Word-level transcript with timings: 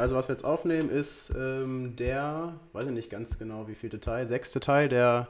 Also 0.00 0.16
was 0.16 0.28
wir 0.28 0.34
jetzt 0.34 0.46
aufnehmen 0.46 0.88
ist 0.88 1.30
ähm, 1.36 1.94
der, 1.96 2.54
weiß 2.72 2.86
ich 2.86 2.92
nicht 2.92 3.10
ganz 3.10 3.38
genau 3.38 3.68
wie 3.68 3.74
viel 3.74 3.90
Teil, 3.90 4.26
sechste 4.26 4.58
Teil 4.58 4.88
der 4.88 5.28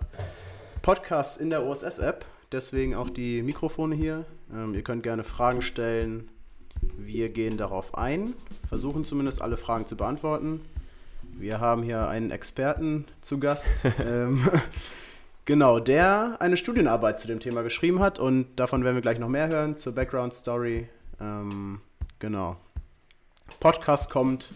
Podcasts 0.81 1.39
in 1.39 1.51
der 1.51 1.67
OSS-App. 1.67 2.25
Deswegen 2.53 2.95
auch 2.95 3.11
die 3.11 3.43
Mikrofone 3.43 3.97
hier. 3.97 4.25
Ähm, 4.55 4.75
ihr 4.75 4.83
könnt 4.83 5.03
gerne 5.03 5.25
Fragen 5.25 5.61
stellen. 5.61 6.29
Wir 6.97 7.31
gehen 7.31 7.57
darauf 7.57 7.97
ein, 7.97 8.33
versuchen 8.69 9.05
zumindest 9.05 9.43
alle 9.43 9.57
Fragen 9.57 9.89
zu 9.89 9.97
beantworten. 9.97 10.61
Wir 11.37 11.59
haben 11.59 11.83
hier 11.83 12.07
einen 12.07 12.31
Experten 12.31 13.07
zu 13.23 13.41
Gast. 13.41 13.67
ähm, 13.99 14.49
genau, 15.47 15.81
der 15.81 16.37
eine 16.39 16.57
Studienarbeit 16.57 17.19
zu 17.19 17.27
dem 17.27 17.41
Thema 17.41 17.63
geschrieben 17.63 17.99
hat 17.99 18.21
und 18.21 18.47
davon 18.55 18.85
werden 18.85 18.95
wir 18.95 19.03
gleich 19.03 19.19
noch 19.19 19.29
mehr 19.29 19.49
hören 19.49 19.77
zur 19.77 19.97
Background 19.97 20.33
Story. 20.33 20.89
Ähm, 21.21 21.81
genau. 22.21 22.57
Podcast 23.59 24.11
kommt. 24.11 24.49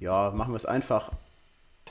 Ja, 0.00 0.32
machen 0.34 0.52
wir 0.52 0.56
es 0.56 0.66
einfach. 0.66 1.12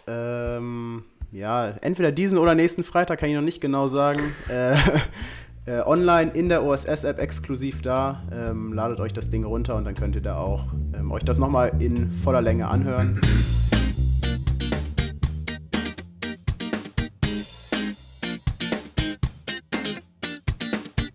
Ähm, 0.07 1.03
ja, 1.31 1.69
entweder 1.81 2.11
diesen 2.11 2.37
oder 2.37 2.55
nächsten 2.55 2.83
Freitag, 2.83 3.19
kann 3.19 3.29
ich 3.29 3.35
noch 3.35 3.41
nicht 3.41 3.61
genau 3.61 3.87
sagen. 3.87 4.21
Äh, 4.49 4.75
äh, 5.67 5.81
online 5.81 6.31
in 6.31 6.47
der 6.47 6.63
OSS-App 6.63 7.19
exklusiv 7.19 7.81
da. 7.81 8.21
Ähm, 8.31 8.71
ladet 8.73 8.99
euch 8.99 9.13
das 9.13 9.31
Ding 9.31 9.43
runter 9.43 9.75
und 9.75 9.85
dann 9.85 9.95
könnt 9.95 10.15
ihr 10.15 10.21
da 10.21 10.37
auch 10.37 10.65
ähm, 10.95 11.11
euch 11.11 11.23
das 11.23 11.39
nochmal 11.39 11.71
in 11.79 12.11
voller 12.23 12.41
Länge 12.41 12.67
anhören. 12.67 13.19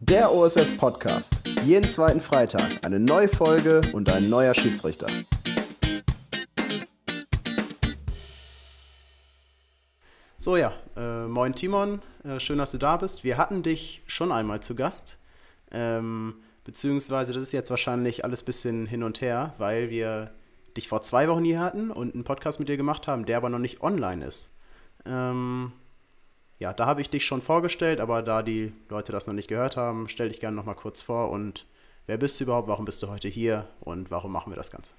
Der 0.01 0.35
OSS 0.35 0.77
Podcast. 0.77 1.40
Jeden 1.65 1.91
zweiten 1.91 2.23
Freitag 2.23 2.83
eine 2.83 2.99
neue 2.99 3.29
Folge 3.29 3.83
und 3.93 4.11
ein 4.11 4.31
neuer 4.31 4.55
Schiedsrichter. 4.55 5.07
So 10.39 10.57
ja, 10.57 10.73
äh, 10.97 11.27
moin 11.27 11.55
Timon, 11.55 12.01
äh, 12.25 12.41
schön, 12.41 12.57
dass 12.57 12.71
du 12.71 12.79
da 12.79 12.97
bist. 12.97 13.25
Wir 13.25 13.37
hatten 13.37 13.63
dich 13.63 14.03
schon 14.07 14.33
einmal 14.33 14.61
zu 14.61 14.75
Gast, 14.75 15.19
ähm, 15.71 16.37
beziehungsweise 16.65 17.35
das 17.35 17.43
ist 17.43 17.53
jetzt 17.53 17.69
wahrscheinlich 17.69 18.25
alles 18.25 18.43
ein 18.43 18.47
bisschen 18.47 18.87
hin 18.87 19.03
und 19.03 19.21
her, 19.21 19.53
weil 19.59 19.91
wir 19.91 20.31
dich 20.79 20.89
vor 20.89 21.03
zwei 21.03 21.29
Wochen 21.29 21.45
hier 21.45 21.61
hatten 21.61 21.91
und 21.91 22.15
einen 22.15 22.25
Podcast 22.25 22.59
mit 22.59 22.71
dir 22.71 22.79
gemacht 22.79 23.07
haben, 23.07 23.27
der 23.27 23.37
aber 23.37 23.51
noch 23.51 23.59
nicht 23.59 23.83
online 23.83 24.25
ist. 24.25 24.55
Ähm, 25.05 25.73
ja, 26.61 26.75
da 26.75 26.87
habe 26.87 27.01
ich 27.01 27.09
dich 27.09 27.25
schon 27.25 27.41
vorgestellt, 27.41 28.01
aber 28.01 28.23
da 28.23 28.43
die 28.43 28.73
Leute 28.91 29.13
das 29.13 29.27
noch 29.27 29.35
nicht 29.35 29.49
gehört 29.49 29.77
haben, 29.77 30.09
stell 30.09 30.29
dich 30.29 30.41
gerne 30.41 30.55
nochmal 30.55 30.75
kurz 30.75 31.01
vor 31.01 31.31
und 31.31 31.65
wer 32.07 32.19
bist 32.19 32.39
du 32.39 32.45
überhaupt, 32.45 32.69
warum 32.69 32.85
bist 32.85 33.03
du 33.03 33.09
heute 33.09 33.29
hier 33.29 33.67
und 33.81 34.11
warum 34.11 34.31
machen 34.31 34.53
wir 34.53 34.57
das 34.57 34.71
Ganze? 34.71 34.93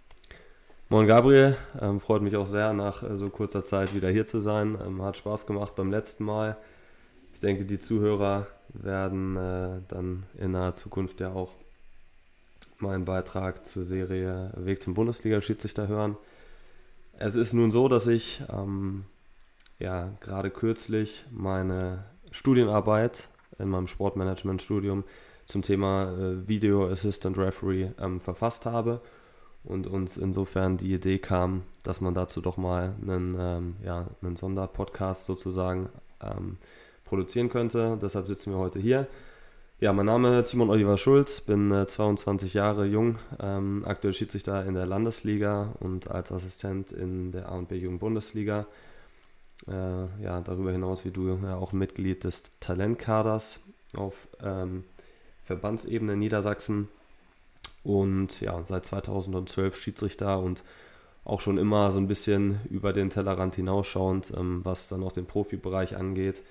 Moin 0.89 1.07
Gabriel, 1.07 1.55
ähm, 1.79 2.01
freut 2.01 2.23
mich 2.23 2.35
auch 2.35 2.47
sehr, 2.47 2.73
nach 2.73 3.03
äh, 3.03 3.15
so 3.15 3.29
kurzer 3.29 3.63
Zeit 3.63 3.93
wieder 3.93 4.09
hier 4.09 4.25
zu 4.25 4.41
sein. 4.41 4.77
Ähm, 4.85 5.03
hat 5.03 5.17
Spaß 5.17 5.45
gemacht 5.45 5.75
beim 5.75 5.91
letzten 5.91 6.25
Mal. 6.25 6.57
Ich 7.31 7.39
denke, 7.39 7.63
die 7.63 7.79
Zuhörer 7.79 8.47
werden 8.69 9.37
äh, 9.37 9.81
dann 9.87 10.23
in 10.37 10.51
naher 10.51 10.73
Zukunft 10.73 11.21
ja 11.21 11.31
auch 11.31 11.53
meinen 12.79 13.05
Beitrag 13.05 13.65
zur 13.65 13.85
Serie 13.85 14.51
Weg 14.57 14.81
zum 14.81 14.95
Bundesliga-Schiedsrichter 14.95 15.87
hören. 15.87 16.17
Es 17.19 17.35
ist 17.35 17.53
nun 17.53 17.71
so, 17.71 17.87
dass 17.87 18.07
ich 18.07 18.41
ähm, 18.51 19.05
ja 19.81 20.11
gerade 20.21 20.49
kürzlich 20.49 21.25
meine 21.31 22.05
Studienarbeit 22.31 23.29
in 23.59 23.69
meinem 23.69 23.87
Sportmanagement-Studium 23.87 25.03
zum 25.45 25.61
Thema 25.61 26.11
äh, 26.13 26.47
Video 26.47 26.87
Assistant 26.87 27.37
Referee 27.37 27.91
ähm, 27.99 28.19
verfasst 28.19 28.65
habe 28.65 29.01
und 29.63 29.87
uns 29.87 30.17
insofern 30.17 30.77
die 30.77 30.93
Idee 30.93 31.19
kam, 31.19 31.63
dass 31.83 32.01
man 32.01 32.13
dazu 32.13 32.41
doch 32.41 32.57
mal 32.57 32.95
einen, 33.01 33.35
ähm, 33.39 33.75
ja, 33.83 34.07
einen 34.21 34.35
Sonderpodcast 34.35 35.25
sozusagen 35.25 35.89
ähm, 36.21 36.57
produzieren 37.03 37.49
könnte. 37.49 37.97
Deshalb 38.01 38.27
sitzen 38.27 38.51
wir 38.51 38.59
heute 38.59 38.79
hier. 38.79 39.07
Ja, 39.79 39.93
mein 39.93 40.05
Name 40.05 40.39
ist 40.39 40.51
Timon 40.51 40.69
Oliver 40.69 40.97
Schulz, 40.97 41.41
bin 41.41 41.71
äh, 41.71 41.87
22 41.87 42.53
Jahre 42.53 42.85
jung, 42.85 43.17
ähm, 43.39 43.81
aktuell 43.85 44.13
Schiedsrichter 44.13 44.63
in 44.65 44.75
der 44.75 44.85
Landesliga 44.85 45.73
und 45.79 46.09
als 46.09 46.31
Assistent 46.31 46.91
in 46.91 47.31
der 47.31 47.49
A&B 47.49 47.75
Jugend 47.75 47.99
Bundesliga 47.99 48.67
äh, 49.67 50.23
ja, 50.23 50.41
darüber 50.41 50.71
hinaus 50.71 51.05
wie 51.05 51.11
du 51.11 51.39
ja 51.43 51.55
auch 51.55 51.71
Mitglied 51.71 52.23
des 52.23 52.43
Talentkaders 52.59 53.59
auf 53.95 54.27
ähm, 54.43 54.83
Verbandsebene 55.43 56.15
Niedersachsen 56.15 56.87
und 57.83 58.41
ja, 58.41 58.63
seit 58.63 58.85
2012 58.85 59.75
Schiedsrichter 59.75 60.39
und 60.39 60.63
auch 61.23 61.41
schon 61.41 61.57
immer 61.57 61.91
so 61.91 61.99
ein 61.99 62.07
bisschen 62.07 62.61
über 62.69 62.93
den 62.93 63.09
Tellerrand 63.09 63.55
hinausschauend, 63.55 64.33
ähm, 64.35 64.61
was 64.63 64.87
dann 64.87 65.03
auch 65.03 65.11
den 65.11 65.25
Profibereich 65.25 65.95
angeht. 65.95 66.41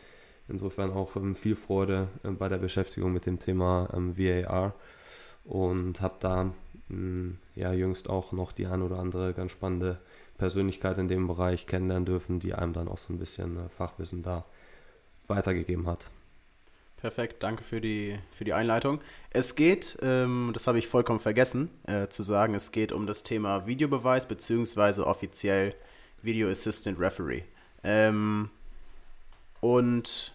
Insofern 0.49 0.93
auch 0.93 1.16
ähm, 1.16 1.34
viel 1.34 1.56
Freude 1.56 2.09
äh, 2.22 2.31
bei 2.31 2.49
der 2.49 2.59
Beschäftigung 2.59 3.12
mit 3.12 3.26
dem 3.26 3.38
Thema 3.38 3.88
ähm, 3.94 4.16
VAR 4.16 4.75
und 5.44 6.00
habe 6.00 6.15
da 6.20 6.44
mh, 6.44 6.53
hm, 6.88 7.38
ja 7.54 7.72
jüngst 7.72 8.09
auch 8.09 8.32
noch 8.32 8.53
die 8.53 8.66
ein 8.66 8.82
oder 8.82 8.99
andere 8.99 9.32
ganz 9.32 9.53
spannende 9.53 9.99
Persönlichkeit 10.41 10.97
in 10.97 11.06
dem 11.06 11.27
Bereich 11.27 11.67
kennenlernen 11.67 12.06
dürfen, 12.06 12.41
die 12.41 12.55
einem 12.55 12.73
dann 12.73 12.89
auch 12.89 12.97
so 12.97 13.12
ein 13.12 13.19
bisschen 13.19 13.59
äh, 13.59 13.69
Fachwissen 13.69 14.23
da 14.23 14.47
weitergegeben 15.28 15.87
hat. 15.87 16.11
Perfekt, 16.97 17.43
danke 17.43 17.62
für 17.62 17.81
die, 17.81 18.19
für 18.33 18.45
die 18.45 18.55
Einleitung. 18.55 19.00
Es 19.31 19.55
geht, 19.55 19.99
ähm, 20.00 20.50
das 20.55 20.67
habe 20.67 20.79
ich 20.79 20.89
vollkommen 20.89 21.21
vergessen 21.21 21.71
äh, 21.87 22.09
zu 22.09 22.23
sagen, 22.23 22.55
es 22.55 22.73
geht 22.73 22.91
um 22.91 23.06
das 23.06 23.23
Thema 23.23 23.67
Videobeweis 23.67 24.27
beziehungsweise 24.27 25.06
offiziell 25.06 25.75
Video 26.23 26.49
Assistant 26.49 26.99
Referee. 26.99 27.43
Ähm, 27.84 28.49
und 29.61 30.34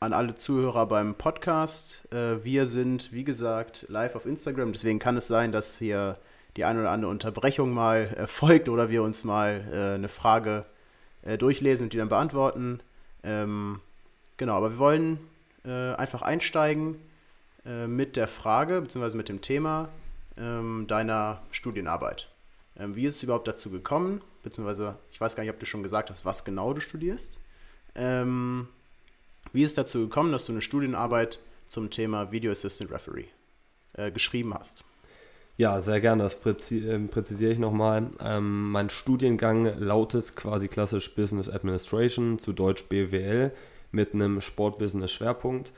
an 0.00 0.14
alle 0.14 0.34
Zuhörer 0.34 0.86
beim 0.86 1.14
Podcast, 1.14 2.10
äh, 2.10 2.42
wir 2.42 2.66
sind, 2.66 3.12
wie 3.12 3.24
gesagt, 3.24 3.84
live 3.88 4.16
auf 4.16 4.24
Instagram, 4.24 4.72
deswegen 4.72 4.98
kann 4.98 5.18
es 5.18 5.28
sein, 5.28 5.52
dass 5.52 5.78
hier 5.78 6.16
die 6.56 6.64
eine 6.64 6.80
oder 6.80 6.90
andere 6.90 7.10
Unterbrechung 7.10 7.72
mal 7.72 8.08
erfolgt 8.14 8.68
oder 8.68 8.90
wir 8.90 9.02
uns 9.02 9.24
mal 9.24 9.64
äh, 9.72 9.94
eine 9.94 10.08
Frage 10.08 10.64
äh, 11.22 11.38
durchlesen 11.38 11.84
und 11.84 11.92
die 11.92 11.98
dann 11.98 12.08
beantworten. 12.08 12.80
Ähm, 13.22 13.80
genau, 14.36 14.54
aber 14.54 14.72
wir 14.72 14.78
wollen 14.78 15.18
äh, 15.64 15.94
einfach 15.94 16.22
einsteigen 16.22 16.96
äh, 17.64 17.86
mit 17.86 18.16
der 18.16 18.28
Frage 18.28 18.82
bzw. 18.82 19.16
mit 19.16 19.28
dem 19.28 19.40
Thema 19.40 19.88
ähm, 20.36 20.86
deiner 20.88 21.42
Studienarbeit. 21.50 22.28
Ähm, 22.78 22.96
wie 22.96 23.06
ist 23.06 23.16
es 23.16 23.22
überhaupt 23.22 23.48
dazu 23.48 23.70
gekommen? 23.70 24.22
Beziehungsweise, 24.42 24.96
ich 25.12 25.20
weiß 25.20 25.36
gar 25.36 25.44
nicht, 25.44 25.52
ob 25.52 25.60
du 25.60 25.66
schon 25.66 25.82
gesagt 25.82 26.10
hast, 26.10 26.24
was 26.24 26.44
genau 26.44 26.72
du 26.72 26.80
studierst. 26.80 27.38
Ähm, 27.94 28.68
wie 29.52 29.62
ist 29.62 29.72
es 29.72 29.74
dazu 29.74 30.00
gekommen, 30.00 30.32
dass 30.32 30.46
du 30.46 30.52
eine 30.52 30.62
Studienarbeit 30.62 31.38
zum 31.68 31.90
Thema 31.90 32.32
Video 32.32 32.50
Assistant 32.50 32.90
Referee 32.90 33.26
äh, 33.92 34.10
geschrieben 34.10 34.54
hast? 34.54 34.84
Ja, 35.58 35.80
sehr 35.80 36.00
gerne. 36.00 36.22
Das 36.22 36.36
ähm, 36.72 37.08
präzisiere 37.08 37.52
ich 37.52 37.58
nochmal. 37.58 38.10
Ähm, 38.20 38.70
mein 38.70 38.90
Studiengang 38.90 39.78
lautet 39.78 40.34
quasi 40.34 40.68
klassisch 40.68 41.14
Business 41.14 41.48
Administration, 41.48 42.38
zu 42.38 42.52
Deutsch 42.52 42.84
BWL, 42.84 43.52
mit 43.90 44.14
einem 44.14 44.40
Sportbusiness-Schwerpunkt. 44.40 45.72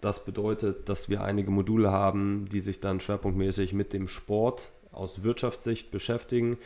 Das 0.00 0.24
bedeutet, 0.24 0.88
dass 0.88 1.08
wir 1.08 1.22
einige 1.22 1.50
Module 1.50 1.90
haben, 1.92 2.48
die 2.50 2.60
sich 2.60 2.80
dann 2.80 3.00
schwerpunktmäßig 3.00 3.72
mit 3.72 3.92
dem 3.92 4.08
Sport 4.08 4.72
aus 4.92 5.22
Wirtschaftssicht 5.22 5.90
beschäftigen. 5.90 6.58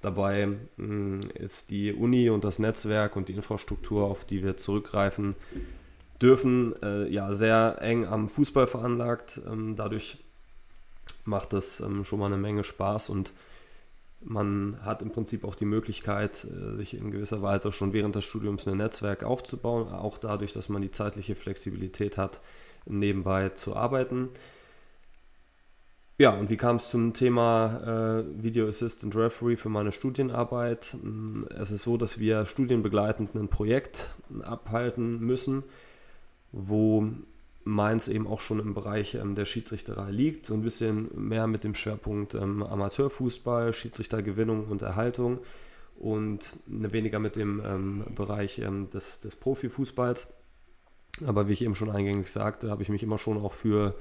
Dabei 0.00 0.46
mh, 0.46 0.56
hm, 0.76 1.20
ist 1.34 1.70
die 1.70 1.92
Uni 1.92 2.30
und 2.30 2.44
das 2.44 2.58
Netzwerk 2.58 3.14
und 3.14 3.28
die 3.28 3.34
Infrastruktur, 3.34 4.04
auf 4.04 4.24
die 4.24 4.42
wir 4.42 4.56
zurückgreifen 4.56 5.36
dürfen, 6.20 6.74
äh, 6.82 7.08
ja 7.08 7.32
sehr 7.32 7.78
eng 7.80 8.06
am 8.06 8.28
Fußball 8.28 8.66
veranlagt. 8.66 9.40
Ähm, 9.46 9.76
dadurch 9.76 10.18
macht 11.24 11.52
das 11.52 11.80
ähm, 11.80 12.04
schon 12.04 12.18
mal 12.18 12.26
eine 12.26 12.36
Menge 12.36 12.64
Spaß 12.64 13.10
und 13.10 13.32
man 14.20 14.78
hat 14.84 15.02
im 15.02 15.10
Prinzip 15.10 15.44
auch 15.44 15.54
die 15.54 15.64
Möglichkeit, 15.64 16.44
äh, 16.44 16.74
sich 16.76 16.94
in 16.94 17.10
gewisser 17.10 17.42
Weise 17.42 17.70
schon 17.72 17.92
während 17.92 18.16
des 18.16 18.24
Studiums 18.24 18.66
ein 18.66 18.78
Netzwerk 18.78 19.22
aufzubauen, 19.22 19.92
auch 19.92 20.18
dadurch, 20.18 20.52
dass 20.52 20.68
man 20.68 20.82
die 20.82 20.90
zeitliche 20.90 21.36
Flexibilität 21.36 22.16
hat, 22.16 22.40
nebenbei 22.86 23.50
zu 23.50 23.76
arbeiten. 23.76 24.30
Ja, 26.20 26.30
und 26.30 26.50
wie 26.50 26.56
kam 26.56 26.76
es 26.76 26.90
zum 26.90 27.12
Thema 27.12 28.18
äh, 28.18 28.42
Video 28.42 28.66
Assistant 28.66 29.14
Referee 29.14 29.54
für 29.54 29.68
meine 29.68 29.92
Studienarbeit? 29.92 30.96
Hm, 31.00 31.46
es 31.56 31.70
ist 31.70 31.84
so, 31.84 31.96
dass 31.96 32.18
wir 32.18 32.44
studienbegleitend 32.44 33.36
ein 33.36 33.46
Projekt 33.46 34.14
abhalten 34.42 35.20
müssen, 35.20 35.62
wo 36.50 37.06
Mainz 37.68 38.08
eben 38.08 38.26
auch 38.26 38.40
schon 38.40 38.60
im 38.60 38.74
Bereich 38.74 39.14
ähm, 39.14 39.34
der 39.34 39.44
Schiedsrichterei 39.44 40.10
liegt, 40.10 40.46
so 40.46 40.54
ein 40.54 40.62
bisschen 40.62 41.08
mehr 41.14 41.46
mit 41.46 41.64
dem 41.64 41.74
Schwerpunkt 41.74 42.34
ähm, 42.34 42.62
Amateurfußball, 42.62 43.72
Schiedsrichtergewinnung 43.72 44.66
und 44.66 44.82
Erhaltung 44.82 45.38
und 45.98 46.56
weniger 46.66 47.18
mit 47.18 47.36
dem 47.36 47.62
ähm, 47.64 48.04
Bereich 48.14 48.58
ähm, 48.60 48.88
des, 48.90 49.20
des 49.20 49.36
Profifußballs. 49.36 50.28
Aber 51.26 51.48
wie 51.48 51.52
ich 51.52 51.62
eben 51.62 51.74
schon 51.74 51.90
eingängig 51.90 52.30
sagte, 52.30 52.70
habe 52.70 52.82
ich 52.82 52.88
mich 52.88 53.02
immer 53.02 53.18
schon 53.18 53.36
auch 53.36 53.52
für, 53.52 53.94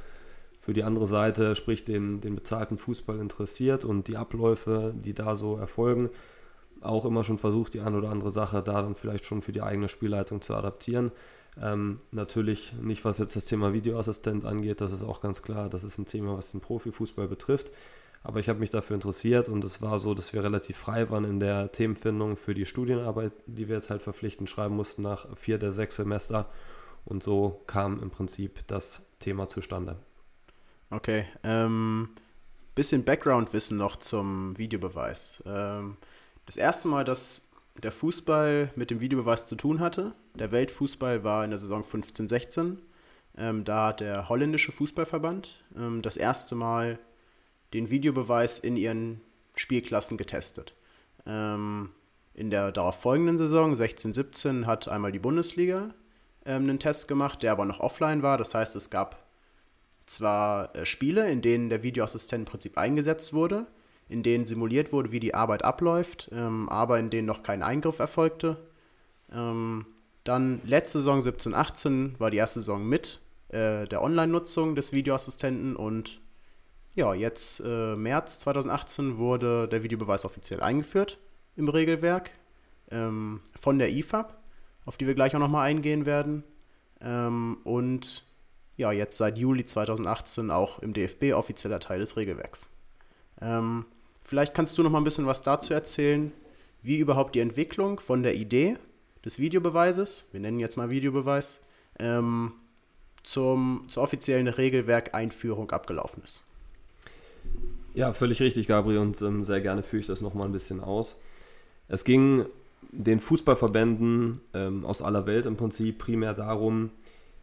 für 0.61 0.73
die 0.73 0.83
andere 0.83 1.07
Seite, 1.07 1.55
sprich 1.55 1.83
den, 1.83 2.21
den 2.21 2.35
bezahlten 2.35 2.77
Fußball 2.77 3.19
interessiert 3.19 3.83
und 3.83 4.07
die 4.07 4.17
Abläufe, 4.17 4.93
die 4.95 5.13
da 5.13 5.35
so 5.35 5.57
erfolgen, 5.57 6.09
auch 6.79 7.05
immer 7.05 7.23
schon 7.23 7.39
versucht, 7.39 7.73
die 7.73 7.81
eine 7.81 7.97
oder 7.97 8.11
andere 8.11 8.31
Sache 8.31 8.61
da 8.61 8.81
dann 8.83 8.95
vielleicht 8.95 9.25
schon 9.25 9.41
für 9.41 9.51
die 9.51 9.63
eigene 9.63 9.89
Spielleitung 9.89 10.41
zu 10.41 10.53
adaptieren. 10.53 11.11
Ähm, 11.62 12.01
natürlich 12.12 12.74
nicht, 12.74 13.04
was 13.06 13.18
jetzt 13.18 13.36
das 13.36 13.45
Thema 13.45 13.74
Videoassistent 13.74 14.45
angeht, 14.45 14.81
das 14.81 14.92
ist 14.92 15.04
auch 15.04 15.21
ganz 15.21 15.42
klar, 15.42 15.69
das 15.69 15.83
ist 15.83 15.98
ein 15.98 16.06
Thema, 16.06 16.38
was 16.38 16.51
den 16.51 16.62
Profifußball 16.62 17.27
betrifft. 17.27 17.71
Aber 18.24 18.39
ich 18.39 18.50
habe 18.50 18.59
mich 18.59 18.69
dafür 18.69 18.95
interessiert 18.95 19.48
und 19.48 19.63
es 19.63 19.81
war 19.81 20.00
so, 20.00 20.13
dass 20.13 20.33
wir 20.33 20.44
relativ 20.44 20.77
frei 20.77 21.09
waren 21.09 21.24
in 21.24 21.39
der 21.39 21.71
Themenfindung 21.71 22.36
für 22.36 22.54
die 22.54 22.65
Studienarbeit, 22.65 23.31
die 23.45 23.68
wir 23.69 23.75
jetzt 23.75 23.89
halt 23.89 24.01
verpflichtend 24.01 24.50
schreiben 24.50 24.75
mussten 24.75 25.01
nach 25.01 25.36
vier 25.38 25.57
der 25.57 25.71
sechs 25.71 25.95
Semester. 25.95 26.50
Und 27.06 27.24
so 27.24 27.62
kam 27.68 28.01
im 28.01 28.10
Prinzip 28.10 28.68
das 28.68 29.06
Thema 29.19 29.48
zustande. 29.48 29.95
Okay. 30.89 31.25
Ähm, 31.44 32.10
bisschen 32.75 33.06
Background-Wissen 33.06 33.77
noch 33.77 33.95
zum 33.95 34.57
Videobeweis. 34.57 35.42
Ähm, 35.45 35.95
das 36.45 36.57
erste 36.57 36.89
Mal, 36.89 37.06
dass 37.06 37.46
der 37.83 37.91
Fußball 37.91 38.71
mit 38.75 38.91
dem 38.91 39.00
Videobeweis 39.00 39.45
zu 39.45 39.56
tun 39.56 39.79
hatte, 39.79 40.13
der 40.35 40.51
Weltfußball 40.51 41.24
war 41.24 41.44
in 41.44 41.51
der 41.51 41.59
Saison 41.59 41.83
15-16. 41.83 42.77
Ähm, 43.38 43.63
da 43.63 43.88
hat 43.88 44.00
der 44.00 44.29
holländische 44.29 44.71
Fußballverband 44.71 45.63
ähm, 45.75 46.01
das 46.01 46.18
erste 46.18 46.56
Mal 46.56 47.00
den 47.74 47.89
Videobeweis 47.89 48.59
in 48.59 48.77
ihren 48.77 49.21
Spielklassen 49.56 50.18
getestet. 50.18 50.74
Ähm, 51.25 51.89
in 52.33 52.50
der 52.50 52.71
darauf 52.71 53.01
folgenden 53.01 53.38
Saison, 53.38 53.74
16-17, 53.74 54.65
hat 54.65 54.88
einmal 54.88 55.12
die 55.12 55.19
Bundesliga 55.19 55.94
ähm, 56.45 56.63
einen 56.63 56.79
Test 56.79 57.07
gemacht, 57.07 57.44
der 57.44 57.51
aber 57.51 57.65
noch 57.65 57.79
offline 57.79 58.24
war. 58.24 58.38
Das 58.38 58.56
heißt, 58.56 58.75
es 58.75 58.89
gab 58.89 59.24
zwar 60.06 60.75
äh, 60.75 60.85
Spiele, 60.85 61.29
in 61.29 61.41
denen 61.41 61.69
der 61.69 61.83
Videoassistent 61.83 62.47
im 62.47 62.51
Prinzip 62.51 62.77
eingesetzt 62.77 63.33
wurde, 63.33 63.68
in 64.09 64.24
denen 64.24 64.45
simuliert 64.45 64.92
wurde, 64.92 65.12
wie 65.12 65.19
die 65.19 65.33
Arbeit 65.33 65.63
abläuft, 65.63 66.30
ähm, 66.31 66.69
aber 66.69 67.00
in 67.00 67.09
denen 67.09 67.27
noch 67.27 67.44
kein 67.44 67.63
Eingriff 67.63 68.00
erfolgte. 68.00 68.57
Ähm, 69.31 69.86
dann 70.24 70.62
letzte 70.65 71.00
Saison 71.00 71.19
17-18 71.19 72.19
war 72.19 72.31
die 72.31 72.38
erste 72.38 72.59
Saison 72.59 72.88
mit 72.88 73.19
äh, 73.50 73.86
der 73.86 74.01
Online-Nutzung 74.01 74.75
des 74.75 74.92
Videoassistenten 74.92 75.75
und 75.75 76.21
ja, 76.95 77.13
jetzt 77.13 77.62
äh, 77.63 77.95
März 77.95 78.39
2018 78.39 79.19
wurde 79.19 79.68
der 79.68 79.83
Videobeweis 79.83 80.25
offiziell 80.25 80.62
eingeführt 80.62 81.19
im 81.56 81.69
Regelwerk 81.69 82.31
ähm, 82.89 83.42
von 83.57 83.77
der 83.77 83.92
IFAB, 83.92 84.33
auf 84.86 84.98
die 84.98 85.06
wir 85.06 85.13
gleich 85.13 85.36
auch 85.36 85.39
nochmal 85.39 85.68
eingehen 85.69 86.06
werden. 86.06 86.44
Ähm, 87.00 87.60
und 87.63 88.25
ja, 88.77 88.92
jetzt 88.92 89.18
seit 89.18 89.38
Juli 89.38 89.65
2018 89.65 90.50
auch 90.50 90.80
im 90.80 90.94
DFB 90.94 91.33
offizieller 91.33 91.80
Teil 91.80 92.00
des 92.00 92.18
Regelwerks. 92.18 92.69
Ähm, 93.42 93.86
vielleicht 94.27 94.53
kannst 94.53 94.77
du 94.77 94.83
noch 94.83 94.91
mal 94.91 95.00
ein 95.00 95.03
bisschen 95.03 95.25
was 95.25 95.41
dazu 95.41 95.74
erzählen, 95.74 96.31
wie 96.83 96.97
überhaupt 96.97 97.33
die 97.33 97.39
Entwicklung 97.39 98.00
von 98.00 98.21
der 98.21 98.35
Idee 98.35 98.77
des 99.25 99.39
Videobeweises, 99.39 100.29
wir 100.31 100.39
nennen 100.39 100.59
jetzt 100.59 100.77
mal 100.77 100.91
Videobeweis, 100.91 101.62
ähm, 102.00 102.51
zum, 103.24 103.85
zur 103.89 104.03
offiziellen 104.03 104.47
Regelwerk-Einführung 104.47 105.71
abgelaufen 105.71 106.24
ist. 106.24 106.45
Ja, 107.94 108.13
völlig 108.13 108.41
richtig, 108.41 108.68
Gabriel, 108.68 109.00
und 109.00 109.21
ähm, 109.21 109.44
sehr 109.44 109.59
gerne 109.59 109.81
führe 109.81 110.01
ich 110.01 110.07
das 110.07 110.21
nochmal 110.21 110.47
ein 110.47 110.53
bisschen 110.53 110.81
aus. 110.81 111.19
Es 111.88 112.03
ging 112.03 112.45
den 112.91 113.19
Fußballverbänden 113.19 114.39
ähm, 114.53 114.85
aus 114.85 115.01
aller 115.01 115.25
Welt 115.25 115.45
im 115.45 115.57
Prinzip 115.57 115.97
primär 115.97 116.33
darum, 116.33 116.91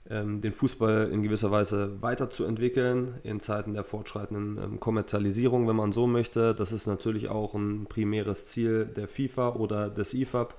den 0.07 0.53
Fußball 0.53 1.09
in 1.11 1.23
gewisser 1.23 1.51
Weise 1.51 2.03
weiterzuentwickeln 2.03 3.15
in 3.23 3.41
Zeiten 3.41 3.73
der 3.73 3.85
fortschreitenden 3.85 4.63
ähm, 4.63 4.81
Kommerzialisierung, 4.81 5.67
wenn 5.67 5.77
man 5.77 5.93
so 5.93 6.07
möchte. 6.07 6.55
Das 6.55 6.73
ist 6.73 6.87
natürlich 6.87 7.31
auch 7.31 7.55
ein 7.55 7.87
primäres 7.87 8.49
Ziel 8.49 8.85
der 8.85 9.09
FIFA 9.09 9.55
oder 9.55 9.89
des 9.89 10.13
IFAB. 10.13 10.55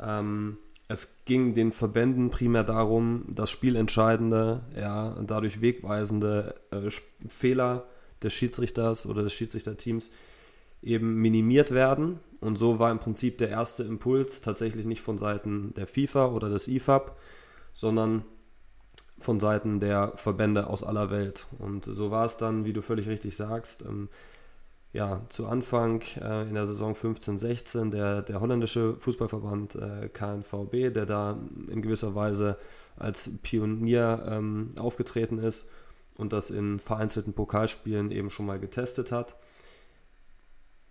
Ähm, 0.00 0.56
es 0.88 1.14
ging 1.26 1.54
den 1.54 1.72
Verbänden 1.72 2.30
primär 2.30 2.64
darum, 2.64 3.24
das 3.28 3.50
spielentscheidende, 3.50 4.62
ja, 4.74 5.16
dadurch 5.26 5.60
wegweisende 5.60 6.54
äh, 6.70 6.90
Fehler 7.28 7.84
des 8.22 8.32
Schiedsrichters 8.32 9.06
oder 9.06 9.22
des 9.22 9.34
Schiedsrichterteams 9.34 10.10
eben 10.82 11.16
minimiert 11.20 11.72
werden. 11.72 12.20
Und 12.40 12.56
so 12.56 12.78
war 12.78 12.90
im 12.92 12.98
Prinzip 12.98 13.36
der 13.38 13.50
erste 13.50 13.82
Impuls 13.82 14.40
tatsächlich 14.40 14.86
nicht 14.86 15.02
von 15.02 15.18
Seiten 15.18 15.74
der 15.74 15.86
FIFA 15.86 16.28
oder 16.28 16.48
des 16.48 16.68
IFAB, 16.68 17.16
sondern 17.74 18.24
von 19.18 19.40
Seiten 19.40 19.80
der 19.80 20.12
Verbände 20.16 20.66
aus 20.66 20.84
aller 20.84 21.10
Welt. 21.10 21.46
Und 21.58 21.84
so 21.84 22.10
war 22.10 22.26
es 22.26 22.36
dann, 22.36 22.64
wie 22.64 22.72
du 22.72 22.82
völlig 22.82 23.08
richtig 23.08 23.36
sagst, 23.36 23.82
ähm, 23.82 24.08
ja, 24.92 25.20
zu 25.28 25.46
Anfang 25.46 26.02
äh, 26.20 26.48
in 26.48 26.54
der 26.54 26.66
Saison 26.66 26.94
15-16 26.94 27.90
der, 27.90 28.22
der 28.22 28.40
holländische 28.40 28.96
Fußballverband 28.96 29.74
äh, 29.74 30.08
KNVB, 30.08 30.94
der 30.94 31.04
da 31.06 31.38
in 31.70 31.82
gewisser 31.82 32.14
Weise 32.14 32.56
als 32.96 33.30
Pionier 33.42 34.26
ähm, 34.28 34.70
aufgetreten 34.78 35.38
ist 35.38 35.68
und 36.16 36.32
das 36.32 36.50
in 36.50 36.80
vereinzelten 36.80 37.34
Pokalspielen 37.34 38.10
eben 38.10 38.30
schon 38.30 38.46
mal 38.46 38.58
getestet 38.58 39.12
hat. 39.12 39.36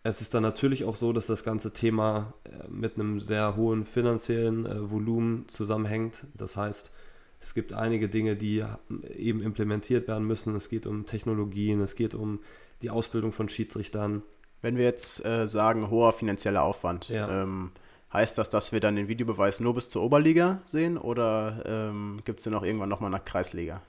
Es 0.03 0.21
ist 0.21 0.35
dann 0.35 0.43
natürlich 0.43 0.83
auch 0.83 0.95
so, 0.95 1.11
dass 1.11 1.25
das 1.25 1.43
ganze 1.43 1.73
Thema 1.73 2.33
äh, 2.43 2.67
mit 2.69 2.95
einem 2.95 3.19
sehr 3.19 3.55
hohen 3.55 3.85
finanziellen 3.85 4.67
äh, 4.67 4.91
Volumen 4.91 5.47
zusammenhängt. 5.47 6.27
Das 6.35 6.55
heißt, 6.55 6.91
es 7.45 7.53
gibt 7.53 7.73
einige 7.73 8.09
Dinge, 8.09 8.35
die 8.35 8.63
eben 9.15 9.39
implementiert 9.39 10.07
werden 10.07 10.25
müssen. 10.25 10.55
Es 10.55 10.67
geht 10.67 10.87
um 10.87 11.05
Technologien, 11.05 11.79
es 11.79 11.95
geht 11.95 12.15
um 12.15 12.39
die 12.81 12.89
Ausbildung 12.89 13.31
von 13.31 13.49
Schiedsrichtern. 13.49 14.23
Wenn 14.63 14.77
wir 14.77 14.85
jetzt 14.85 15.23
äh, 15.23 15.47
sagen, 15.47 15.91
hoher 15.91 16.11
finanzieller 16.11 16.63
Aufwand, 16.63 17.07
ja. 17.09 17.43
ähm, 17.43 17.69
heißt 18.11 18.39
das, 18.39 18.49
dass 18.49 18.71
wir 18.71 18.79
dann 18.79 18.95
den 18.95 19.09
Videobeweis 19.09 19.59
nur 19.59 19.75
bis 19.75 19.89
zur 19.89 20.01
Oberliga 20.01 20.61
sehen 20.65 20.97
oder 20.97 21.61
ähm, 21.67 22.21
gibt 22.25 22.39
es 22.39 22.45
den 22.45 22.55
auch 22.55 22.63
irgendwann 22.63 22.89
nochmal 22.89 23.11
nach 23.11 23.23
Kreisliga? 23.23 23.83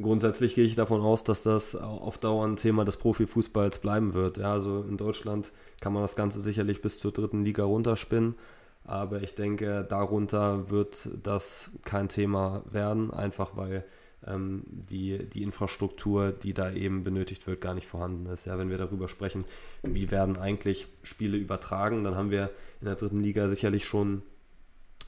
grundsätzlich 0.00 0.54
gehe 0.54 0.64
ich 0.64 0.74
davon 0.74 1.02
aus, 1.02 1.22
dass 1.22 1.42
das 1.42 1.74
auf 1.74 2.16
Dauer 2.18 2.46
ein 2.46 2.56
Thema 2.56 2.84
des 2.84 2.96
Profifußballs 2.96 3.78
bleiben 3.78 4.14
wird. 4.14 4.38
Ja, 4.38 4.52
also 4.52 4.84
in 4.88 4.96
Deutschland 4.96 5.52
kann 5.80 5.92
man 5.92 6.02
das 6.02 6.16
Ganze 6.16 6.40
sicherlich 6.40 6.80
bis 6.80 6.98
zur 6.98 7.12
dritten 7.12 7.44
Liga 7.44 7.64
runterspinnen. 7.64 8.34
Aber 8.84 9.22
ich 9.22 9.34
denke, 9.34 9.86
darunter 9.88 10.70
wird 10.70 11.08
das 11.22 11.70
kein 11.84 12.08
Thema 12.08 12.62
werden, 12.70 13.12
einfach 13.12 13.56
weil 13.56 13.84
ähm, 14.26 14.64
die, 14.66 15.18
die 15.18 15.42
Infrastruktur, 15.42 16.32
die 16.32 16.54
da 16.54 16.72
eben 16.72 17.04
benötigt 17.04 17.46
wird, 17.46 17.60
gar 17.60 17.74
nicht 17.74 17.88
vorhanden 17.88 18.26
ist. 18.26 18.44
Ja, 18.44 18.58
wenn 18.58 18.70
wir 18.70 18.78
darüber 18.78 19.08
sprechen, 19.08 19.44
wie 19.82 20.10
werden 20.10 20.36
eigentlich 20.36 20.88
Spiele 21.02 21.36
übertragen, 21.36 22.04
dann 22.04 22.16
haben 22.16 22.30
wir 22.30 22.50
in 22.80 22.86
der 22.86 22.96
dritten 22.96 23.20
Liga 23.20 23.48
sicherlich 23.48 23.86
schon 23.86 24.22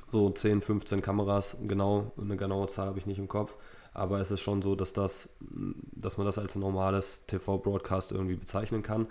so 0.08 0.30
10, 0.30 0.60
15 0.60 1.02
Kameras, 1.02 1.56
genau, 1.66 2.12
eine 2.20 2.37
genaue 2.37 2.68
Zahl 2.68 2.87
habe 2.87 2.98
ich 2.98 3.06
nicht 3.06 3.18
im 3.18 3.28
Kopf. 3.28 3.56
Aber 3.92 4.20
es 4.20 4.30
ist 4.30 4.40
schon 4.40 4.60
so, 4.60 4.75
dass, 4.75 4.92
das, 4.92 5.28
dass 5.40 6.18
man 6.18 6.26
das 6.26 6.38
als 6.38 6.56
normales 6.56 7.26
TV-Broadcast 7.26 8.10
irgendwie 8.10 8.34
bezeichnen 8.34 8.82
kann. 8.82 9.06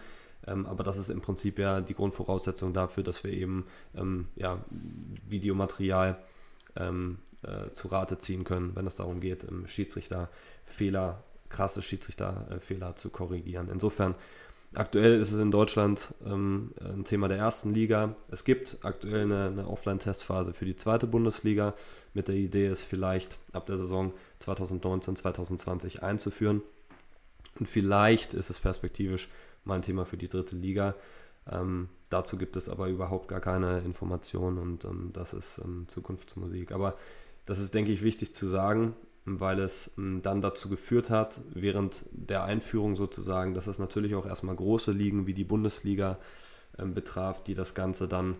Ähm, 0.47 0.65
aber 0.65 0.83
das 0.83 0.97
ist 0.97 1.09
im 1.09 1.21
Prinzip 1.21 1.59
ja 1.59 1.81
die 1.81 1.93
Grundvoraussetzung 1.93 2.73
dafür, 2.73 3.03
dass 3.03 3.23
wir 3.23 3.31
eben 3.31 3.65
ähm, 3.95 4.27
ja, 4.35 4.63
Videomaterial 5.27 6.17
ähm, 6.75 7.19
äh, 7.43 7.71
zu 7.71 7.87
Rate 7.87 8.17
ziehen 8.17 8.43
können, 8.43 8.75
wenn 8.75 8.87
es 8.87 8.95
darum 8.95 9.19
geht, 9.19 9.45
Schiedsrichterfehler, 9.65 11.23
krasse 11.49 11.81
Schiedsrichterfehler 11.81 12.95
zu 12.95 13.09
korrigieren. 13.09 13.69
Insofern 13.71 14.15
Aktuell 14.75 15.21
ist 15.21 15.31
es 15.31 15.39
in 15.39 15.51
Deutschland 15.51 16.15
ähm, 16.25 16.71
ein 16.79 17.03
Thema 17.03 17.27
der 17.27 17.37
ersten 17.37 17.75
Liga. 17.75 18.15
Es 18.31 18.43
gibt 18.43 18.77
aktuell 18.81 19.21
eine, 19.21 19.45
eine 19.45 19.67
Offline-Testphase 19.67 20.53
für 20.53 20.65
die 20.65 20.75
zweite 20.75 21.05
Bundesliga 21.05 21.75
mit 22.15 22.27
der 22.27 22.35
Idee, 22.35 22.65
es 22.65 22.81
vielleicht 22.81 23.37
ab 23.51 23.67
der 23.67 23.77
Saison 23.77 24.13
2019, 24.39 25.15
2020 25.15 26.01
einzuführen. 26.01 26.63
Und 27.59 27.69
vielleicht 27.69 28.33
ist 28.33 28.49
es 28.49 28.59
perspektivisch 28.59 29.29
mal 29.65 29.75
ein 29.75 29.81
Thema 29.81 30.05
für 30.05 30.17
die 30.17 30.29
dritte 30.29 30.55
Liga. 30.55 30.95
Ähm, 31.51 31.89
dazu 32.09 32.37
gibt 32.37 32.55
es 32.55 32.69
aber 32.69 32.87
überhaupt 32.87 33.27
gar 33.27 33.41
keine 33.41 33.79
Informationen 33.79 34.57
und 34.57 34.85
ähm, 34.85 35.11
das 35.13 35.33
ist 35.33 35.59
ähm, 35.63 35.85
Zukunftsmusik. 35.87 36.71
Aber 36.71 36.95
das 37.45 37.59
ist, 37.59 37.73
denke 37.73 37.91
ich, 37.91 38.03
wichtig 38.03 38.33
zu 38.33 38.47
sagen 38.47 38.95
weil 39.25 39.59
es 39.59 39.93
ähm, 39.97 40.21
dann 40.21 40.41
dazu 40.41 40.69
geführt 40.69 41.09
hat, 41.09 41.41
während 41.53 42.05
der 42.11 42.43
Einführung 42.43 42.95
sozusagen, 42.95 43.53
dass 43.53 43.67
es 43.67 43.79
natürlich 43.79 44.15
auch 44.15 44.25
erstmal 44.25 44.55
große 44.55 44.91
Ligen 44.91 45.27
wie 45.27 45.33
die 45.33 45.43
Bundesliga 45.43 46.17
ähm, 46.77 46.93
betraf, 46.93 47.43
die 47.43 47.55
das 47.55 47.73
Ganze 47.73 48.07
dann 48.07 48.35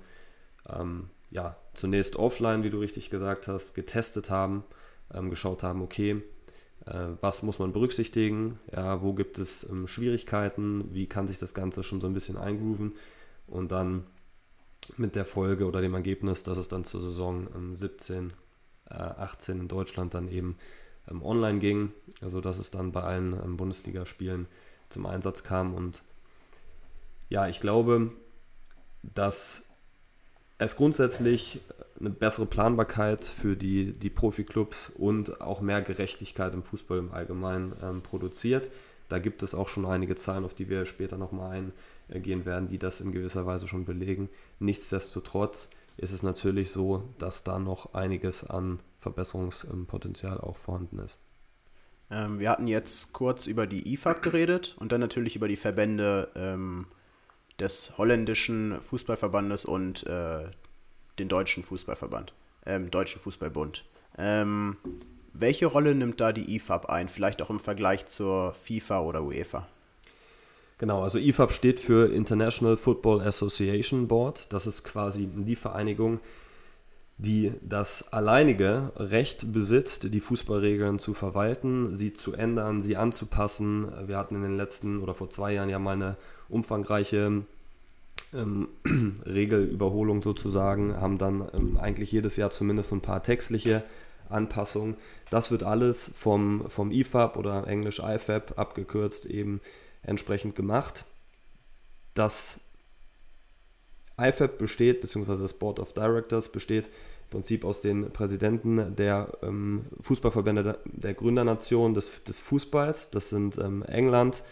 ähm, 0.68 1.10
ja, 1.32 1.58
zunächst 1.74 2.16
offline, 2.16 2.64
wie 2.64 2.70
du 2.70 2.80
richtig 2.80 3.10
gesagt 3.10 3.48
hast, 3.48 3.74
getestet 3.74 4.30
haben, 4.30 4.64
geschaut 5.30 5.64
haben, 5.64 5.82
okay, 5.82 6.24
was 6.86 7.44
muss 7.44 7.60
man 7.60 7.72
berücksichtigen, 7.72 8.60
ja, 8.72 9.02
wo 9.02 9.14
gibt 9.14 9.40
es 9.40 9.68
ähm, 9.70 9.88
Schwierigkeiten, 9.88 10.94
wie 10.94 11.08
kann 11.08 11.28
sich 11.28 11.40
das 11.40 11.54
Ganze 11.54 11.84
schon 11.84 12.02
so 12.02 12.08
ein 12.08 12.14
bisschen 12.14 12.38
eingrooven? 12.38 12.94
Und 13.48 13.72
dann 13.72 14.04
mit 14.98 15.16
der 15.16 15.26
Folge 15.26 15.66
oder 15.66 15.82
dem 15.82 15.94
Ergebnis, 15.94 16.44
dass 16.44 16.58
es 16.58 16.68
dann 16.68 16.84
zur 16.84 17.02
Saison 17.02 17.48
17 17.76 18.18
ähm, 18.18 18.32
18 18.90 19.58
äh, 19.58 19.62
in 19.62 19.68
Deutschland 19.68 20.14
dann 20.14 20.28
eben 20.28 20.58
ähm, 21.10 21.24
online 21.24 21.60
ging, 21.60 21.92
also 22.22 22.42
dass 22.42 22.58
es 22.58 22.72
dann 22.72 22.92
bei 22.92 23.02
allen 23.02 23.34
ähm, 23.34 23.58
Bundesligaspielen 23.58 24.48
zum 24.90 25.06
Einsatz 25.06 25.44
kam. 25.44 25.74
Und 25.74 26.04
ja, 27.30 27.48
ich 27.48 27.60
glaube, 27.60 28.12
dass 29.02 29.64
es 30.58 30.76
grundsätzlich 30.76 31.62
eine 32.00 32.10
bessere 32.10 32.46
Planbarkeit 32.46 33.26
für 33.26 33.56
die, 33.56 33.94
die 33.94 34.10
Profiklubs 34.10 34.90
und 34.90 35.42
auch 35.42 35.62
mehr 35.62 35.82
Gerechtigkeit 35.82 36.54
im 36.54 36.64
Fußball 36.64 36.98
im 36.98 37.12
Allgemeinen 37.12 37.74
ähm, 37.82 38.02
produziert. 38.02 38.70
Da 39.10 39.20
gibt 39.20 39.44
es 39.44 39.54
auch 39.54 39.68
schon 39.68 39.86
einige 39.86 40.16
Zahlen, 40.16 40.46
auf 40.46 40.54
die 40.54 40.70
wir 40.70 40.86
später 40.86 41.18
nochmal 41.18 41.72
eingehen 42.10 42.46
werden, 42.46 42.70
die 42.70 42.80
das 42.80 43.02
in 43.02 43.12
gewisser 43.12 43.46
Weise 43.46 43.68
schon 43.68 43.86
belegen. 43.86 44.30
Nichtsdestotrotz 44.60 45.70
ist 45.98 46.12
es 46.12 46.24
natürlich 46.24 46.72
so, 46.72 47.04
dass 47.20 47.44
da 47.44 47.60
noch 47.60 47.94
einiges 47.94 48.44
an 48.44 48.80
Verbesserungspotenzial 49.00 50.40
auch 50.40 50.58
vorhanden 50.58 51.00
ist. 51.00 51.20
Ähm, 52.10 52.40
wir 52.40 52.50
hatten 52.50 52.68
jetzt 52.68 53.14
kurz 53.14 53.48
über 53.48 53.68
die 53.68 53.94
IFAB 53.94 54.22
geredet 54.24 54.76
und 54.80 54.92
dann 54.92 55.02
natürlich 55.02 55.36
über 55.36 55.48
die 55.48 55.58
Verbände 55.58 56.30
ähm, 56.36 56.88
des 57.60 57.98
holländischen 57.98 58.82
Fußballverbandes 58.82 59.66
und 59.66 60.06
äh, 60.08 60.46
den 61.20 61.30
deutschen 61.30 61.64
Fußballverband, 61.64 62.34
ähm, 62.66 62.92
deutschen 62.92 63.22
Fußballbund. 63.22 63.84
Ähm, 64.18 64.78
welche 65.34 65.66
Rolle 65.66 65.96
nimmt 65.96 66.20
da 66.20 66.32
die 66.32 66.56
IFAB 66.56 66.86
ein, 66.86 67.08
vielleicht 67.08 67.42
auch 67.42 67.50
im 67.50 67.60
Vergleich 67.60 68.06
zur 68.06 68.54
FIFA 68.54 69.02
oder 69.02 69.24
UEFA? 69.24 69.68
Genau, 70.78 71.02
also 71.02 71.18
IFAB 71.18 71.52
steht 71.52 71.80
für 71.80 72.14
International 72.14 72.78
Football 72.78 73.22
Association 73.22 74.08
Board. 74.08 74.52
Das 74.52 74.68
ist 74.68 74.84
quasi 74.84 75.28
die 75.32 75.56
Vereinigung, 75.56 76.20
die 77.18 77.54
das 77.62 78.12
alleinige 78.12 78.92
Recht 78.96 79.54
besitzt, 79.54 80.14
die 80.14 80.20
Fußballregeln 80.20 81.00
zu 81.00 81.14
verwalten, 81.14 81.96
sie 81.96 82.14
zu 82.14 82.34
ändern, 82.34 82.82
sie 82.82 82.98
anzupassen. 82.98 83.92
Wir 84.08 84.18
hatten 84.18 84.36
in 84.36 84.44
den 84.44 84.58
letzten 84.58 85.00
oder 85.02 85.14
vor 85.14 85.30
zwei 85.30 85.54
Jahren 85.54 85.70
ja 85.70 85.80
mal 85.80 85.94
eine 85.94 86.18
umfangreiche 86.50 87.44
ähm, 88.36 88.68
Regelüberholung 89.26 90.22
sozusagen, 90.22 90.96
haben 91.00 91.18
dann 91.18 91.48
ähm, 91.54 91.78
eigentlich 91.78 92.12
jedes 92.12 92.36
Jahr 92.36 92.52
zumindest 92.52 92.92
ein 92.92 93.02
paar 93.02 93.24
textliche 93.24 93.84
Anpassungen. 94.30 94.96
Das 95.30 95.52
wird 95.52 95.64
alles 95.64 96.12
vom, 96.18 96.70
vom 96.70 96.92
IFAB 96.92 97.38
oder 97.38 97.68
englisch 97.68 98.00
IFAB 98.00 98.58
abgekürzt 98.58 99.26
eben 99.26 99.62
entsprechend 100.02 100.56
gemacht. 100.56 101.06
Das 102.14 102.60
IFAB 104.20 104.58
besteht, 104.58 105.02
beziehungsweise 105.02 105.42
das 105.42 105.54
Board 105.54 105.80
of 105.80 105.94
Directors 105.94 106.50
besteht 106.50 106.86
im 106.86 107.30
Prinzip 107.32 107.66
aus 107.66 107.82
den 107.82 108.12
Präsidenten 108.12 108.96
der 108.96 109.30
ähm, 109.42 109.86
Fußballverbände 110.02 110.64
der, 110.64 110.80
der 110.86 111.14
Gründernation 111.14 111.94
des, 111.94 112.24
des 112.24 112.38
Fußballs. 112.40 113.10
Das 113.10 113.30
sind 113.30 113.58
ähm, 113.58 113.84
England, 113.84 114.44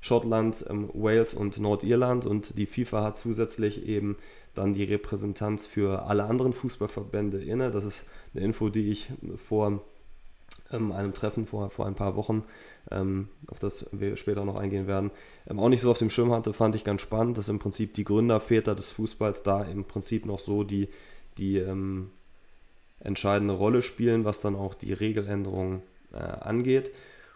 Schottland, 0.00 0.64
ähm, 0.68 0.90
Wales 0.94 1.34
und 1.34 1.58
Nordirland 1.58 2.26
und 2.26 2.56
die 2.58 2.66
FIFA 2.66 3.02
hat 3.02 3.16
zusätzlich 3.16 3.86
eben 3.86 4.16
dann 4.54 4.74
die 4.74 4.84
Repräsentanz 4.84 5.66
für 5.66 6.04
alle 6.06 6.24
anderen 6.24 6.52
Fußballverbände 6.52 7.42
inne. 7.42 7.70
Das 7.70 7.84
ist 7.84 8.06
eine 8.34 8.44
Info, 8.44 8.68
die 8.68 8.90
ich 8.90 9.10
vor 9.36 9.82
ähm, 10.72 10.92
einem 10.92 11.14
Treffen 11.14 11.46
vor, 11.46 11.70
vor 11.70 11.86
ein 11.86 11.94
paar 11.94 12.16
Wochen, 12.16 12.44
ähm, 12.90 13.28
auf 13.46 13.58
das 13.58 13.86
wir 13.92 14.16
später 14.16 14.44
noch 14.44 14.56
eingehen 14.56 14.86
werden, 14.86 15.10
ähm, 15.48 15.58
auch 15.60 15.68
nicht 15.68 15.80
so 15.80 15.90
auf 15.90 15.98
dem 15.98 16.10
Schirm 16.10 16.32
hatte, 16.32 16.52
fand 16.52 16.74
ich 16.74 16.84
ganz 16.84 17.00
spannend, 17.00 17.38
dass 17.38 17.48
im 17.48 17.58
Prinzip 17.58 17.94
die 17.94 18.04
Gründerväter 18.04 18.74
des 18.74 18.90
Fußballs 18.92 19.42
da 19.42 19.62
im 19.64 19.84
Prinzip 19.84 20.26
noch 20.26 20.38
so 20.38 20.64
die, 20.64 20.88
die 21.38 21.58
ähm, 21.58 22.10
entscheidende 23.00 23.54
Rolle 23.54 23.82
spielen, 23.82 24.24
was 24.24 24.40
dann 24.40 24.56
auch 24.56 24.74
die 24.74 24.92
Regeländerungen 24.92 25.82
äh, 26.12 26.16
angeht. 26.18 26.90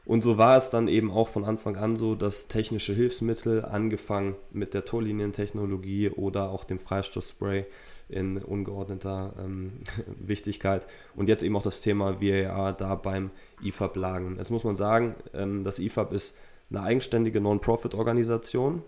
Und 0.04 0.22
so 0.22 0.36
war 0.36 0.56
es 0.56 0.68
dann 0.68 0.88
eben 0.88 1.12
auch 1.12 1.28
von 1.28 1.44
Anfang 1.44 1.76
an 1.76 1.96
so, 1.96 2.16
dass 2.16 2.48
technische 2.48 2.92
Hilfsmittel, 2.92 3.64
angefangen 3.64 4.34
mit 4.50 4.74
der 4.74 4.84
Torlinientechnologie 4.84 6.10
oder 6.10 6.50
auch 6.50 6.64
dem 6.64 6.80
Freistoßspray 6.80 7.66
in 8.08 8.38
ungeordneter 8.38 9.32
ähm, 9.38 9.72
Wichtigkeit 10.18 10.86
und 11.14 11.28
jetzt 11.28 11.44
eben 11.44 11.56
auch 11.56 11.62
das 11.62 11.80
Thema 11.80 12.20
VAR 12.20 12.72
da 12.72 12.96
beim 12.96 13.30
IFAB 13.62 13.96
lagen. 13.96 14.36
Jetzt 14.38 14.50
muss 14.50 14.64
man 14.64 14.74
sagen, 14.74 15.14
ähm, 15.34 15.62
das 15.62 15.78
IFAB 15.78 16.12
ist 16.12 16.36
eine 16.70 16.82
eigenständige 16.82 17.40
Non-Profit-Organisation, 17.40 18.82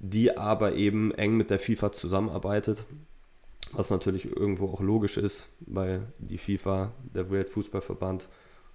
die 0.00 0.36
aber 0.36 0.74
eben 0.74 1.12
eng 1.12 1.36
mit 1.36 1.50
der 1.50 1.60
FIFA 1.60 1.92
zusammenarbeitet, 1.92 2.84
was 3.72 3.90
natürlich 3.90 4.36
irgendwo 4.36 4.68
auch 4.72 4.80
logisch 4.80 5.18
ist, 5.18 5.48
weil 5.60 6.02
die 6.18 6.38
FIFA, 6.38 6.92
der 7.14 7.30
Weltfußballverband, 7.30 8.28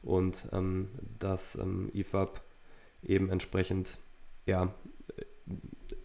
und 0.03 0.47
ähm, 0.51 0.87
dass 1.19 1.55
ähm, 1.55 1.89
IFAB 1.93 2.41
eben 3.03 3.29
entsprechend 3.29 3.97
ja, 4.45 4.73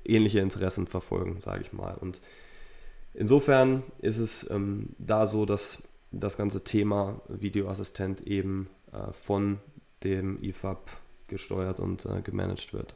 ähnliche 0.04 0.40
Interessen 0.40 0.86
verfolgen, 0.86 1.40
sage 1.40 1.62
ich 1.62 1.72
mal. 1.72 1.94
Und 1.94 2.20
insofern 3.14 3.82
ist 3.98 4.18
es 4.18 4.48
ähm, 4.50 4.90
da 4.98 5.26
so, 5.26 5.46
dass 5.46 5.82
das 6.12 6.36
ganze 6.36 6.64
Thema 6.64 7.20
Videoassistent 7.28 8.26
eben 8.26 8.68
äh, 8.92 9.12
von 9.12 9.58
dem 10.04 10.42
IFAB 10.42 10.90
gesteuert 11.28 11.80
und 11.80 12.06
äh, 12.06 12.22
gemanagt 12.22 12.72
wird. 12.72 12.94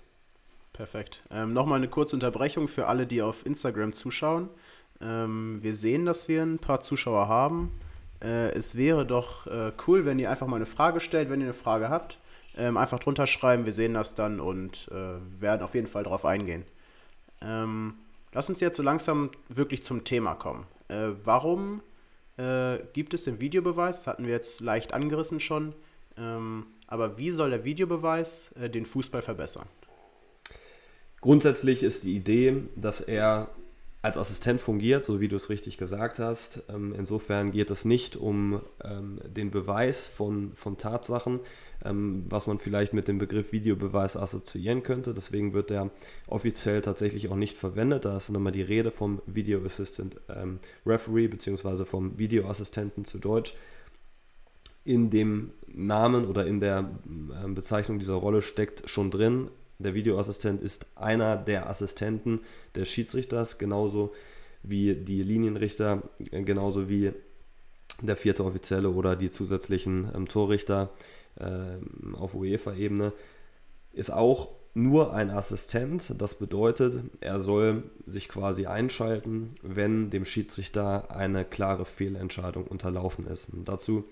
Perfekt. 0.73 1.23
Ähm, 1.31 1.53
Nochmal 1.53 1.79
eine 1.79 1.89
kurze 1.89 2.17
Unterbrechung 2.17 2.69
für 2.69 2.87
alle, 2.87 3.07
die 3.07 3.23
auf 3.23 3.45
Instagram 3.45 3.93
zuschauen. 3.93 4.49
Ähm, 5.01 5.59
wir 5.63 5.75
sehen, 5.75 6.07
dass 6.07 6.29
wir 6.29 6.43
ein 6.43 6.59
paar 6.59 6.81
Zuschauer 6.81 7.29
haben. 7.29 7.71
Äh, 8.23 8.51
es 8.53 8.77
wäre 8.77 9.07
doch 9.07 9.47
äh, 9.47 9.73
cool, 9.87 10.05
wenn 10.05 10.19
ihr 10.19 10.31
einfach 10.31 10.47
mal 10.47 10.57
eine 10.57 10.67
Frage 10.67 11.01
stellt, 11.01 11.31
wenn 11.31 11.41
ihr 11.41 11.47
eine 11.47 11.55
Frage 11.55 11.89
habt. 11.89 12.19
Ähm, 12.57 12.77
einfach 12.77 12.99
drunter 12.99 13.27
schreiben, 13.27 13.65
wir 13.65 13.73
sehen 13.73 13.95
das 13.95 14.15
dann 14.15 14.41
und 14.41 14.89
äh, 14.91 15.41
werden 15.41 15.63
auf 15.63 15.75
jeden 15.75 15.87
Fall 15.87 16.03
darauf 16.03 16.25
eingehen. 16.25 16.65
Ähm, 17.41 17.95
lass 18.33 18.49
uns 18.49 18.61
jetzt 18.61 18.77
so 18.77 18.83
langsam 18.83 19.31
wirklich 19.49 19.85
zum 19.85 20.05
Thema 20.05 20.35
kommen. 20.35 20.67
Äh, 20.89 21.11
warum 21.25 21.81
äh, 22.37 22.79
gibt 22.93 23.15
es 23.15 23.25
den 23.25 23.41
Videobeweis? 23.41 23.99
Das 23.99 24.07
hatten 24.09 24.27
wir 24.27 24.33
jetzt 24.33 24.61
leicht 24.61 24.93
angerissen 24.93 25.41
schon. 25.41 25.75
Ähm, 26.19 26.67
aber 26.87 27.19
wie 27.19 27.31
soll 27.31 27.51
der 27.51 27.65
Videobeweis 27.65 28.51
äh, 28.61 28.69
den 28.69 28.85
Fußball 28.85 29.23
verbessern? 29.23 29.67
Grundsätzlich 31.21 31.83
ist 31.83 32.05
die 32.05 32.17
Idee, 32.17 32.63
dass 32.77 33.01
er 33.01 33.49
als 34.03 34.17
Assistent 34.17 34.61
fungiert, 34.61 35.05
so 35.05 35.21
wie 35.21 35.29
du 35.29 35.37
es 35.37 35.51
richtig 35.51 35.77
gesagt 35.77 36.19
hast. 36.19 36.63
Ähm, 36.71 36.95
insofern 36.97 37.53
geht 37.53 37.71
es 37.71 37.85
nicht 37.85 38.17
um 38.17 38.61
ähm, 38.83 39.21
den 39.27 39.51
Beweis 39.51 40.07
von, 40.07 40.53
von 40.55 40.79
Tatsachen, 40.79 41.41
ähm, 41.85 42.25
was 42.29 42.47
man 42.47 42.59
vielleicht 42.59 42.95
mit 42.95 43.09
dem 43.09 43.19
Begriff 43.19 43.53
Videobeweis 43.53 44.17
assoziieren 44.17 44.83
könnte. 44.83 45.13
Deswegen 45.13 45.53
wird 45.53 45.69
der 45.69 45.91
offiziell 46.29 46.81
tatsächlich 46.81 47.29
auch 47.29 47.37
nicht 47.37 47.59
verwendet. 47.59 48.07
Da 48.07 48.17
ist 48.17 48.31
nochmal 48.31 48.53
die 48.53 48.63
Rede 48.63 48.91
vom 48.91 49.21
Video 49.27 49.63
Assistant 49.67 50.17
ähm, 50.35 50.61
Referee 50.87 51.29
bzw. 51.29 51.85
vom 51.85 52.19
Videoassistenten 52.19 53.05
zu 53.05 53.19
Deutsch. 53.19 53.55
In 54.83 55.11
dem 55.11 55.51
Namen 55.67 56.27
oder 56.27 56.47
in 56.47 56.61
der 56.61 56.91
ähm, 57.45 57.55
Bezeichnung 57.55 57.99
dieser 57.99 58.15
Rolle 58.15 58.41
steckt 58.41 58.89
schon 58.89 59.11
drin, 59.11 59.51
der 59.81 59.95
Videoassistent 59.95 60.63
ist 60.63 60.87
einer 60.95 61.37
der 61.37 61.69
Assistenten 61.69 62.41
des 62.75 62.89
Schiedsrichters, 62.89 63.59
genauso 63.59 64.13
wie 64.63 64.95
die 64.95 65.23
Linienrichter, 65.23 66.03
genauso 66.31 66.89
wie 66.89 67.13
der 68.03 68.17
vierte 68.17 68.45
Offizielle 68.45 68.91
oder 68.91 69.17
die 69.17 69.31
zusätzlichen 69.31 70.11
ähm, 70.15 70.29
Torrichter 70.29 70.91
äh, 71.37 72.15
auf 72.17 72.35
UEFA-Ebene, 72.35 73.13
ist 73.93 74.13
auch 74.13 74.49
nur 74.75 75.15
ein 75.15 75.31
Assistent. 75.31 76.15
Das 76.19 76.35
bedeutet, 76.35 77.03
er 77.21 77.41
soll 77.41 77.83
sich 78.07 78.29
quasi 78.29 78.67
einschalten, 78.67 79.55
wenn 79.63 80.11
dem 80.11 80.25
Schiedsrichter 80.25 81.11
eine 81.11 81.45
klare 81.45 81.85
Fehlentscheidung 81.85 82.67
unterlaufen 82.67 83.27
ist. 83.27 83.49
Und 83.53 83.69
dazu 83.69 84.05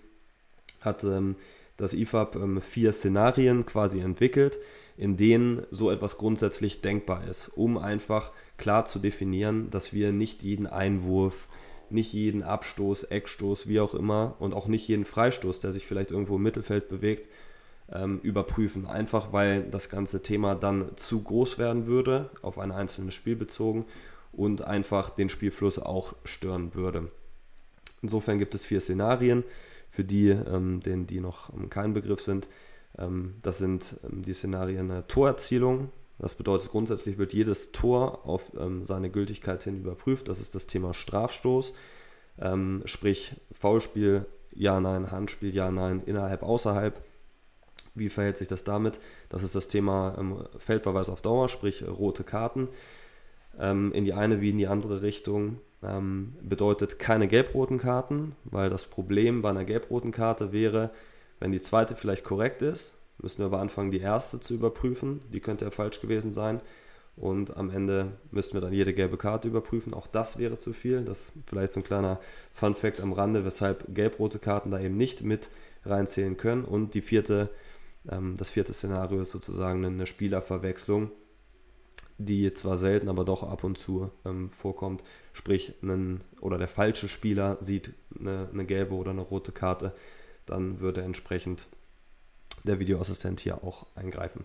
hat 0.81 1.05
ähm, 1.05 1.37
das 1.77 1.93
IFAB 1.93 2.37
ähm, 2.37 2.61
vier 2.61 2.93
Szenarien 2.93 3.67
quasi 3.67 4.01
entwickelt, 4.01 4.59
in 4.99 5.17
denen 5.17 5.62
so 5.71 5.90
etwas 5.90 6.19
grundsätzlich 6.19 6.83
denkbar 6.83 7.25
ist, 7.28 7.49
um 7.49 7.78
einfach 7.78 8.33
klar 8.57 8.85
zu 8.85 8.99
definieren, 8.99 9.71
dass 9.71 9.93
wir 9.93 10.12
nicht 10.12 10.43
jeden 10.43 10.67
Einwurf, 10.67 11.49
nicht 11.88 12.12
jeden 12.12 12.43
Abstoß, 12.43 13.05
Eckstoß, 13.05 13.69
wie 13.69 13.81
auch 13.81 13.95
immer 13.95 14.35
und 14.40 14.52
auch 14.52 14.67
nicht 14.67 14.87
jeden 14.88 15.05
Freistoß, 15.05 15.61
der 15.61 15.73
sich 15.73 15.87
vielleicht 15.87 16.11
irgendwo 16.11 16.37
im 16.37 16.43
Mittelfeld 16.43 16.88
bewegt, 16.88 17.28
ähm, 17.93 18.19
überprüfen. 18.23 18.87
Einfach 18.87 19.33
weil 19.33 19.62
das 19.62 19.88
ganze 19.88 20.23
Thema 20.23 20.57
dann 20.57 20.90
zu 20.97 21.23
groß 21.23 21.59
werden 21.59 21.87
würde, 21.87 22.31
auf 22.43 22.59
ein 22.59 22.73
einzelnes 22.73 23.14
Spiel 23.14 23.37
bezogen 23.37 23.87
und 24.33 24.62
einfach 24.62 25.11
den 25.11 25.28
Spielfluss 25.28 25.78
auch 25.78 26.17
stören 26.25 26.75
würde. 26.75 27.11
Insofern 28.02 28.40
gibt 28.40 28.55
es 28.57 28.64
vier 28.64 28.81
Szenarien, 28.81 29.45
für 29.90 30.05
die, 30.05 30.28
ähm, 30.28 30.81
denen 30.81 31.07
die 31.07 31.21
noch 31.21 31.52
ähm, 31.55 31.71
kein 31.71 31.95
Begriff 31.95 32.21
sind. 32.21 32.49
Ähm, 32.99 33.35
das 33.43 33.59
sind 33.59 33.97
ähm, 34.05 34.23
die 34.23 34.35
Szenarien 34.35 34.90
äh, 34.90 35.02
Torerzielung. 35.05 35.90
Das 36.19 36.35
bedeutet, 36.35 36.71
grundsätzlich 36.71 37.17
wird 37.17 37.33
jedes 37.33 37.71
Tor 37.71 38.26
auf 38.26 38.52
ähm, 38.59 38.85
seine 38.85 39.09
Gültigkeit 39.09 39.62
hin 39.62 39.78
überprüft. 39.78 40.28
Das 40.28 40.40
ist 40.40 40.55
das 40.55 40.67
Thema 40.67 40.95
Strafstoß, 40.95 41.75
sprich 42.85 43.35
Foulspiel 43.50 44.25
ja, 44.52 44.78
nein, 44.78 45.11
Handspiel, 45.11 45.52
ja, 45.52 45.73
nein, 45.73 46.02
innerhalb, 46.07 46.45
außerhalb. 46.45 47.00
Wie 47.97 48.11
verhält 48.11 48.37
sich 48.37 48.47
das 48.47 48.62
damit? 48.62 49.00
Das 49.28 49.43
ist 49.43 49.57
das 49.57 49.67
Thema 49.67 50.17
Feldverweis 50.59 51.11
auf 51.11 51.21
Dauer, 51.21 51.49
sprich 51.49 51.85
rote 51.85 52.23
Karten 52.23 52.69
in 53.59 54.05
die 54.05 54.12
eine 54.12 54.40
wie 54.40 54.50
in 54.50 54.59
die 54.59 54.69
andere 54.69 55.02
Richtung. 55.02 55.59
Bedeutet 56.43 57.00
keine 57.00 57.26
gelb-roten 57.26 57.78
Karten, 57.78 58.37
weil 58.45 58.71
das 58.71 58.87
Problem 58.87 59.43
bei 59.43 59.50
einer 59.50 59.64
gelb-roten 59.64 60.12
Karte 60.12 60.52
wäre, 60.52 60.93
wenn 61.40 61.52
die 61.52 61.61
zweite 61.61 61.97
vielleicht 61.97 62.25
korrekt 62.25 62.62
ist, 62.62 62.97
müssen 63.18 63.38
wir 63.38 63.47
aber 63.47 63.61
anfangen, 63.61 63.90
die 63.90 64.00
erste 64.00 64.40
zu 64.40 64.54
überprüfen. 64.54 65.21
Die 65.33 65.40
könnte 65.40 65.64
ja 65.64 65.71
falsch 65.71 66.00
gewesen 66.00 66.33
sein. 66.33 66.61
Und 67.16 67.57
am 67.57 67.71
Ende 67.71 68.12
müssten 68.30 68.54
wir 68.54 68.61
dann 68.61 68.73
jede 68.73 68.95
gelbe 68.95 69.16
Karte 69.16 69.49
überprüfen. 69.49 69.92
Auch 69.92 70.07
das 70.07 70.38
wäre 70.38 70.59
zu 70.59 70.73
viel. 70.73 71.04
Das 71.04 71.21
ist 71.21 71.33
vielleicht 71.47 71.73
so 71.73 71.80
ein 71.80 71.85
kleiner 71.85 72.21
Fun-Fact 72.52 73.00
am 73.00 73.12
Rande, 73.12 73.45
weshalb 73.45 73.92
gelb-rote 73.92 74.38
Karten 74.38 74.71
da 74.71 74.78
eben 74.80 74.97
nicht 74.97 75.23
mit 75.23 75.49
reinzählen 75.85 76.37
können. 76.37 76.64
Und 76.64 76.95
die 76.95 77.00
vierte, 77.00 77.50
ähm, 78.09 78.37
das 78.37 78.50
vierte 78.50 78.73
Szenario 78.73 79.21
ist 79.21 79.33
sozusagen 79.33 79.85
eine 79.85 80.07
Spielerverwechslung, 80.07 81.11
die 82.18 82.52
zwar 82.52 82.78
selten, 82.78 83.09
aber 83.09 83.25
doch 83.25 83.42
ab 83.42 83.64
und 83.64 83.76
zu 83.76 84.11
ähm, 84.25 84.50
vorkommt. 84.50 85.02
Sprich, 85.33 85.75
einen, 85.83 86.21
oder 86.40 86.57
der 86.57 86.68
falsche 86.68 87.09
Spieler 87.09 87.59
sieht 87.61 87.95
eine, 88.16 88.49
eine 88.52 88.64
gelbe 88.64 88.95
oder 88.95 89.11
eine 89.11 89.23
rote 89.23 89.50
Karte, 89.50 89.92
dann 90.49 90.81
würde 90.81 91.02
entsprechend 91.02 91.67
der 92.64 92.78
Videoassistent 92.78 93.40
hier 93.40 93.62
auch 93.62 93.87
eingreifen. 93.95 94.45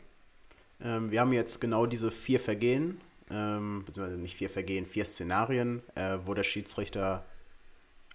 Ähm, 0.81 1.12
wir 1.12 1.22
haben 1.22 1.33
jetzt 1.33 1.62
genau 1.62 1.86
diese 1.86 2.12
vier 2.12 2.39
Vergehen, 2.39 3.00
ähm, 3.29 3.83
beziehungsweise 3.86 4.19
nicht 4.19 4.36
vier 4.36 4.50
Vergehen, 4.50 4.86
vier 4.86 5.05
Szenarien, 5.05 5.81
äh, 5.95 6.17
wo 6.25 6.33
der 6.33 6.43
Schiedsrichter 6.43 7.25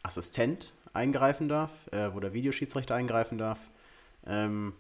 Assistent 0.03 0.73
eingreifen 0.93 1.49
darf, 1.49 1.71
äh, 1.93 2.15
wo 2.15 2.21
der 2.21 2.33
Videoschiedsrichter 2.33 2.95
eingreifen 2.95 3.39
darf. 3.39 3.59
Ähm, 4.27 4.75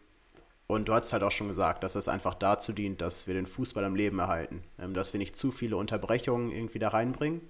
und 0.67 0.89
du 0.89 0.93
hast 0.93 1.13
halt 1.15 1.23
auch 1.23 1.31
schon 1.31 1.49
gesagt, 1.49 1.83
dass 1.83 1.95
es 1.95 2.09
einfach 2.09 2.35
dazu 2.35 2.73
dient, 2.73 3.01
dass 3.01 3.27
wir 3.27 3.35
den 3.35 3.47
Fußball 3.47 3.85
am 3.85 3.95
Leben 3.95 4.19
erhalten, 4.19 4.63
ähm, 4.79 4.95
dass 4.95 5.13
wir 5.13 5.19
nicht 5.19 5.37
zu 5.37 5.51
viele 5.51 5.77
Unterbrechungen 5.77 6.51
irgendwie 6.53 6.79
da 6.79 6.89
reinbringen. 6.89 7.41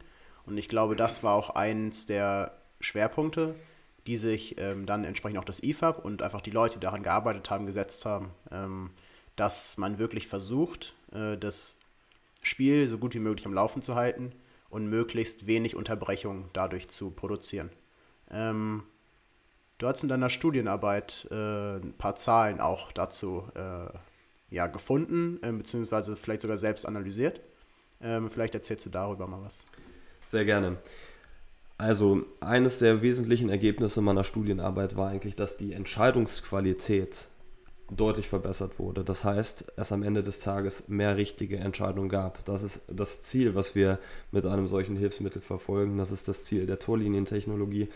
Und 0.46 0.56
ich 0.56 0.68
glaube, 0.68 0.96
das 0.96 1.22
war 1.22 1.34
auch 1.34 1.50
eins 1.50 2.06
der 2.06 2.56
Schwerpunkte, 2.80 3.54
die 4.08 4.16
sich 4.16 4.58
ähm, 4.58 4.86
dann 4.86 5.04
entsprechend 5.04 5.38
auch 5.38 5.44
das 5.44 5.62
IFAB 5.62 6.02
und 6.02 6.22
einfach 6.22 6.40
die 6.40 6.50
Leute, 6.50 6.76
die 6.76 6.80
daran 6.80 7.02
gearbeitet 7.02 7.50
haben, 7.50 7.66
gesetzt 7.66 8.06
haben. 8.06 8.30
Ähm, 8.50 8.90
dass 9.36 9.76
man 9.76 9.98
wirklich 9.98 10.26
versucht, 10.26 10.94
äh, 11.12 11.36
das 11.36 11.76
Spiel 12.42 12.88
so 12.88 12.96
gut 12.96 13.14
wie 13.14 13.20
möglich 13.20 13.44
am 13.44 13.52
Laufen 13.52 13.82
zu 13.82 13.94
halten 13.94 14.32
und 14.70 14.88
möglichst 14.88 15.46
wenig 15.46 15.76
Unterbrechungen 15.76 16.46
dadurch 16.54 16.88
zu 16.88 17.10
produzieren. 17.10 17.68
Ähm, 18.30 18.82
du 19.76 19.86
hast 19.86 20.02
in 20.02 20.08
deiner 20.08 20.30
Studienarbeit 20.30 21.28
äh, 21.30 21.76
ein 21.76 21.92
paar 21.98 22.16
Zahlen 22.16 22.60
auch 22.60 22.90
dazu 22.92 23.44
äh, 23.54 23.90
ja, 24.50 24.68
gefunden, 24.68 25.38
äh, 25.42 25.52
beziehungsweise 25.52 26.16
vielleicht 26.16 26.42
sogar 26.42 26.56
selbst 26.56 26.86
analysiert. 26.86 27.40
Ähm, 28.00 28.30
vielleicht 28.30 28.54
erzählst 28.54 28.86
du 28.86 28.90
darüber 28.90 29.26
mal 29.26 29.42
was. 29.44 29.62
Sehr 30.28 30.46
gerne. 30.46 30.78
Also 31.78 32.24
eines 32.40 32.78
der 32.78 33.02
wesentlichen 33.02 33.50
Ergebnisse 33.50 34.00
meiner 34.00 34.24
Studienarbeit 34.24 34.96
war 34.96 35.08
eigentlich, 35.08 35.36
dass 35.36 35.56
die 35.56 35.72
Entscheidungsqualität 35.72 37.28
deutlich 37.90 38.28
verbessert 38.28 38.78
wurde. 38.78 39.04
Das 39.04 39.24
heißt, 39.24 39.72
es 39.76 39.92
am 39.92 40.02
Ende 40.02 40.24
des 40.24 40.40
Tages 40.40 40.88
mehr 40.88 41.16
richtige 41.16 41.56
Entscheidungen 41.58 42.08
gab. 42.08 42.44
Das 42.44 42.62
ist 42.62 42.82
das 42.88 43.22
Ziel, 43.22 43.54
was 43.54 43.76
wir 43.76 44.00
mit 44.32 44.44
einem 44.44 44.66
solchen 44.66 44.96
Hilfsmittel 44.96 45.40
verfolgen. 45.40 45.98
Das 45.98 46.10
ist 46.10 46.26
das 46.26 46.44
Ziel 46.44 46.66
der 46.66 46.80
Torlinientechnologie, 46.80 47.88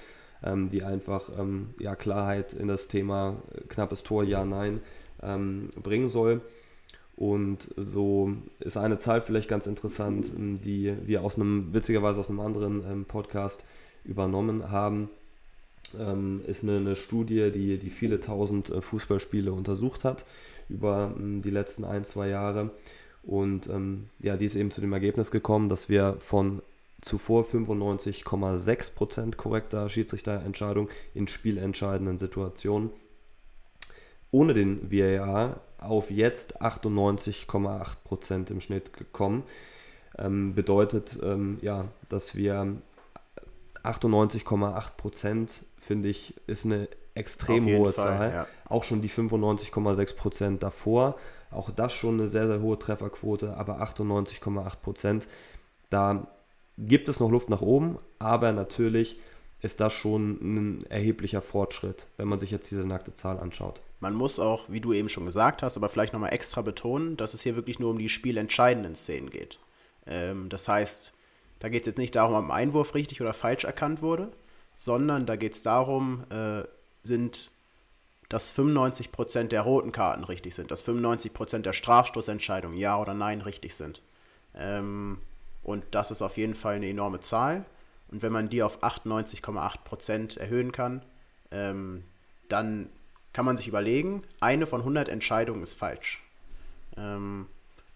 ähm, 0.44 0.70
die 0.70 0.84
einfach 0.84 1.28
ähm, 1.36 1.74
ja, 1.80 1.96
Klarheit 1.96 2.54
in 2.54 2.68
das 2.68 2.86
Thema 2.86 3.42
knappes 3.68 4.04
Tor, 4.04 4.24
ja, 4.24 4.44
nein 4.44 4.80
ähm, 5.22 5.70
bringen 5.82 6.08
soll. 6.08 6.40
Und 7.16 7.68
so 7.76 8.32
ist 8.60 8.76
eine 8.76 8.98
Zahl 8.98 9.20
vielleicht 9.20 9.48
ganz 9.48 9.66
interessant, 9.66 10.30
die 10.36 10.94
wir 11.04 11.22
aus 11.22 11.36
einem, 11.36 11.72
witzigerweise 11.72 12.20
aus 12.20 12.30
einem 12.30 12.40
anderen 12.40 12.82
ähm, 12.90 13.04
Podcast 13.04 13.64
übernommen 14.04 14.70
haben 14.70 15.10
ähm, 15.98 16.42
ist 16.46 16.62
eine, 16.62 16.76
eine, 16.76 16.96
Studie, 16.96 17.50
die, 17.52 17.78
die 17.78 17.90
viele 17.90 18.20
tausend 18.20 18.70
äh, 18.70 18.80
Fußballspiele 18.80 19.52
untersucht 19.52 20.04
hat 20.04 20.24
über 20.68 21.12
ähm, 21.16 21.42
die 21.42 21.50
letzten 21.50 21.84
ein, 21.84 22.04
zwei 22.04 22.28
Jahre. 22.28 22.70
Und 23.22 23.68
ähm, 23.68 24.08
ja, 24.18 24.36
die 24.36 24.46
ist 24.46 24.56
eben 24.56 24.70
zu 24.70 24.80
dem 24.80 24.92
Ergebnis 24.92 25.30
gekommen, 25.30 25.68
dass 25.68 25.88
wir 25.88 26.16
von 26.18 26.62
zuvor 27.00 27.44
95,6% 27.44 29.36
korrekter 29.36 29.88
Schiedsrichterentscheidung 29.88 30.88
in 31.14 31.28
spielentscheidenden 31.28 32.18
Situationen 32.18 32.90
ohne 34.30 34.54
den 34.54 34.90
VAR 34.90 35.60
auf 35.84 36.10
jetzt 36.10 36.62
98,8% 36.62 38.50
im 38.50 38.60
Schnitt 38.60 38.92
gekommen. 38.92 39.42
Ähm, 40.18 40.54
bedeutet 40.54 41.18
ähm, 41.22 41.58
ja, 41.62 41.86
dass 42.08 42.34
wir 42.36 42.76
98,8% 43.82 45.62
finde 45.82 46.08
ich, 46.08 46.34
ist 46.46 46.64
eine 46.64 46.88
extrem 47.14 47.66
hohe 47.66 47.92
Fall, 47.92 48.18
Zahl. 48.18 48.32
Ja. 48.32 48.46
Auch 48.68 48.84
schon 48.84 49.02
die 49.02 49.10
95,6% 49.10 50.58
davor. 50.58 51.16
Auch 51.50 51.70
das 51.70 51.92
schon 51.92 52.18
eine 52.18 52.28
sehr, 52.28 52.46
sehr 52.46 52.60
hohe 52.60 52.78
Trefferquote, 52.78 53.56
aber 53.56 53.82
98,8% 53.82 55.26
Da 55.90 56.26
gibt 56.78 57.08
es 57.10 57.20
noch 57.20 57.30
Luft 57.30 57.50
nach 57.50 57.60
oben, 57.60 57.98
aber 58.18 58.52
natürlich 58.52 59.20
ist 59.62 59.80
das 59.80 59.92
schon 59.92 60.38
ein 60.42 60.86
erheblicher 60.90 61.40
Fortschritt, 61.40 62.08
wenn 62.16 62.28
man 62.28 62.40
sich 62.40 62.50
jetzt 62.50 62.70
diese 62.70 62.84
nackte 62.84 63.14
Zahl 63.14 63.38
anschaut. 63.38 63.80
Man 64.00 64.14
muss 64.14 64.40
auch, 64.40 64.64
wie 64.68 64.80
du 64.80 64.92
eben 64.92 65.08
schon 65.08 65.24
gesagt 65.24 65.62
hast, 65.62 65.76
aber 65.76 65.88
vielleicht 65.88 66.12
nochmal 66.12 66.32
extra 66.32 66.62
betonen, 66.62 67.16
dass 67.16 67.32
es 67.32 67.42
hier 67.42 67.54
wirklich 67.54 67.78
nur 67.78 67.90
um 67.90 67.98
die 67.98 68.08
spielentscheidenden 68.08 68.96
Szenen 68.96 69.30
geht. 69.30 69.58
Ähm, 70.06 70.48
das 70.48 70.66
heißt, 70.66 71.12
da 71.60 71.68
geht 71.68 71.82
es 71.82 71.86
jetzt 71.86 71.98
nicht 71.98 72.16
darum, 72.16 72.34
ob 72.34 72.44
ein 72.44 72.50
Einwurf 72.50 72.96
richtig 72.96 73.20
oder 73.20 73.32
falsch 73.32 73.62
erkannt 73.62 74.02
wurde, 74.02 74.32
sondern 74.74 75.26
da 75.26 75.36
geht 75.36 75.54
es 75.54 75.62
darum, 75.62 76.24
äh, 76.30 76.64
sind, 77.04 77.52
dass 78.28 78.52
95% 78.52 79.48
der 79.48 79.62
roten 79.62 79.92
Karten 79.92 80.24
richtig 80.24 80.56
sind, 80.56 80.72
dass 80.72 80.84
95% 80.84 81.60
der 81.60 81.72
Strafstoßentscheidungen 81.72 82.76
ja 82.76 82.98
oder 82.98 83.14
nein 83.14 83.40
richtig 83.40 83.76
sind. 83.76 84.02
Ähm, 84.56 85.18
und 85.62 85.84
das 85.92 86.10
ist 86.10 86.22
auf 86.22 86.36
jeden 86.36 86.56
Fall 86.56 86.74
eine 86.74 86.88
enorme 86.88 87.20
Zahl. 87.20 87.64
Und 88.12 88.22
wenn 88.22 88.32
man 88.32 88.50
die 88.50 88.62
auf 88.62 88.82
98,8% 88.82 90.38
erhöhen 90.38 90.70
kann, 90.70 91.02
ähm, 91.50 92.04
dann 92.48 92.90
kann 93.32 93.46
man 93.46 93.56
sich 93.56 93.66
überlegen, 93.66 94.22
eine 94.40 94.66
von 94.66 94.80
100 94.80 95.08
Entscheidungen 95.08 95.62
ist 95.62 95.72
falsch. 95.72 96.22
Ähm, 96.96 97.46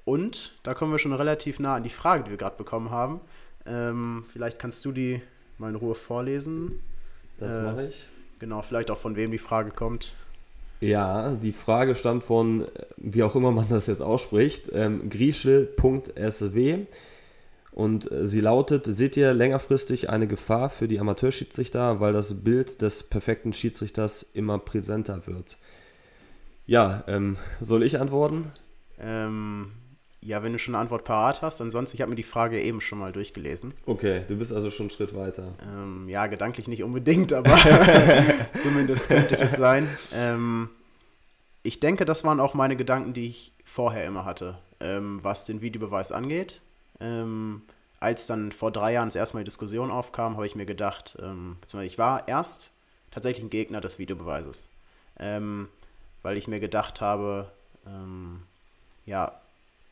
und 0.07 0.59
da 0.63 0.73
kommen 0.73 0.93
wir 0.93 0.99
schon 0.99 1.13
relativ 1.13 1.59
nah 1.59 1.75
an 1.75 1.83
die 1.83 1.91
Frage, 1.91 2.25
die 2.25 2.31
wir 2.31 2.39
gerade 2.39 2.57
bekommen 2.57 2.91
haben. 2.91 3.21
Ähm, 3.67 4.25
vielleicht 4.33 4.59
kannst 4.59 4.85
du 4.87 4.93
die 4.93 5.21
mal 5.59 5.69
in 5.69 5.75
Ruhe 5.75 5.95
vorlesen. 5.95 6.81
Das 7.39 7.55
äh, 7.55 7.63
mache 7.63 7.87
ich. 7.89 8.07
Genau, 8.39 8.63
vielleicht 8.63 8.91
auch 8.91 8.99
von 8.99 9.17
wem 9.17 9.31
die 9.31 9.39
Frage 9.39 9.71
kommt. 9.71 10.15
Ja, 10.81 11.33
die 11.33 11.53
Frage 11.53 11.95
stammt 11.95 12.23
von, 12.23 12.67
wie 12.97 13.23
auch 13.23 13.35
immer 13.35 13.51
man 13.51 13.69
das 13.69 13.87
jetzt 13.87 14.03
ausspricht, 14.03 14.71
ähm, 14.73 15.09
grieschel.sw. 15.11 16.87
Und 17.77 18.11
äh, 18.11 18.27
sie 18.27 18.41
lautet, 18.41 18.87
seht 18.87 19.19
ihr 19.19 19.35
längerfristig 19.35 20.09
eine 20.09 20.27
Gefahr 20.27 20.71
für 20.71 20.89
die 20.89 20.99
Amateurschiedsrichter, 20.99 22.01
weil 22.01 22.15
das 22.15 22.43
Bild 22.43 22.81
des 22.81 23.03
perfekten 23.03 23.53
Schiedsrichters 23.53 24.23
immer 24.33 24.59
präsenter 24.59 25.27
wird? 25.27 25.59
Ja, 26.65 27.05
ähm, 27.07 27.37
soll 27.61 27.83
ich 27.83 28.01
antworten? 28.01 28.51
Ähm, 28.99 29.73
ja, 30.23 30.43
wenn 30.43 30.55
du 30.55 30.59
schon 30.59 30.75
eine 30.75 30.81
Antwort 30.81 31.05
parat 31.05 31.43
hast, 31.43 31.61
ansonsten, 31.61 31.99
ich 31.99 32.01
habe 32.01 32.09
mir 32.09 32.17
die 32.17 32.23
Frage 32.23 32.59
eben 32.63 32.81
schon 32.81 32.99
mal 32.99 33.13
durchgelesen. 33.13 33.75
Okay, 33.85 34.23
du 34.27 34.37
bist 34.37 34.55
also 34.55 34.71
schon 34.71 34.85
einen 34.85 34.91
Schritt 34.91 35.15
weiter. 35.15 35.53
Ähm, 35.71 36.09
ja, 36.09 36.29
gedanklich 36.29 36.69
nicht 36.69 36.83
unbedingt, 36.83 37.35
aber 37.35 37.59
zumindest 38.57 39.09
könnte 39.09 39.39
es 39.39 39.53
sein. 39.53 39.87
Ähm, 40.15 40.71
ich 41.63 41.79
denke, 41.79 42.07
das 42.07 42.25
waren 42.25 42.41
auch 42.41 42.55
meine 42.55 42.77
Gedanken, 42.77 43.13
die 43.13 43.27
ich 43.27 43.53
vorher 43.67 44.07
immer 44.07 44.25
hatte, 44.25 44.57
ähm, 44.81 45.23
was 45.23 45.45
den 45.45 45.61
Videobeweis 45.61 46.11
angeht. 46.11 46.63
Ähm, 47.01 47.63
als 48.01 48.27
dann 48.27 48.53
vor 48.53 48.71
drei 48.71 48.93
Jahren 48.93 49.09
das 49.09 49.17
erste 49.17 49.37
Mal 49.37 49.41
die 49.41 49.51
Diskussion 49.51 49.91
aufkam, 49.91 50.37
habe 50.37 50.47
ich 50.47 50.55
mir 50.55 50.67
gedacht, 50.67 51.17
ähm, 51.21 51.57
beziehungsweise 51.61 51.93
ich 51.93 51.99
war 51.99 52.29
erst 52.29 52.71
tatsächlich 53.11 53.45
ein 53.45 53.51
Gegner 53.51 53.81
des 53.81 53.99
Videobeweises, 53.99 54.69
ähm, 55.19 55.69
weil 56.23 56.37
ich 56.37 56.49
mir 56.49 56.61
gedacht 56.61 57.01
habe, 57.01 57.51
ja, 59.07 59.41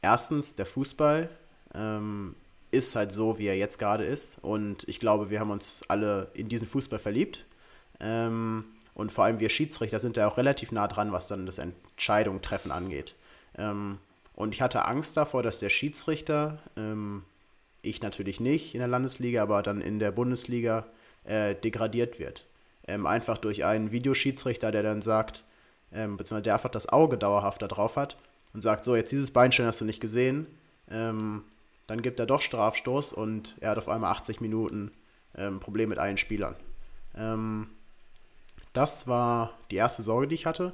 erstens, 0.02 0.56
der 0.56 0.66
Fußball 0.66 1.30
ähm, 1.74 2.34
ist 2.70 2.96
halt 2.96 3.12
so, 3.12 3.38
wie 3.38 3.46
er 3.46 3.56
jetzt 3.56 3.78
gerade 3.78 4.04
ist. 4.04 4.38
Und 4.42 4.86
ich 4.88 5.00
glaube, 5.00 5.30
wir 5.30 5.40
haben 5.40 5.50
uns 5.50 5.82
alle 5.88 6.28
in 6.34 6.48
diesen 6.48 6.66
Fußball 6.66 6.98
verliebt. 6.98 7.44
Ähm, 8.00 8.64
und 8.94 9.12
vor 9.12 9.24
allem 9.24 9.40
wir 9.40 9.48
Schiedsrichter 9.48 10.00
sind 10.00 10.16
da 10.16 10.28
auch 10.28 10.36
relativ 10.36 10.72
nah 10.72 10.88
dran, 10.88 11.12
was 11.12 11.28
dann 11.28 11.46
das 11.46 11.58
Entscheidung 11.58 12.42
treffen 12.42 12.70
angeht. 12.70 13.14
Und 14.34 14.52
ich 14.54 14.60
hatte 14.62 14.84
Angst 14.84 15.16
davor, 15.16 15.42
dass 15.42 15.60
der 15.60 15.70
Schiedsrichter, 15.70 16.58
ähm, 16.76 17.22
ich 17.82 18.02
natürlich 18.02 18.40
nicht 18.40 18.74
in 18.74 18.80
der 18.80 18.88
Landesliga, 18.88 19.42
aber 19.42 19.62
dann 19.62 19.80
in 19.80 19.98
der 19.98 20.10
Bundesliga 20.10 20.86
äh, 21.24 21.54
degradiert 21.54 22.18
wird. 22.18 22.44
ähm, 22.86 23.06
einfach 23.06 23.38
durch 23.38 23.64
einen 23.64 23.90
Videoschiedsrichter, 23.90 24.72
der 24.72 24.82
dann 24.82 25.02
sagt, 25.02 25.44
ähm, 25.92 26.16
beziehungsweise 26.16 26.42
der 26.44 26.54
einfach 26.54 26.70
das 26.70 26.88
Auge 26.88 27.18
dauerhaft 27.18 27.62
da 27.62 27.68
drauf 27.68 27.96
hat 27.96 28.16
und 28.52 28.62
sagt, 28.62 28.84
so, 28.84 28.96
jetzt 28.96 29.12
dieses 29.12 29.30
Beinstellen 29.30 29.68
hast 29.68 29.80
du 29.80 29.84
nicht 29.84 30.00
gesehen, 30.00 30.46
ähm, 30.90 31.44
dann 31.86 32.02
gibt 32.02 32.18
er 32.20 32.26
doch 32.26 32.40
Strafstoß 32.40 33.12
und 33.12 33.54
er 33.60 33.70
hat 33.70 33.78
auf 33.78 33.88
einmal 33.88 34.12
80 34.12 34.40
Minuten 34.40 34.92
ähm, 35.36 35.60
Problem 35.60 35.88
mit 35.88 35.98
allen 35.98 36.18
Spielern. 36.18 36.56
Ähm, 37.16 37.68
das 38.72 39.06
war 39.06 39.52
die 39.70 39.76
erste 39.76 40.02
Sorge, 40.02 40.28
die 40.28 40.34
ich 40.34 40.46
hatte. 40.46 40.72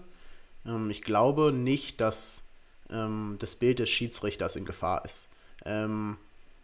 Ähm, 0.66 0.90
ich 0.90 1.02
glaube 1.02 1.52
nicht, 1.52 2.00
dass 2.00 2.42
ähm, 2.92 3.36
das 3.38 3.56
Bild 3.56 3.78
des 3.78 3.88
Schiedsrichters 3.88 4.56
in 4.56 4.64
Gefahr 4.64 5.04
ist. 5.04 5.26
Ähm, 5.64 6.16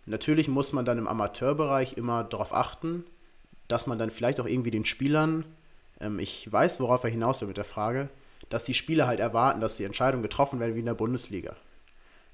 natürlich 0.06 0.48
muss 0.48 0.72
man 0.72 0.84
dann 0.84 0.98
im 0.98 1.08
Amateurbereich 1.08 1.96
immer 1.96 2.24
darauf 2.24 2.52
achten, 2.52 3.04
dass 3.68 3.86
man 3.86 3.98
dann 3.98 4.10
vielleicht 4.10 4.40
auch 4.40 4.46
irgendwie 4.46 4.70
den 4.70 4.84
Spielern, 4.84 5.44
ähm, 6.00 6.18
ich 6.18 6.50
weiß, 6.50 6.80
worauf 6.80 7.04
er 7.04 7.10
hinaus 7.10 7.40
will 7.40 7.48
mit 7.48 7.56
der 7.56 7.64
Frage, 7.64 8.08
dass 8.48 8.64
die 8.64 8.74
Spieler 8.74 9.06
halt 9.06 9.20
erwarten, 9.20 9.60
dass 9.60 9.76
die 9.76 9.84
Entscheidungen 9.84 10.22
getroffen 10.22 10.60
werden 10.60 10.74
wie 10.74 10.80
in 10.80 10.86
der 10.86 10.94
Bundesliga. 10.94 11.56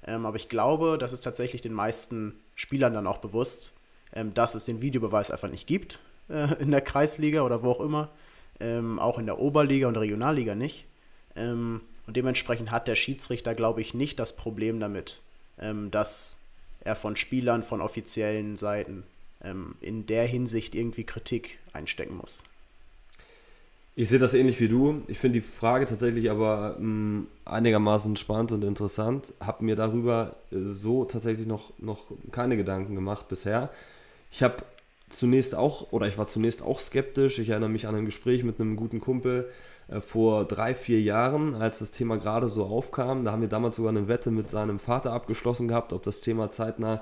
Ähm, 0.05 0.25
aber 0.25 0.35
ich 0.35 0.49
glaube, 0.49 0.97
das 0.97 1.13
ist 1.13 1.23
tatsächlich 1.23 1.61
den 1.61 1.73
meisten 1.73 2.35
Spielern 2.55 2.93
dann 2.93 3.07
auch 3.07 3.17
bewusst, 3.17 3.73
ähm, 4.13 4.33
dass 4.33 4.55
es 4.55 4.65
den 4.65 4.81
Videobeweis 4.81 5.31
einfach 5.31 5.49
nicht 5.49 5.67
gibt 5.67 5.97
äh, 6.29 6.53
in 6.61 6.71
der 6.71 6.81
Kreisliga 6.81 7.41
oder 7.41 7.63
wo 7.63 7.71
auch 7.71 7.81
immer, 7.81 8.09
ähm, 8.59 8.99
auch 8.99 9.17
in 9.17 9.25
der 9.25 9.39
Oberliga 9.39 9.87
und 9.87 9.97
Regionalliga 9.97 10.55
nicht. 10.55 10.85
Ähm, 11.35 11.81
und 12.07 12.17
dementsprechend 12.17 12.71
hat 12.71 12.87
der 12.87 12.95
Schiedsrichter, 12.95 13.55
glaube 13.55 13.81
ich, 13.81 13.93
nicht 13.93 14.19
das 14.19 14.35
Problem 14.35 14.79
damit, 14.79 15.19
ähm, 15.59 15.91
dass 15.91 16.37
er 16.81 16.95
von 16.95 17.15
Spielern, 17.15 17.63
von 17.63 17.81
offiziellen 17.81 18.57
Seiten 18.57 19.03
ähm, 19.43 19.75
in 19.81 20.05
der 20.05 20.25
Hinsicht 20.25 20.75
irgendwie 20.75 21.03
Kritik 21.03 21.59
einstecken 21.71 22.17
muss. 22.17 22.43
Ich 23.95 24.09
sehe 24.09 24.19
das 24.19 24.33
ähnlich 24.33 24.59
wie 24.59 24.67
du. 24.67 25.03
Ich 25.07 25.19
finde 25.19 25.39
die 25.39 25.45
Frage 25.45 25.85
tatsächlich 25.85 26.31
aber 26.31 26.75
mh, 26.79 26.79
hm, 26.79 27.27
einigermaßen 27.45 28.17
spannend 28.17 28.51
und 28.51 28.63
interessant. 28.63 29.33
Habe 29.39 29.63
mir 29.63 29.75
darüber 29.75 30.35
äh, 30.51 30.55
so 30.73 31.05
tatsächlich 31.05 31.45
noch, 31.45 31.71
noch 31.77 32.05
keine 32.31 32.57
Gedanken 32.57 32.95
gemacht 32.95 33.27
bisher. 33.29 33.69
Ich 34.31 34.41
habe 34.41 34.57
zunächst 35.09 35.53
auch, 35.53 35.91
oder 35.91 36.07
ich 36.07 36.17
war 36.17 36.25
zunächst 36.25 36.63
auch 36.63 36.79
skeptisch. 36.79 37.37
Ich 37.37 37.49
erinnere 37.49 37.69
mich 37.69 37.85
an 37.87 37.95
ein 37.95 38.05
Gespräch 38.05 38.43
mit 38.43 38.59
einem 38.59 38.75
guten 38.75 38.99
Kumpel 38.99 39.49
vor 40.01 40.45
drei, 40.45 40.73
vier 40.75 41.01
Jahren, 41.01 41.55
als 41.55 41.79
das 41.79 41.91
Thema 41.91 42.17
gerade 42.17 42.49
so 42.49 42.65
aufkam. 42.65 43.25
Da 43.25 43.31
haben 43.31 43.41
wir 43.41 43.49
damals 43.49 43.75
sogar 43.75 43.91
eine 43.91 44.07
Wette 44.07 44.31
mit 44.31 44.49
seinem 44.49 44.79
Vater 44.79 45.11
abgeschlossen 45.11 45.67
gehabt, 45.67 45.93
ob 45.93 46.03
das 46.03 46.21
Thema 46.21 46.49
zeitnah 46.49 47.01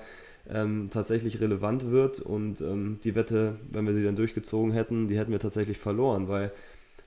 ähm, 0.50 0.89
tatsächlich 0.91 1.39
relevant 1.39 1.91
wird. 1.91 2.20
Und 2.20 2.62
ähm, 2.62 3.00
die 3.04 3.15
Wette, 3.15 3.56
wenn 3.72 3.86
wir 3.86 3.94
sie 3.94 4.04
dann 4.04 4.15
durchgezogen 4.15 4.72
hätten, 4.72 5.08
die 5.08 5.17
hätten 5.17 5.32
wir 5.32 5.39
tatsächlich 5.39 5.78
verloren, 5.78 6.28
weil 6.28 6.52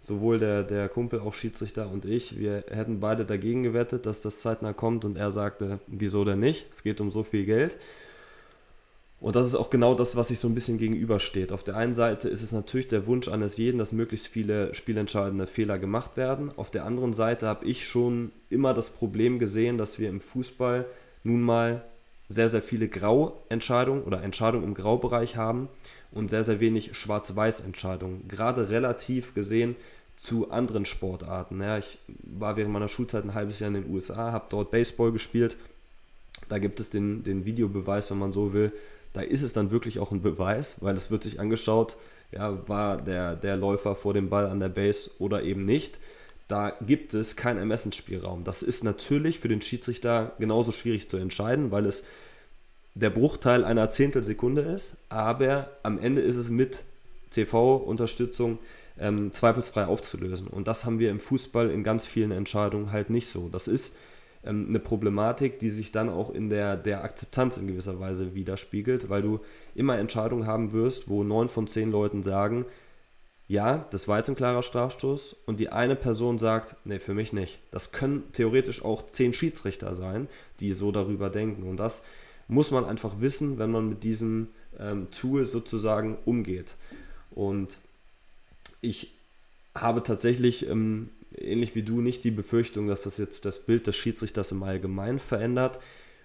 sowohl 0.01 0.39
der, 0.39 0.63
der 0.63 0.89
Kumpel, 0.89 1.21
auch 1.21 1.33
Schiedsrichter 1.33 1.91
und 1.91 2.05
ich, 2.05 2.39
wir 2.39 2.65
hätten 2.69 3.01
beide 3.01 3.25
dagegen 3.25 3.63
gewettet, 3.63 4.05
dass 4.05 4.21
das 4.21 4.39
zeitnah 4.39 4.75
kommt 4.75 5.05
und 5.05 5.17
er 5.17 5.31
sagte, 5.31 5.81
wieso 5.87 6.25
denn 6.25 6.41
nicht? 6.41 6.67
Es 6.71 6.83
geht 6.83 7.01
um 7.01 7.11
so 7.11 7.23
viel 7.23 7.47
Geld. 7.47 7.77
Und 9.25 9.37
das 9.37 9.47
ist 9.47 9.55
auch 9.55 9.71
genau 9.71 9.95
das, 9.95 10.17
was 10.17 10.29
sich 10.29 10.39
so 10.39 10.49
ein 10.49 10.55
bisschen 10.55 10.77
gegenübersteht. 10.77 11.51
Auf 11.51 11.65
der 11.65 11.79
einen 11.79 11.95
Seite 11.95 12.29
ist 12.29 12.43
es 12.43 12.53
natürlich 12.53 12.89
der 12.89 13.07
Wunsch 13.07 13.27
eines 13.27 13.57
jeden, 13.57 13.79
dass 13.79 13.91
möglichst 13.91 14.27
viele 14.27 14.75
spielentscheidende 14.75 15.47
Fehler 15.47 15.79
gemacht 15.79 16.19
werden. 16.19 16.51
Auf 16.57 16.71
der 16.71 16.85
anderen 16.85 17.15
Seite 17.15 17.47
habe 17.47 17.65
ich 17.65 17.89
schon 17.89 18.33
immer 18.51 18.75
das 18.75 18.91
Problem 18.91 19.39
gesehen, 19.39 19.79
dass 19.79 19.99
wir 19.99 20.11
im 20.11 20.21
Fußball 20.21 20.85
nun 21.23 21.41
mal 21.41 21.83
sehr, 22.29 22.51
sehr 22.51 22.61
viele 22.61 22.87
Grauentscheidungen 22.87 24.03
oder 24.03 24.23
Entscheidungen 24.23 24.65
im 24.65 24.75
Graubereich 24.75 25.37
haben 25.37 25.71
und 26.13 26.29
sehr, 26.29 26.45
sehr 26.45 26.61
wenig 26.61 26.95
Schwarz-Weiß-Entscheidungen. 26.95 28.29
Gerade 28.29 28.69
relativ 28.69 29.33
gesehen 29.35 29.75
zu 30.17 30.51
anderen 30.51 30.85
Sportarten. 30.85 31.63
Ja, 31.63 31.79
ich 31.79 31.97
war 32.25 32.59
während 32.59 32.75
meiner 32.75 32.91
Schulzeit 32.91 33.25
ein 33.25 33.33
halbes 33.33 33.59
Jahr 33.59 33.69
in 33.69 33.85
den 33.85 33.91
USA, 33.91 34.33
habe 34.33 34.49
dort 34.51 34.71
Baseball 34.71 35.13
gespielt. 35.13 35.57
Da 36.51 36.59
gibt 36.59 36.79
es 36.79 36.91
den, 36.91 37.23
den 37.23 37.47
Videobeweis, 37.47 38.11
wenn 38.11 38.19
man 38.19 38.31
so 38.31 38.53
will. 38.53 38.71
Da 39.15 39.23
ist 39.23 39.43
es 39.43 39.55
dann 39.55 39.71
wirklich 39.71 40.01
auch 40.01 40.11
ein 40.13 40.21
Beweis, 40.21 40.77
weil 40.81 40.97
es 40.97 41.11
wird 41.11 41.23
sich 41.23 41.41
angeschaut, 41.41 41.97
ja, 42.33 42.69
war 42.69 42.99
der, 42.99 43.37
der 43.37 43.57
Läufer 43.57 43.95
vor 43.95 44.13
dem 44.13 44.29
Ball 44.29 44.49
an 44.49 44.61
der 44.61 44.69
Base 44.69 45.11
oder 45.19 45.43
eben 45.43 45.65
nicht. 45.65 45.99
Da 46.49 46.77
gibt 46.87 47.15
es 47.15 47.37
keinen 47.37 47.59
Ermessensspielraum. 47.59 48.45
Das 48.45 48.63
ist 48.63 48.85
natürlich 48.85 49.39
für 49.39 49.49
den 49.49 49.63
Schiedsrichter 49.63 50.33
genauso 50.39 50.73
schwierig 50.73 51.09
zu 51.09 51.17
entscheiden, 51.17 51.71
weil 51.71 51.87
es 51.87 52.05
der 52.95 53.11
Bruchteil 53.11 53.65
einer 53.65 53.89
Zehntelsekunde 53.91 54.63
ist, 54.63 54.97
aber 55.09 55.71
am 55.83 55.99
Ende 55.99 56.21
ist 56.21 56.37
es 56.37 56.51
mit 56.51 56.85
CV-Unterstützung 57.31 58.59
ähm, 58.99 59.33
zweifelsfrei 59.33 59.87
aufzulösen. 59.87 60.47
Und 60.47 60.69
das 60.69 60.85
haben 60.85 60.99
wir 60.99 61.11
im 61.11 61.21
Fußball 61.21 61.71
in 61.71 61.83
ganz 61.83 62.07
vielen 62.07 62.31
Entscheidungen 62.31 62.93
halt 62.93 63.11
nicht 63.11 63.29
so. 63.29 63.49
Das 63.49 63.69
ist 63.69 63.95
ähm, 64.47 64.67
eine 64.69 64.79
Problematik, 64.79 65.59
die 65.59 65.71
sich 65.71 65.93
dann 65.93 66.09
auch 66.09 66.31
in 66.31 66.51
der, 66.51 66.77
der 66.77 67.05
Akzeptanz 67.05 67.57
in 67.57 67.67
gewisser 67.67 68.01
Weise 68.01 68.35
widerspiegelt, 68.35 69.09
weil 69.09 69.23
du 69.23 69.41
immer 69.75 69.99
Entscheidungen 69.99 70.47
haben 70.47 70.73
wirst, 70.73 71.09
wo 71.09 71.25
neun 71.25 71.49
von 71.49 71.67
zehn 71.67 71.91
Leuten 71.91 72.23
sagen, 72.23 72.65
ja, 73.47 73.87
das 73.91 74.09
war 74.09 74.19
jetzt 74.19 74.31
ein 74.31 74.37
klarer 74.37 74.63
Strafstoß 74.63 75.37
und 75.47 75.61
die 75.61 75.69
eine 75.69 75.97
Person 75.97 76.39
sagt, 76.39 76.77
nee, 76.85 76.99
für 76.99 77.15
mich 77.15 77.33
nicht. 77.33 77.61
Das 77.71 77.93
können 77.93 78.23
theoretisch 78.33 78.83
auch 78.83 79.07
zehn 79.07 79.35
Schiedsrichter 79.35 79.95
sein, 79.95 80.29
die 80.61 80.73
so 80.73 80.93
darüber 80.93 81.29
denken. 81.29 81.69
Und 81.69 81.77
das 81.77 82.03
muss 82.49 82.71
man 82.71 82.85
einfach 82.85 83.21
wissen, 83.21 83.59
wenn 83.59 83.71
man 83.71 83.89
mit 83.89 84.03
diesem 84.03 84.49
ähm, 84.79 85.11
Tool 85.11 85.45
sozusagen 85.45 86.17
umgeht. 86.25 86.77
Und 87.33 87.77
ich 88.81 89.13
habe 89.75 90.03
tatsächlich, 90.03 90.69
ähm, 90.69 91.11
ähnlich 91.39 91.75
wie 91.75 91.83
du, 91.83 92.01
nicht 92.01 92.25
die 92.25 92.31
Befürchtung, 92.31 92.87
dass 92.87 93.03
das 93.03 93.19
jetzt 93.19 93.45
das 93.45 93.59
Bild 93.59 93.87
des 93.87 93.97
Schiedsrichters 93.97 94.53
im 94.53 94.63
Allgemeinen 94.63 95.19
verändert, 95.19 95.81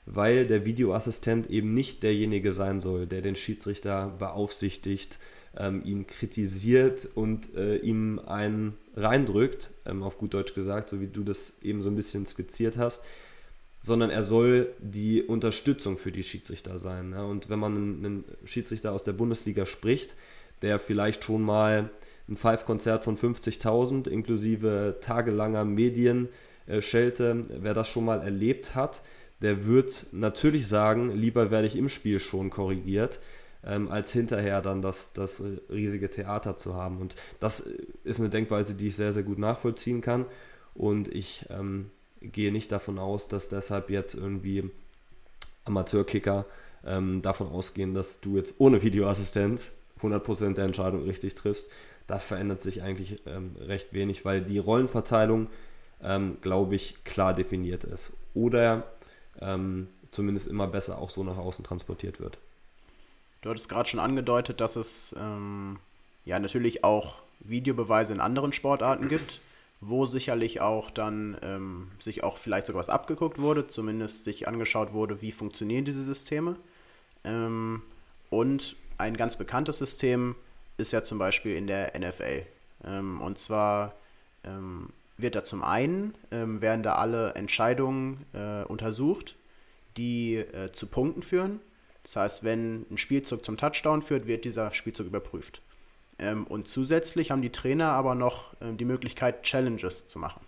weil 0.06 0.48
der 0.48 0.66
Videoassistent 0.66 1.50
eben 1.50 1.74
nicht 1.74 2.04
derjenige 2.04 2.54
sein 2.54 2.80
soll, 2.80 3.06
der 3.06 3.22
den 3.22 3.36
Schiedsrichter 3.36 4.16
beaufsichtigt, 4.18 5.20
ähm, 5.58 5.82
ihn 5.84 6.08
kritisiert 6.08 7.08
und 7.16 7.56
äh, 7.56 7.78
ihm 7.78 8.20
einen 8.20 8.76
reindrückt, 8.96 9.72
ähm, 9.86 10.04
auf 10.04 10.18
gut 10.18 10.34
Deutsch 10.34 10.54
gesagt, 10.54 10.90
so 10.90 11.02
wie 11.02 11.08
du 11.08 11.24
das 11.24 11.54
eben 11.62 11.82
so 11.82 11.90
ein 11.90 11.96
bisschen 11.96 12.26
skizziert 12.26 12.78
hast, 12.78 13.04
sondern 13.82 14.10
er 14.10 14.24
soll 14.24 14.74
die 14.80 15.24
Unterstützung 15.24 15.98
für 15.98 16.12
die 16.12 16.24
Schiedsrichter 16.24 16.80
sein. 16.80 17.12
Ne? 17.12 17.26
Und 17.26 17.50
wenn 17.50 17.60
man 17.60 17.76
einen 17.76 18.24
Schiedsrichter 18.46 18.92
aus 18.92 19.04
der 19.04 19.14
Bundesliga 19.14 19.66
spricht, 19.66 20.16
der 20.62 20.80
vielleicht 20.80 21.24
schon 21.24 21.42
mal 21.42 21.90
ein 22.30 22.38
Five-Konzert 22.38 23.04
von 23.04 23.18
50.000 23.18 24.08
inklusive 24.08 24.98
tagelanger 25.02 25.66
Medienschelte, 25.66 27.46
wer 27.50 27.74
das 27.74 27.88
schon 27.88 28.06
mal 28.06 28.22
erlebt 28.22 28.76
hat, 28.76 29.02
der 29.42 29.66
wird 29.66 30.08
natürlich 30.12 30.68
sagen, 30.68 31.10
lieber 31.10 31.50
werde 31.50 31.68
ich 31.68 31.76
im 31.76 31.90
Spiel 31.90 32.20
schon 32.20 32.50
korrigiert, 32.50 33.20
ähm, 33.66 33.90
als 33.90 34.12
hinterher 34.12 34.62
dann 34.62 34.82
das, 34.82 35.14
das 35.14 35.42
riesige 35.70 36.10
Theater 36.10 36.58
zu 36.58 36.76
haben. 36.76 37.00
Und 37.00 37.16
das 37.40 37.62
ist 38.04 38.20
eine 38.20 38.30
Denkweise, 38.30 38.76
die 38.76 38.88
ich 38.88 38.96
sehr, 38.96 39.14
sehr 39.14 39.24
gut 39.24 39.40
nachvollziehen 39.40 40.02
kann. 40.02 40.26
Und 40.76 41.08
ich 41.08 41.46
ähm, 41.50 41.90
gehe 42.22 42.52
nicht 42.52 42.72
davon 42.72 43.00
aus, 43.00 43.28
dass 43.28 43.50
deshalb 43.50 43.90
jetzt 43.90 44.14
irgendwie 44.14 44.70
Amateurkicker 45.66 46.46
ähm, 46.86 47.22
davon 47.22 47.48
ausgehen, 47.48 47.94
dass 47.94 48.22
du 48.22 48.38
jetzt 48.38 48.56
ohne 48.60 48.82
Videoassistent 48.82 49.72
100% 50.02 50.54
der 50.54 50.66
Entscheidung 50.66 51.04
richtig 51.04 51.36
triffst. 51.36 51.68
Da 52.10 52.20
verändert 52.20 52.62
sich 52.62 52.82
eigentlich 52.82 53.22
ähm, 53.26 53.56
recht 53.60 53.94
wenig, 53.94 54.26
weil 54.26 54.42
die 54.42 54.58
Rollenverteilung, 54.58 55.48
ähm, 56.02 56.38
glaube 56.42 56.76
ich, 56.76 57.04
klar 57.04 57.34
definiert 57.34 57.84
ist. 57.84 58.14
Oder 58.34 58.84
ähm, 59.40 59.88
zumindest 60.10 60.48
immer 60.48 60.68
besser 60.68 60.98
auch 60.98 61.10
so 61.10 61.24
nach 61.24 61.38
außen 61.38 61.64
transportiert 61.64 62.20
wird. 62.20 62.38
Du 63.42 63.50
hattest 63.50 63.70
gerade 63.70 63.88
schon 63.88 64.00
angedeutet, 64.00 64.60
dass 64.60 64.76
es 64.76 65.16
ähm, 65.18 65.78
ja 66.26 66.40
natürlich 66.40 66.84
auch 66.84 67.16
Videobeweise 67.40 68.12
in 68.12 68.20
anderen 68.20 68.54
Sportarten 68.54 69.08
gibt 69.08 69.40
wo 69.82 70.06
sicherlich 70.06 70.60
auch 70.62 70.92
dann 70.92 71.38
ähm, 71.42 71.92
sich 72.00 72.24
auch 72.24 72.38
vielleicht 72.38 72.68
sogar 72.68 72.82
was 72.82 72.90
abgeguckt 72.90 73.40
wurde, 73.40 73.68
zumindest 73.68 74.26
sich 74.26 74.48
angeschaut 74.48 74.94
wurde, 74.94 75.22
wie 75.22 75.32
funktionieren 75.32 75.86
diese 75.86 76.04
Systeme. 76.04 76.58
Ähm, 77.24 77.82
und 78.30 78.76
ein 78.98 79.16
ganz 79.16 79.38
bekanntes 79.38 79.78
System 79.78 80.36
ist 80.80 80.92
ja 80.92 81.04
zum 81.04 81.18
Beispiel 81.18 81.56
in 81.56 81.68
der 81.68 81.94
NFL. 81.98 82.44
Ähm, 82.86 83.22
und 83.22 83.40
zwar 83.40 83.94
ähm, 84.44 84.90
wird 85.18 85.36
da 85.36 85.44
zum 85.44 85.64
einen, 85.64 86.16
ähm, 86.32 86.62
werden 86.62 86.84
da 86.84 86.96
alle 86.96 87.34
Entscheidungen 87.34 88.26
äh, 88.34 88.64
untersucht, 88.64 89.36
die 89.98 90.36
äh, 90.36 90.72
zu 90.72 90.88
Punkten 90.88 91.24
führen. 91.24 91.60
Das 92.04 92.16
heißt, 92.16 92.44
wenn 92.44 92.86
ein 92.90 92.98
Spielzug 92.98 93.44
zum 93.44 93.58
Touchdown 93.58 94.02
führt, 94.02 94.28
wird 94.28 94.46
dieser 94.46 94.72
Spielzug 94.72 95.08
überprüft. 95.08 95.62
Ähm, 96.18 96.46
und 96.48 96.68
zusätzlich 96.68 97.32
haben 97.32 97.42
die 97.42 97.52
Trainer 97.52 97.90
aber 97.90 98.16
noch 98.16 98.54
ähm, 98.62 98.78
die 98.78 98.86
Möglichkeit, 98.86 99.44
Challenges 99.44 100.08
zu 100.08 100.20
machen. 100.20 100.42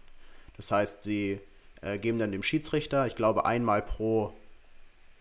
Das 0.58 0.72
heißt, 0.72 1.04
sie 1.04 1.40
äh, 1.82 1.98
geben 1.98 2.20
dann 2.20 2.32
dem 2.32 2.44
Schiedsrichter, 2.44 3.08
ich 3.08 3.16
glaube 3.16 3.46
einmal 3.46 3.82
pro, 3.82 4.34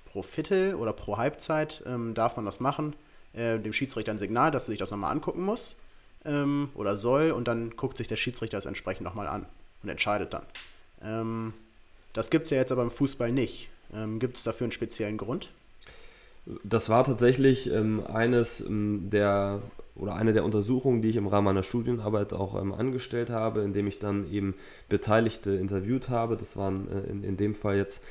pro 0.06 0.22
Viertel 0.22 0.74
oder 0.74 0.92
pro 0.92 1.16
Halbzeit 1.16 1.82
ähm, 1.86 2.14
darf 2.14 2.36
man 2.36 2.44
das 2.44 2.60
machen, 2.60 2.94
äh, 3.32 3.58
dem 3.58 3.72
Schiedsrichter 3.72 4.12
ein 4.12 4.18
Signal, 4.18 4.50
dass 4.50 4.64
er 4.64 4.72
sich 4.72 4.78
das 4.78 4.90
nochmal 4.90 5.12
angucken 5.12 5.42
muss. 5.42 5.76
ähm, 6.24 6.68
oder 6.74 6.96
soll 6.96 7.30
und 7.30 7.48
dann 7.48 7.70
guckt 7.76 7.96
sich 7.96 8.08
der 8.08 8.16
Schiedsrichter 8.16 8.56
das 8.56 8.66
entsprechend 8.66 9.04
nochmal 9.04 9.26
an 9.26 9.46
und 9.82 9.88
entscheidet 9.88 10.32
dann. 10.32 10.42
Ähm, 11.02 11.54
das 12.12 12.30
gibt 12.30 12.44
es 12.44 12.50
ja 12.50 12.58
jetzt 12.58 12.72
aber 12.72 12.82
im 12.82 12.90
Fußball 12.90 13.32
nicht. 13.32 13.68
Ähm, 13.94 14.18
gibt 14.18 14.36
es 14.36 14.42
dafür 14.42 14.66
einen 14.66 14.72
speziellen 14.72 15.16
Grund? 15.16 15.48
Das 16.64 16.88
war 16.88 17.04
tatsächlich 17.04 17.70
ähm, 17.70 18.02
eines 18.06 18.60
ähm, 18.60 19.08
der 19.10 19.60
oder 19.94 20.14
eine 20.14 20.32
der 20.32 20.44
Untersuchungen, 20.44 21.02
die 21.02 21.10
ich 21.10 21.16
im 21.16 21.26
Rahmen 21.26 21.44
meiner 21.44 21.62
Studienarbeit 21.62 22.32
auch 22.32 22.60
ähm, 22.60 22.72
angestellt 22.72 23.28
habe, 23.28 23.60
indem 23.60 23.86
ich 23.86 23.98
dann 23.98 24.30
eben 24.32 24.54
Beteiligte 24.88 25.52
interviewt 25.52 26.08
habe. 26.08 26.36
Das 26.36 26.56
waren 26.56 26.88
äh, 26.90 27.10
in, 27.10 27.24
in 27.24 27.36
dem 27.36 27.54
Fall 27.54 27.76
jetzt 27.76 28.02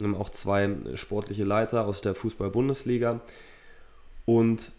ähm, 0.00 0.14
auch 0.14 0.30
zwei 0.30 0.70
sportliche 0.94 1.44
Leiter 1.44 1.86
aus 1.86 2.00
der 2.00 2.14
Fußball-Bundesliga. 2.14 3.20
Und 4.24 4.72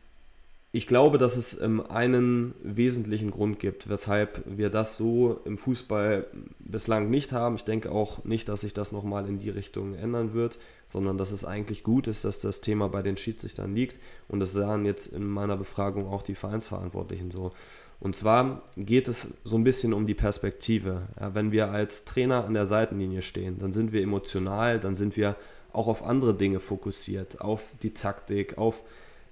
ich 0.75 0.87
glaube, 0.87 1.19
dass 1.19 1.37
es 1.37 1.61
ähm, 1.61 1.85
einen 1.87 2.55
wesentlichen 2.63 3.29
Grund 3.29 3.59
gibt, 3.59 3.89
weshalb 3.89 4.41
wir 4.47 4.71
das 4.71 4.97
so 4.97 5.39
im 5.45 5.59
Fußball 5.59 6.25
bislang 6.57 7.11
nicht 7.11 7.31
haben. 7.31 7.55
Ich 7.55 7.63
denke 7.63 7.91
auch 7.91 8.23
nicht, 8.23 8.49
dass 8.49 8.61
sich 8.61 8.73
das 8.73 8.91
nochmal 8.91 9.27
in 9.27 9.37
die 9.37 9.51
Richtung 9.51 9.93
ändern 9.93 10.33
wird, 10.33 10.57
sondern 10.87 11.19
dass 11.19 11.31
es 11.31 11.45
eigentlich 11.45 11.83
gut 11.83 12.07
ist, 12.07 12.25
dass 12.25 12.39
das 12.39 12.61
Thema 12.61 12.89
bei 12.89 13.03
den 13.03 13.17
Schiedsrichtern 13.17 13.75
liegt. 13.75 13.99
Und 14.27 14.39
das 14.39 14.53
sahen 14.53 14.83
jetzt 14.83 15.13
in 15.13 15.27
meiner 15.27 15.57
Befragung 15.57 16.07
auch 16.07 16.23
die 16.23 16.33
Vereinsverantwortlichen 16.33 17.29
so. 17.29 17.51
Und 17.99 18.15
zwar 18.15 18.63
geht 18.75 19.07
es 19.07 19.27
so 19.43 19.55
ein 19.55 19.63
bisschen 19.63 19.93
um 19.93 20.07
die 20.07 20.15
Perspektive. 20.15 21.03
Ja, 21.19 21.35
wenn 21.35 21.51
wir 21.51 21.69
als 21.69 22.03
Trainer 22.03 22.45
an 22.45 22.55
der 22.55 22.65
Seitenlinie 22.65 23.21
stehen, 23.21 23.59
dann 23.59 23.73
sind 23.73 23.93
wir 23.93 24.01
emotional, 24.01 24.79
dann 24.79 24.95
sind 24.95 25.17
wir 25.17 25.35
auch 25.71 25.87
auf 25.87 26.03
andere 26.03 26.33
Dinge 26.33 26.59
fokussiert, 26.59 27.41
auf 27.41 27.61
die 27.83 27.93
Taktik, 27.93 28.57
auf 28.57 28.83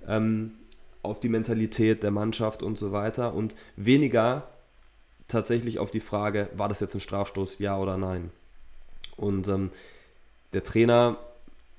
ähm, 0.07 0.51
auf 1.03 1.19
die 1.19 1.29
Mentalität 1.29 2.03
der 2.03 2.11
Mannschaft 2.11 2.63
und 2.63 2.77
so 2.77 2.91
weiter. 2.91 3.33
Und 3.33 3.55
weniger 3.75 4.47
tatsächlich 5.27 5.79
auf 5.79 5.91
die 5.91 5.99
Frage, 5.99 6.49
war 6.55 6.69
das 6.69 6.79
jetzt 6.79 6.93
ein 6.93 7.01
Strafstoß, 7.01 7.59
ja 7.59 7.77
oder 7.77 7.97
nein. 7.97 8.31
Und 9.15 9.47
ähm, 9.47 9.71
der 10.53 10.63
Trainer, 10.63 11.17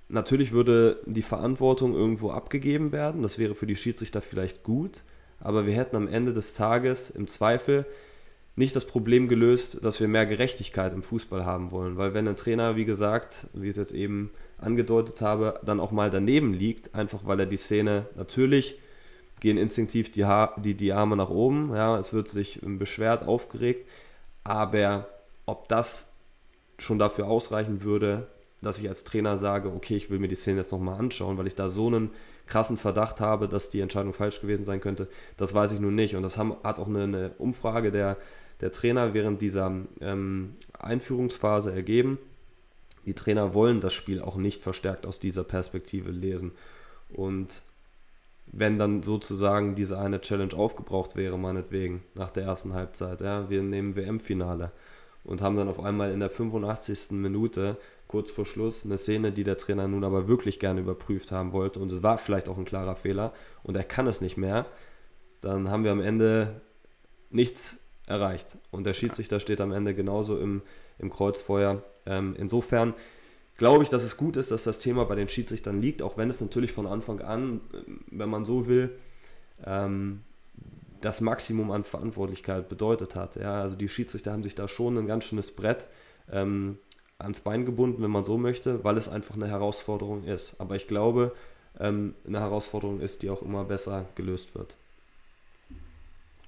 natürlich 0.09 0.53
würde 0.53 1.01
die 1.07 1.23
Verantwortung 1.23 1.95
irgendwo 1.95 2.31
abgegeben 2.31 2.93
werden, 2.93 3.23
das 3.23 3.39
wäre 3.39 3.55
für 3.55 3.67
die 3.67 3.77
Schiedsrichter 3.77 4.23
vielleicht 4.23 4.63
gut, 4.63 5.03
aber 5.41 5.67
wir 5.67 5.75
hätten 5.75 5.97
am 5.97 6.09
Ende 6.09 6.33
des 6.33 6.55
Tages 6.55 7.11
im 7.11 7.27
Zweifel 7.27 7.85
nicht 8.55 8.77
das 8.77 8.85
Problem 8.85 9.29
gelöst, 9.29 9.83
dass 9.83 10.01
wir 10.01 10.09
mehr 10.09 10.27
Gerechtigkeit 10.27 10.93
im 10.93 11.03
Fußball 11.03 11.45
haben 11.45 11.71
wollen. 11.71 11.97
Weil 11.97 12.15
wenn 12.15 12.29
ein 12.29 12.37
Trainer, 12.37 12.77
wie 12.77 12.85
gesagt, 12.85 13.47
wie 13.55 13.67
ich 13.67 13.71
es 13.71 13.77
jetzt 13.77 13.93
eben 13.93 14.31
angedeutet 14.59 15.21
habe, 15.21 15.61
dann 15.65 15.81
auch 15.81 15.91
mal 15.91 16.11
daneben 16.11 16.53
liegt, 16.53 16.95
einfach 16.95 17.21
weil 17.25 17.41
er 17.41 17.47
die 17.47 17.57
Szene 17.57 18.07
natürlich 18.17 18.79
gehen 19.41 19.57
instinktiv 19.57 20.13
die, 20.13 20.25
ha 20.25 20.55
die, 20.57 20.75
die 20.75 20.93
Arme 20.93 21.17
nach 21.17 21.31
oben. 21.31 21.75
Ja, 21.75 21.99
es 21.99 22.13
wird 22.13 22.29
sich 22.29 22.61
beschwert, 22.63 23.27
aufgeregt. 23.27 23.89
Aber 24.45 25.09
ob 25.47 25.69
das 25.69 26.13
schon 26.79 26.99
dafür 26.99 27.27
ausreichen 27.27 27.83
würde, 27.83 28.29
dass 28.61 28.79
ich 28.79 28.89
als 28.89 29.03
Trainer 29.03 29.37
sage, 29.37 29.73
okay, 29.73 29.97
ich 29.97 30.11
will 30.11 30.21
mir 30.21 30.29
die 30.29 30.37
Szene 30.37 30.61
jetzt 30.61 30.71
nochmal 30.71 30.99
anschauen, 30.99 31.39
weil 31.39 31.49
ich 31.49 31.57
da 31.57 31.69
so 31.69 31.89
einen 31.89 32.11
krassen 32.47 32.79
Verdacht 32.79 33.21
habe, 33.21 33.49
dass 33.49 33.71
die 33.71 33.81
Entscheidung 33.81 34.13
falsch 34.13 34.41
gewesen 34.41 34.65
sein 34.65 34.81
könnte, 34.81 35.09
das 35.37 35.55
weiß 35.55 35.73
ich 35.73 35.81
nun 35.81 35.95
nicht. 35.95 36.15
Und 36.17 36.23
das 36.23 36.37
haben, 36.37 36.55
hat 36.63 36.79
auch 36.79 36.87
eine, 36.87 37.03
eine, 37.03 37.31
Umfrage 37.39 37.91
der, 37.91 38.17
der 38.63 38.73
Trainer 38.73 39.13
während 39.13 39.43
dieser 39.43 39.73
ähm, 40.01 40.55
Einführungsphase 40.79 41.73
ergeben. 41.73 42.19
Die 43.05 43.15
Trainer 43.15 43.53
wollen 43.53 43.81
das 43.81 43.93
Spiel 43.93 44.23
auch 44.23 44.37
nicht 44.37 44.63
verstärkt 44.63 45.05
aus 45.05 45.19
dieser 45.19 45.45
Perspektive 45.45 46.11
lesen. 46.11 46.53
Und 47.13 47.63
wenn 48.47 48.79
dann 48.79 49.03
sozusagen 49.03 49.75
diese 49.75 49.99
eine 49.99 50.21
Challenge 50.21 50.55
aufgebraucht 50.55 51.17
wäre, 51.17 51.39
meinetwegen, 51.39 52.03
nach 52.15 52.31
der 52.31 52.45
ersten 52.45 52.73
Halbzeit. 52.75 53.21
Ja, 53.21 53.51
wir 53.51 53.63
nehmen 53.63 53.97
WM-Finale 53.97 54.71
und 55.25 55.41
haben 55.41 55.57
dann 55.57 55.69
auf 55.69 55.81
einmal 55.81 56.13
in 56.13 56.21
der 56.21 56.31
85. 56.31 57.13
Minute, 57.13 57.77
kurz 58.09 58.31
vor 58.31 58.47
Schluss, 58.47 58.85
eine 58.85 58.99
Szene, 58.99 59.33
die 59.33 59.45
der 59.45 59.57
Trainer 59.57 59.89
nun 59.89 60.05
aber 60.05 60.29
wirklich 60.29 60.59
gerne 60.59 60.81
überprüft 60.81 61.33
haben 61.33 61.53
wollte 61.53 61.79
und 61.81 61.91
es 61.93 62.03
war 62.03 62.19
vielleicht 62.19 62.49
auch 62.49 62.59
ein 62.59 62.65
klarer 62.65 62.97
Fehler 62.97 63.33
und 63.63 63.77
er 63.77 63.85
kann 63.85 64.07
es 64.07 64.21
nicht 64.21 64.37
mehr, 64.37 64.67
dann 65.41 65.71
haben 65.71 65.85
wir 65.85 65.93
am 65.93 66.01
Ende 66.01 66.61
nichts 67.31 67.79
erreicht. 68.07 68.59
Und 68.71 68.85
der 68.85 68.95
Schiedsrichter 68.95 69.41
steht 69.41 69.61
am 69.61 69.73
Ende 69.73 69.95
genauso 69.95 70.39
im, 70.39 70.63
im 70.99 71.11
Kreuzfeuer. 71.11 71.83
Ähm, 72.07 72.35
insofern 72.39 72.95
glaube 73.57 73.85
ich, 73.85 73.91
dass 73.91 74.03
es 74.03 74.17
gut 74.17 74.37
ist, 74.37 74.51
dass 74.51 74.65
das 74.65 74.79
Thema 74.79 75.05
bei 75.05 75.15
den 75.15 75.29
Schiedsrichtern 75.29 75.81
liegt, 75.81 76.03
auch 76.03 76.17
wenn 76.17 76.31
es 76.31 76.41
natürlich 76.41 76.73
von 76.73 76.87
Anfang 76.87 77.21
an, 77.21 77.61
wenn 78.11 78.29
man 78.29 78.45
so 78.45 78.67
will, 78.67 78.91
ähm, 79.65 80.21
das 81.01 81.21
Maximum 81.21 81.71
an 81.71 81.85
Verantwortlichkeit 81.85 82.69
bedeutet 82.69 83.15
hat. 83.15 83.37
Ja, 83.37 83.61
also 83.61 83.77
die 83.77 83.89
Schiedsrichter 83.89 84.33
haben 84.33 84.43
sich 84.43 84.55
da 84.55 84.69
schon 84.69 84.97
ein 84.97 85.07
ganz 85.07 85.25
schönes 85.25 85.51
Brett 85.51 85.89
ähm, 86.31 86.79
ans 87.19 87.41
Bein 87.41 87.67
gebunden, 87.67 88.03
wenn 88.03 88.11
man 88.11 88.25
so 88.25 88.39
möchte, 88.39 88.85
weil 88.85 88.97
es 88.97 89.09
einfach 89.09 89.35
eine 89.35 89.49
Herausforderung 89.49 90.25
ist. 90.25 90.55
Aber 90.59 90.77
ich 90.77 90.89
glaube, 90.89 91.33
ähm, 91.79 92.15
eine 92.27 92.41
Herausforderung 92.41 93.01
ist, 93.01 93.23
die 93.23 93.31
auch 93.31 93.43
immer 93.43 93.65
besser 93.65 94.07
gelöst 94.15 94.55
wird. 94.55 94.77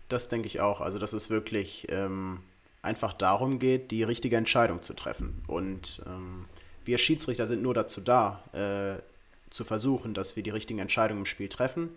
Das 0.08 0.28
denke 0.28 0.46
ich 0.46 0.60
auch. 0.60 0.80
Also, 0.80 0.98
dass 0.98 1.12
es 1.12 1.30
wirklich 1.30 1.86
ähm, 1.90 2.40
einfach 2.82 3.12
darum 3.14 3.58
geht, 3.58 3.90
die 3.90 4.02
richtige 4.02 4.36
Entscheidung 4.36 4.82
zu 4.82 4.94
treffen. 4.94 5.42
Und 5.46 6.02
ähm, 6.06 6.46
wir 6.84 6.98
Schiedsrichter 6.98 7.46
sind 7.46 7.62
nur 7.62 7.74
dazu 7.74 8.00
da, 8.00 8.42
äh, 8.52 9.02
zu 9.50 9.64
versuchen, 9.64 10.14
dass 10.14 10.36
wir 10.36 10.42
die 10.42 10.50
richtigen 10.50 10.80
Entscheidungen 10.80 11.20
im 11.22 11.26
Spiel 11.26 11.48
treffen. 11.48 11.88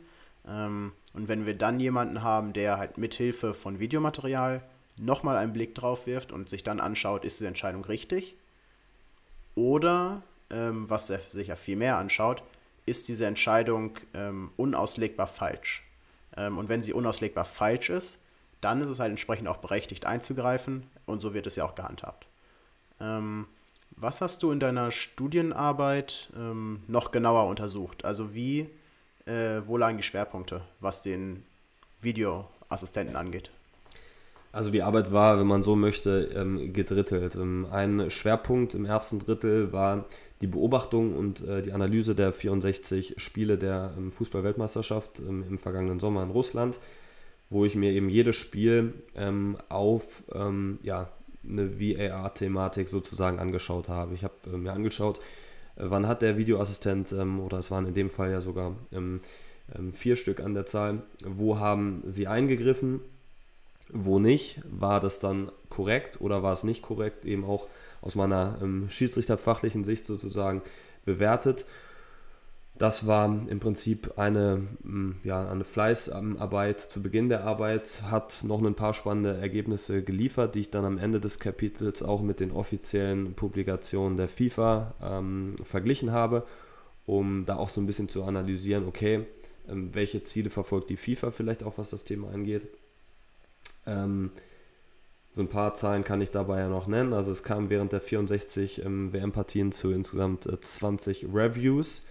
Ähm, 0.48 0.93
und 1.13 1.28
wenn 1.28 1.46
wir 1.46 1.56
dann 1.56 1.80
jemanden 1.80 2.22
haben, 2.22 2.54
der 2.54 2.78
halt 2.78 2.98
mithilfe 2.98 3.54
von 3.54 3.80
Videomaterial 3.80 4.62
nochmal 4.96 5.38
einen 5.38 5.54
Blick 5.54 5.76
drauf 5.76 6.08
wirft 6.08 6.32
und 6.32 6.50
sich 6.50 6.63
dann 6.63 6.80
anschaut, 6.80 7.26
ist 7.26 7.39
diese 7.39 7.48
Entscheidung 7.48 7.84
richtig? 7.86 8.36
Oder, 9.56 10.22
ähm, 10.50 10.89
was 10.89 11.10
er 11.10 11.20
sich 11.20 11.48
ja 11.48 11.56
viel 11.56 11.76
mehr 11.76 11.98
anschaut, 11.98 12.43
ist 12.86 13.08
diese 13.08 13.26
Entscheidung 13.26 13.98
ähm, 14.13 14.52
unauslegbar 14.56 15.28
falsch? 15.28 15.84
Ähm, 16.38 16.58
und 16.58 16.69
wenn 16.69 16.84
sie 16.84 16.93
unauslegbar 16.93 17.45
falsch 17.45 17.89
ist, 17.89 18.17
dann 18.62 18.82
ist 18.82 18.89
es 18.89 19.00
halt 19.00 19.12
entsprechend 19.12 19.47
auch 19.47 19.58
berechtigt 19.58 20.06
einzugreifen 20.06 20.84
und 21.06 21.21
so 21.21 21.34
wird 21.34 21.47
es 21.47 21.56
ja 21.56 21.65
auch 21.65 21.76
gehandhabt. 21.76 22.26
Ähm, 23.00 23.47
was 23.91 24.21
hast 24.21 24.43
du 24.43 24.52
in 24.52 24.60
deiner 24.60 24.91
Studienarbeit 24.91 26.30
ähm, 26.36 26.84
noch 26.88 27.12
genauer 27.12 27.47
untersucht? 27.47 28.06
Also 28.06 28.34
wie, 28.34 28.69
äh, 29.26 29.62
wo 29.65 29.78
lagen 29.78 29.97
die 29.97 30.04
Schwerpunkte, 30.04 30.62
was 30.80 31.02
den 31.02 31.43
Videoassistenten 32.00 33.15
angeht? 33.15 33.50
Also 34.52 34.72
die 34.72 34.82
Arbeit 34.82 35.12
war, 35.12 35.40
wenn 35.40 35.48
man 35.48 35.64
so 35.64 35.76
möchte, 35.76 36.30
ähm, 36.36 36.74
gedrittelt. 36.74 37.36
Ähm, 37.36 37.68
ein 37.72 38.10
Schwerpunkt 38.10 38.74
im 38.76 38.86
ersten 38.86 39.20
Drittel 39.20 39.72
war 39.74 40.06
die 40.42 40.48
Beobachtung 40.48 41.16
und 41.16 41.46
äh, 41.48 41.62
die 41.62 41.74
Analyse 41.74 42.16
der 42.16 42.32
64 42.32 43.16
Spiele 43.18 43.58
der 43.58 43.94
ähm, 43.98 44.12
Fußball-Weltmeisterschaft 44.12 45.20
im 45.20 45.58
vergangenen 45.58 46.00
Sommer 46.00 46.24
in 46.24 46.32
Russland, 46.32 46.78
wo 47.50 47.66
ich 47.66 47.76
mir 47.76 47.92
eben 47.92 48.10
jedes 48.10 48.36
Spiel 48.36 48.94
auf 49.70 50.04
ja, 50.84 51.08
eine 51.50 51.80
VAR-Thematik 51.80 52.90
sozusagen 52.90 53.40
angeschaut 53.40 53.90
habe. 53.90 54.14
Ich 54.14 54.24
habe 54.24 54.34
äh, 54.52 54.58
mir 54.58 54.74
angeschaut, 54.74 55.20
äh, 55.76 55.84
wann 55.86 56.08
hat 56.08 56.22
der 56.22 56.38
Videoassistent, 56.38 57.14
oder 57.14 57.60
es 57.60 57.72
waren 57.72 57.88
in 57.88 57.94
dem 57.94 58.10
Fall 58.10 58.32
ja 58.32 58.42
sogar 58.42 58.76
vier 59.92 60.16
Stück 60.16 60.40
an 60.40 60.54
der 60.54 60.66
Zahl, 60.66 61.02
wo 61.26 61.60
haben 61.60 62.02
sie 62.08 62.26
eingegriffen, 62.28 63.02
wo 63.89 64.19
nicht, 64.19 64.62
war 64.69 65.00
das 65.00 65.19
dann 65.19 65.52
korrekt 65.69 66.19
oder 66.21 66.43
war 66.43 66.54
es 66.54 66.63
nicht 66.63 66.82
korrekt, 66.82 67.26
eben 67.26 67.43
auch 67.43 67.67
aus 68.02 68.15
meiner 68.15 68.58
ähm, 68.62 68.88
schiedsrichterfachlichen 68.89 69.84
Sicht 69.84 70.06
sozusagen 70.06 70.62
bewertet 71.06 71.65
das 72.78 73.08
war 73.08 73.26
im 73.47 73.60
Prinzip 73.60 74.13
eine, 74.17 74.62
mm, 74.84 75.12
ja, 75.23 75.50
eine 75.50 75.63
Fleißarbeit 75.63 76.82
zu 76.82 77.02
Beginn 77.02 77.30
der 77.30 77.43
Arbeit, 77.43 78.04
hat 78.04 78.43
noch 78.43 78.63
ein 78.63 78.76
paar 78.76 78.93
spannende 78.93 79.38
Ergebnisse 79.38 80.04
geliefert, 80.04 80.56
die 80.56 80.62
ich 80.62 80.71
dann 80.71 80.86
am 80.86 80.97
Ende 80.97 81.19
des 81.19 81.39
Kapitels 81.39 82.04
auch 82.04 82.21
mit 82.21 82.39
den 82.39 82.52
offiziellen 82.52 83.34
Publikationen 83.34 84.17
der 84.17 84.28
FIFA 84.28 84.93
ähm, 85.02 85.56
verglichen 85.63 86.12
habe, 86.12 86.45
um 87.06 87.45
da 87.45 87.56
auch 87.58 87.69
so 87.69 87.82
ein 87.82 87.88
bisschen 87.88 88.10
zu 88.10 88.23
analysieren, 88.23 88.88
okay, 88.88 89.26
ähm, 89.69 89.89
welche 89.93 90.23
Ziele 90.23 90.50
verfolgt 90.50 90.89
die 90.89 90.97
FIFA 90.97 91.32
vielleicht 91.32 91.63
auch, 91.63 91.78
was 91.78 91.89
das 91.89 92.04
Thema 92.04 92.30
angeht. 92.32 92.67
Ähm, 93.88 94.32
so 95.34 95.41
ein 95.41 95.50
paar 95.50 95.76
Zahlen 95.76 96.04
kann 96.04 96.21
ich 96.21 96.32
dabei 96.32 96.60
ja 96.60 96.69
noch 96.69 96.88
nennen. 96.88 97.13
Also 97.13 97.32
es 97.32 97.43
kam 97.43 97.69
während 97.69 97.91
der 97.91 98.02
64 98.02 98.84
ähm, 98.86 99.13
WM-Partien 99.13 99.71
zu 99.71 99.91
insgesamt 99.91 100.45
äh, 100.45 100.60
20 100.60 101.28
Reviews 101.34 102.04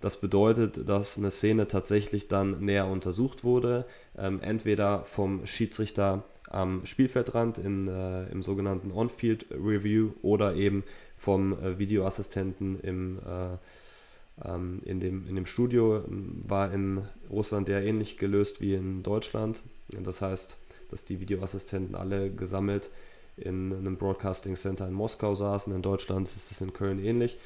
das 0.00 0.20
bedeutet, 0.20 0.88
dass 0.88 1.16
eine 1.16 1.30
Szene 1.30 1.68
tatsächlich 1.68 2.28
dann 2.28 2.60
näher 2.60 2.86
untersucht 2.86 3.44
wurde, 3.44 3.86
ähm, 4.18 4.40
entweder 4.42 5.00
vom 5.04 5.46
Schiedsrichter 5.46 6.22
am 6.48 6.84
Spielfeldrand 6.84 7.58
in, 7.58 7.88
äh, 7.88 8.26
im 8.28 8.42
sogenannten 8.42 8.92
On-Field 8.92 9.46
Review 9.50 10.10
oder 10.22 10.54
eben 10.54 10.84
vom 11.18 11.52
äh, 11.54 11.78
Videoassistenten 11.78 12.80
im, 12.80 13.18
äh, 13.18 13.56
Ähm, 14.44 14.82
in, 14.84 15.00
dem, 15.00 15.26
in 15.30 15.34
dem 15.34 15.46
Studio 15.46 16.04
ähm, 16.06 16.44
war 16.46 16.70
in 16.70 17.00
Russland 17.30 17.70
ja 17.70 17.80
ähnlich 17.80 18.18
gelöst 18.18 18.60
wie 18.60 18.74
in 18.74 19.02
Deutschland. 19.02 19.62
Das 19.88 20.20
heißt, 20.20 20.58
dass 20.90 21.04
die 21.04 21.20
Videoassistenten 21.20 21.94
alle 21.94 22.30
gesammelt 22.30 22.90
in 23.36 23.72
einem 23.72 23.96
Broadcasting 23.96 24.56
Center 24.56 24.86
in 24.86 24.94
Moskau 24.94 25.34
saßen. 25.34 25.74
In 25.74 25.82
Deutschland 25.82 26.28
ist 26.28 26.50
es 26.50 26.60
in 26.60 26.72
Köln 26.72 27.04
ähnlich. 27.04 27.36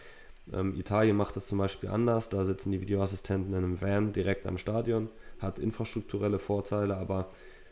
Ähm, 0.52 0.78
Italien 0.78 1.16
macht 1.16 1.36
das 1.36 1.46
zum 1.46 1.58
Beispiel 1.58 1.88
anders. 1.88 2.28
Da 2.28 2.44
sitzen 2.44 2.72
die 2.72 2.80
Videoassistenten 2.80 3.52
in 3.52 3.58
einem 3.58 3.80
Van 3.80 4.12
direkt 4.12 4.46
am 4.46 4.58
Stadion, 4.58 5.08
hat 5.40 5.58
infrastrukturelle 5.58 6.38
Vorteile, 6.38 6.96
aber 6.96 7.28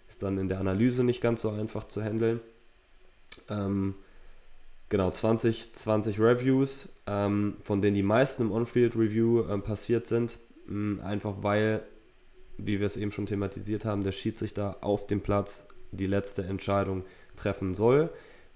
ist 0.09 0.23
dann 0.23 0.39
in 0.39 0.49
der 0.49 0.61
Analyse 0.61 1.05
nicht 1.05 1.21
ganz 1.21 1.43
so 1.43 1.51
einfach 1.51 1.87
zu 1.89 2.03
handeln. 2.03 2.41
Ähm, 3.49 3.95
genau, 4.89 5.11
20, 5.11 5.75
20 5.75 6.19
Reviews, 6.19 6.89
ähm, 7.07 7.57
von 7.65 7.83
denen 7.83 7.95
die 7.95 8.03
meisten 8.03 8.43
im 8.43 8.53
On-Field-Review 8.53 9.45
ähm, 9.49 9.63
passiert 9.63 10.07
sind, 10.07 10.37
mh, 10.67 11.05
einfach 11.05 11.35
weil, 11.43 11.83
wie 12.59 12.81
wir 12.81 12.87
es 12.87 12.97
eben 12.97 13.13
schon 13.13 13.27
thematisiert 13.27 13.85
haben, 13.85 14.03
der 14.03 14.13
Schiedsrichter 14.13 14.77
auf 14.83 15.07
dem 15.07 15.21
Platz 15.21 15.65
die 15.93 16.07
letzte 16.07 16.45
Entscheidung 16.45 17.05
treffen 17.37 17.75
soll. 17.75 18.11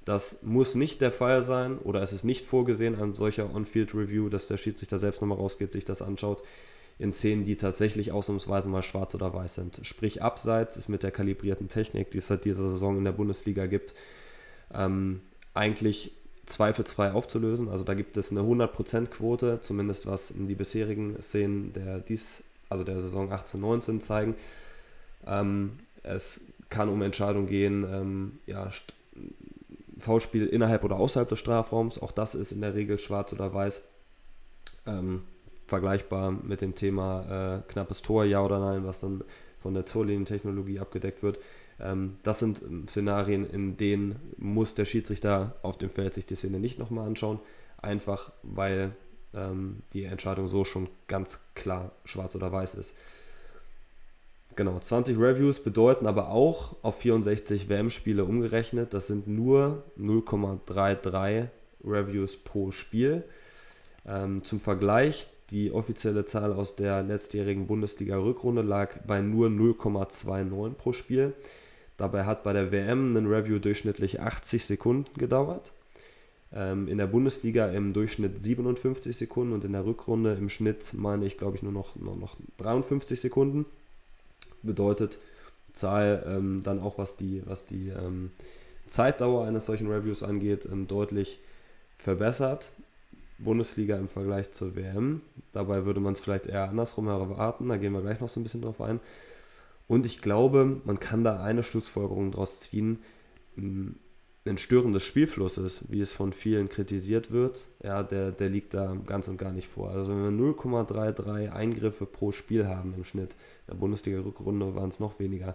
Das 0.05 0.43
muss 0.43 0.75
nicht 0.75 1.01
der 1.01 1.13
Fall 1.13 1.43
sein 1.43 1.79
oder 1.79 2.03
es 2.03 2.13
ist 2.13 2.25
nicht 2.25 2.45
vorgesehen 2.45 3.01
an 3.01 3.15
solcher 3.15 3.55
On-Field-Review, 3.55 4.29
dass 4.29 4.49
der 4.49 4.57
Schiedsrichter 4.57 4.99
selbst 4.99 5.21
nochmal 5.21 5.39
rausgeht, 5.39 5.73
sich 5.73 5.85
das 5.85 6.03
anschaut 6.03 6.43
in 6.99 7.13
Szenen, 7.13 7.45
die 7.45 7.57
tatsächlich 7.57 8.13
ausnahmsweise 8.13 8.69
mal 8.69 8.83
schwarz 8.83 9.15
oder 9.15 9.33
weiß 9.33 9.55
sind. 9.55 9.81
Sprich, 9.83 10.23
abseits 10.23 10.77
ist 10.77 10.89
mit 10.89 11.03
der 11.03 11.11
kalibrierten 11.11 11.69
Technik, 11.69 12.11
die 12.11 12.19
es 12.19 12.27
seit 12.27 12.45
dieser 12.45 12.69
Saison 12.71 12.99
in 12.99 13.05
der 13.05 13.13
Bundesliga 13.13 13.67
gibt, 13.67 13.95
ähm, 14.75 15.21
eigentlich 15.55 16.13
zweifelsfrei 16.47 17.13
aufzulösen. 17.13 17.69
Also 17.69 17.85
da 17.85 17.95
gibt 17.95 18.17
es 18.17 18.31
eine 18.31 18.41
100%-Quote, 18.41 19.61
zumindest 19.61 20.07
was 20.07 20.35
die 20.37 20.55
bisherigen 20.55 21.21
Szenen 21.23 21.73
der, 21.73 21.99
dies, 21.99 22.43
also 22.73 22.85
der 22.85 23.01
Saison 23.01 23.33
18-19 23.33 24.01
zeigen. 24.01 24.35
Ähm, 25.27 25.79
es 26.03 26.41
kann 26.71 26.89
um 26.89 27.03
Entscheidungen 27.03 27.47
gehen, 27.47 27.87
ähm, 27.89 28.39
ja, 28.47 28.71
Foulspiel 29.99 30.47
innerhalb 30.47 30.83
oder 30.85 30.97
außerhalb 30.97 31.29
des 31.29 31.39
Strafraums, 31.39 32.01
auch 32.01 32.13
das 32.13 32.35
ist 32.35 32.51
in 32.51 32.61
der 32.61 32.75
Regel 32.75 32.99
schwarz 32.99 33.33
oder 33.33 33.53
weiß. 33.55 33.83
Ähm, 34.87 35.23
vergleichbar 35.69 36.33
mit 36.33 36.61
dem 36.61 36.75
Thema 36.75 37.63
äh, 37.67 37.73
knappes 37.73 38.03
Tor, 38.03 38.25
ja 38.25 38.43
oder 38.43 38.59
nein, 38.59 38.85
was 38.85 39.01
dann 39.01 39.23
von 39.63 39.75
der 39.75 39.85
Torlinientechnologie 39.85 40.81
abgedeckt 40.81 41.23
wird. 41.23 41.39
Ähm, 41.81 42.17
das 42.25 42.41
sind 42.41 42.61
ähm, 42.63 42.89
Szenarien, 42.89 43.49
in 43.49 43.77
denen 43.77 44.17
muss 44.37 44.75
der 44.75 44.85
Schiedsrichter 44.85 45.55
auf 45.63 45.79
dem 45.79 45.89
Feld 45.89 46.15
sich 46.15 46.27
die 46.27 46.35
Szene 46.35 46.59
nicht 46.59 46.79
nochmal 46.79 47.07
anschauen, 47.07 47.39
einfach 47.81 48.33
weil 48.43 48.93
ähm, 49.35 49.83
die 49.93 50.05
Entscheidung 50.05 50.49
so 50.49 50.65
schon 50.65 50.89
ganz 51.09 51.41
klar 51.55 51.91
schwarz 52.05 52.35
oder 52.35 52.53
weiß 52.53 52.75
ist. 52.75 52.93
Genau, 54.55 54.79
20 54.79 55.19
Reviews 55.19 55.59
bedeuten 55.61 56.07
aber 56.07 56.29
auch 56.29 56.77
auf 56.83 56.99
64 56.99 57.71
WM-Spiele 57.71 58.25
umgerechnet, 58.25 58.93
das 58.93 59.07
sind 59.07 59.27
nur 59.27 59.83
0,33 59.99 61.47
Reviews 61.85 62.37
pro 62.37 62.71
Spiel. 62.71 63.25
Ähm, 64.07 64.45
zum 64.45 64.61
Vergleich, 64.61 65.27
die 65.51 65.73
offizielle 65.73 66.27
Zahl 66.27 66.53
aus 66.53 66.77
der 66.77 67.03
letztjährigen 67.03 67.67
Bundesliga-Rückrunde 67.67 68.63
lag 68.63 68.91
bei 69.07 69.21
nur 69.21 69.49
0,29 69.49 70.75
pro 70.75 70.93
Spiel. 70.93 71.33
Dabei 71.97 72.25
hat 72.25 72.43
bei 72.43 72.53
der 72.53 72.73
WM 72.73 73.17
ein 73.17 73.27
Review 73.27 73.59
durchschnittlich 73.59 74.21
80 74.21 74.65
Sekunden 74.65 75.19
gedauert. 75.19 75.71
Ähm, 76.55 76.89
in 76.89 76.99
der 76.99 77.07
Bundesliga 77.07 77.69
im 77.69 77.93
Durchschnitt 77.93 78.43
57 78.43 79.17
Sekunden 79.17 79.55
und 79.55 79.65
in 79.65 79.73
der 79.73 79.87
Rückrunde 79.87 80.35
im 80.35 80.49
Schnitt, 80.49 80.93
meine 80.93 81.25
ich, 81.25 81.39
glaube 81.39 81.57
ich, 81.57 81.63
nur 81.63 81.73
noch, 81.73 81.97
nur 81.97 82.17
noch 82.17 82.37
53 82.59 83.21
Sekunden. 83.21 83.65
Bedeutet 84.63 85.19
Zahl 85.73 86.25
ähm, 86.27 86.63
dann 86.63 86.81
auch, 86.81 86.99
was 86.99 87.17
die, 87.17 87.43
was 87.47 87.67
die 87.67 87.89
ähm, 87.89 88.31
Zeitdauer 88.87 89.47
eines 89.47 89.67
solchen 89.67 89.91
Reviews 89.91 90.23
angeht, 90.23 90.67
ähm, 90.71 90.87
deutlich 90.87 91.39
verbessert. 91.99 92.71
Bundesliga 93.39 93.97
im 93.97 94.09
Vergleich 94.09 94.53
zur 94.53 94.77
WM. 94.77 95.23
Dabei 95.53 95.85
würde 95.85 96.01
man 96.01 96.13
es 96.13 96.21
vielleicht 96.21 96.47
eher 96.47 96.69
andersrum 96.69 97.09
erwarten, 97.09 97.69
da 97.69 97.77
gehen 97.77 97.93
wir 97.93 98.03
gleich 98.03 98.21
noch 98.21 98.29
so 98.29 98.39
ein 98.39 98.45
bisschen 98.45 98.63
drauf 98.63 98.81
ein. 98.81 99.01
Und 99.89 100.07
ich 100.07 100.23
glaube, 100.23 100.81
man 100.85 101.01
kann 101.01 101.25
da 101.25 101.43
eine 101.43 101.63
Schlussfolgerung 101.63 102.31
daraus 102.31 102.61
ziehen, 102.61 102.99
ein 104.45 104.59
Stören 104.59 104.93
des 104.93 105.05
Spielflusses, 105.05 105.85
wie 105.89 106.01
es 106.01 106.11
von 106.11 106.33
vielen 106.33 106.69
kritisiert 106.69 107.31
wird, 107.31 107.67
ja, 107.83 108.03
der, 108.03 108.33
der 108.33 108.49
liegt 108.49 108.75
da 108.75 108.97
ganz 109.07 109.29
und 109.29 109.39
gar 109.39 109.53
nicht 109.53 109.69
vor. 109.69 109.91
Also 109.91 110.11
wenn 110.11 110.37
wir 110.39 110.53
0,33 110.55 111.53
Eingriffe 111.53 112.07
pro 112.07 112.33
Spiel 112.33 112.67
haben 112.67 112.95
im 112.97 113.05
Schnitt, 113.05 113.31
in 113.33 113.75
der 113.75 113.75
Bundesliga-Rückrunde 113.77 114.75
waren 114.75 114.89
es 114.89 114.99
noch 114.99 115.21
weniger, 115.21 115.55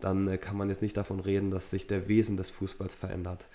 dann 0.00 0.28
äh, 0.28 0.38
kann 0.38 0.56
man 0.56 0.68
jetzt 0.68 0.82
nicht 0.82 0.96
davon 0.96 1.18
reden, 1.18 1.50
dass 1.50 1.70
sich 1.70 1.88
der 1.88 2.08
Wesen 2.08 2.36
des 2.36 2.50
Fußballs 2.50 2.94
verändert. 2.94 3.46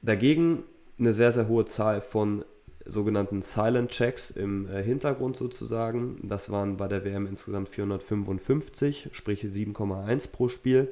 Dagegen 0.00 0.62
eine 0.98 1.12
sehr, 1.12 1.32
sehr 1.32 1.48
hohe 1.48 1.66
Zahl 1.66 2.00
von 2.00 2.44
sogenannten 2.86 3.42
Silent 3.42 3.90
Checks 3.90 4.30
im 4.30 4.68
äh, 4.70 4.82
Hintergrund 4.82 5.36
sozusagen. 5.36 6.18
Das 6.22 6.50
waren 6.50 6.78
bei 6.78 6.88
der 6.88 7.04
WM 7.04 7.26
insgesamt 7.26 7.68
455, 7.68 9.10
sprich 9.12 9.44
7,1 9.44 10.30
pro 10.30 10.48
Spiel. 10.48 10.88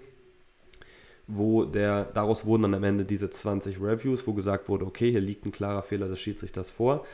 Wo 1.29 1.65
der, 1.65 2.05
daraus 2.05 2.45
wurden 2.45 2.63
dann 2.63 2.75
am 2.75 2.85
Ende 2.85 3.05
diese 3.05 3.31
20 3.31 3.81
Reviews, 3.81 4.27
wo 4.27 4.33
gesagt 4.33 4.69
wurde, 4.69 4.87
okay, 4.87 5.11
hier 5.11 5.21
liegt 5.21 5.45
ein 5.45 5.53
klarer 5.53 5.83
Fehler 5.83 6.09
des 6.09 6.21
Schiedsrichters 6.21 6.71
vor. 6.71 7.05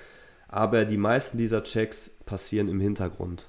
Aber 0.49 0.85
die 0.85 0.99
meisten 0.99 1.39
dieser 1.39 1.65
Checks 1.65 2.11
passieren 2.27 2.69
im 2.69 2.81
Hintergrund. 2.81 3.47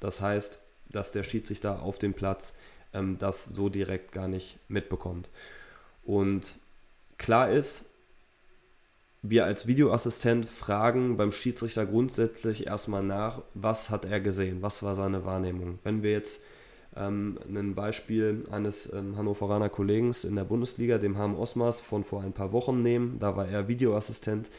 Das 0.00 0.20
heißt, 0.20 0.58
dass 0.88 1.12
der 1.12 1.22
Schiedsrichter 1.22 1.82
auf 1.82 1.98
dem 1.98 2.14
Platz 2.14 2.54
ähm, 2.94 3.18
das 3.18 3.44
so 3.44 3.68
direkt 3.68 4.12
gar 4.12 4.28
nicht 4.28 4.58
mitbekommt. 4.68 5.28
Und 6.04 6.54
klar 7.18 7.50
ist, 7.50 7.84
wir 9.22 9.44
als 9.44 9.66
Videoassistent 9.66 10.48
fragen 10.48 11.16
beim 11.16 11.32
Schiedsrichter 11.32 11.84
grundsätzlich 11.84 12.66
erstmal 12.66 13.02
nach, 13.02 13.42
was 13.54 13.90
hat 13.90 14.04
er 14.04 14.20
gesehen, 14.20 14.62
was 14.62 14.82
war 14.82 14.94
seine 14.94 15.24
Wahrnehmung. 15.24 15.78
Wenn 15.82 16.02
wir 16.02 16.12
jetzt 16.12 16.40
ähm, 16.96 17.38
ein 17.48 17.74
Beispiel 17.74 18.44
eines 18.50 18.92
ähm, 18.92 19.16
Hannoveraner 19.16 19.68
Kollegen 19.68 20.12
in 20.24 20.36
der 20.36 20.44
Bundesliga, 20.44 20.98
dem 20.98 21.18
Harm 21.18 21.36
Osmars 21.36 21.80
von 21.80 22.04
vor 22.04 22.22
ein 22.22 22.32
paar 22.32 22.52
Wochen 22.52 22.82
nehmen, 22.82 23.18
da 23.20 23.36
war 23.36 23.48
er 23.48 23.68
Videoassistent 23.68 24.50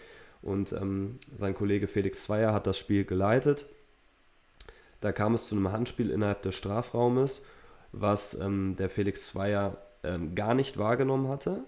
und 0.42 0.72
ähm, 0.74 1.20
sein 1.36 1.56
Kollege 1.56 1.88
Felix 1.88 2.24
Zweier 2.24 2.54
hat 2.54 2.68
das 2.68 2.78
Spiel 2.78 3.06
geleitet. 3.06 3.66
Da 5.02 5.12
kam 5.12 5.34
es 5.34 5.48
zu 5.48 5.56
einem 5.56 5.72
Handspiel 5.72 6.10
innerhalb 6.10 6.42
des 6.42 6.56
Strafraumes, 6.56 7.44
was 7.92 8.34
ähm, 8.40 8.76
der 8.78 8.90
Felix 8.90 9.28
Zweier 9.28 9.78
ähm, 10.04 10.36
gar 10.36 10.54
nicht 10.54 10.78
wahrgenommen 10.78 11.28
hatte. 11.28 11.60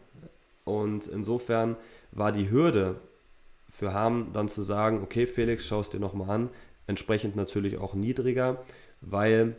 Und 0.66 1.08
insofern 1.08 1.76
war 2.12 2.32
die 2.32 2.50
Hürde 2.50 2.96
für 3.72 3.94
Harm 3.94 4.28
dann 4.34 4.50
zu 4.50 4.64
sagen, 4.64 5.02
okay 5.04 5.26
Felix, 5.26 5.66
schau 5.66 5.82
es 5.82 5.90
dir 5.90 6.00
nochmal 6.00 6.30
an, 6.30 6.50
entsprechend 6.88 7.36
natürlich 7.36 7.78
auch 7.78 7.94
niedriger, 7.94 8.58
weil 9.02 9.56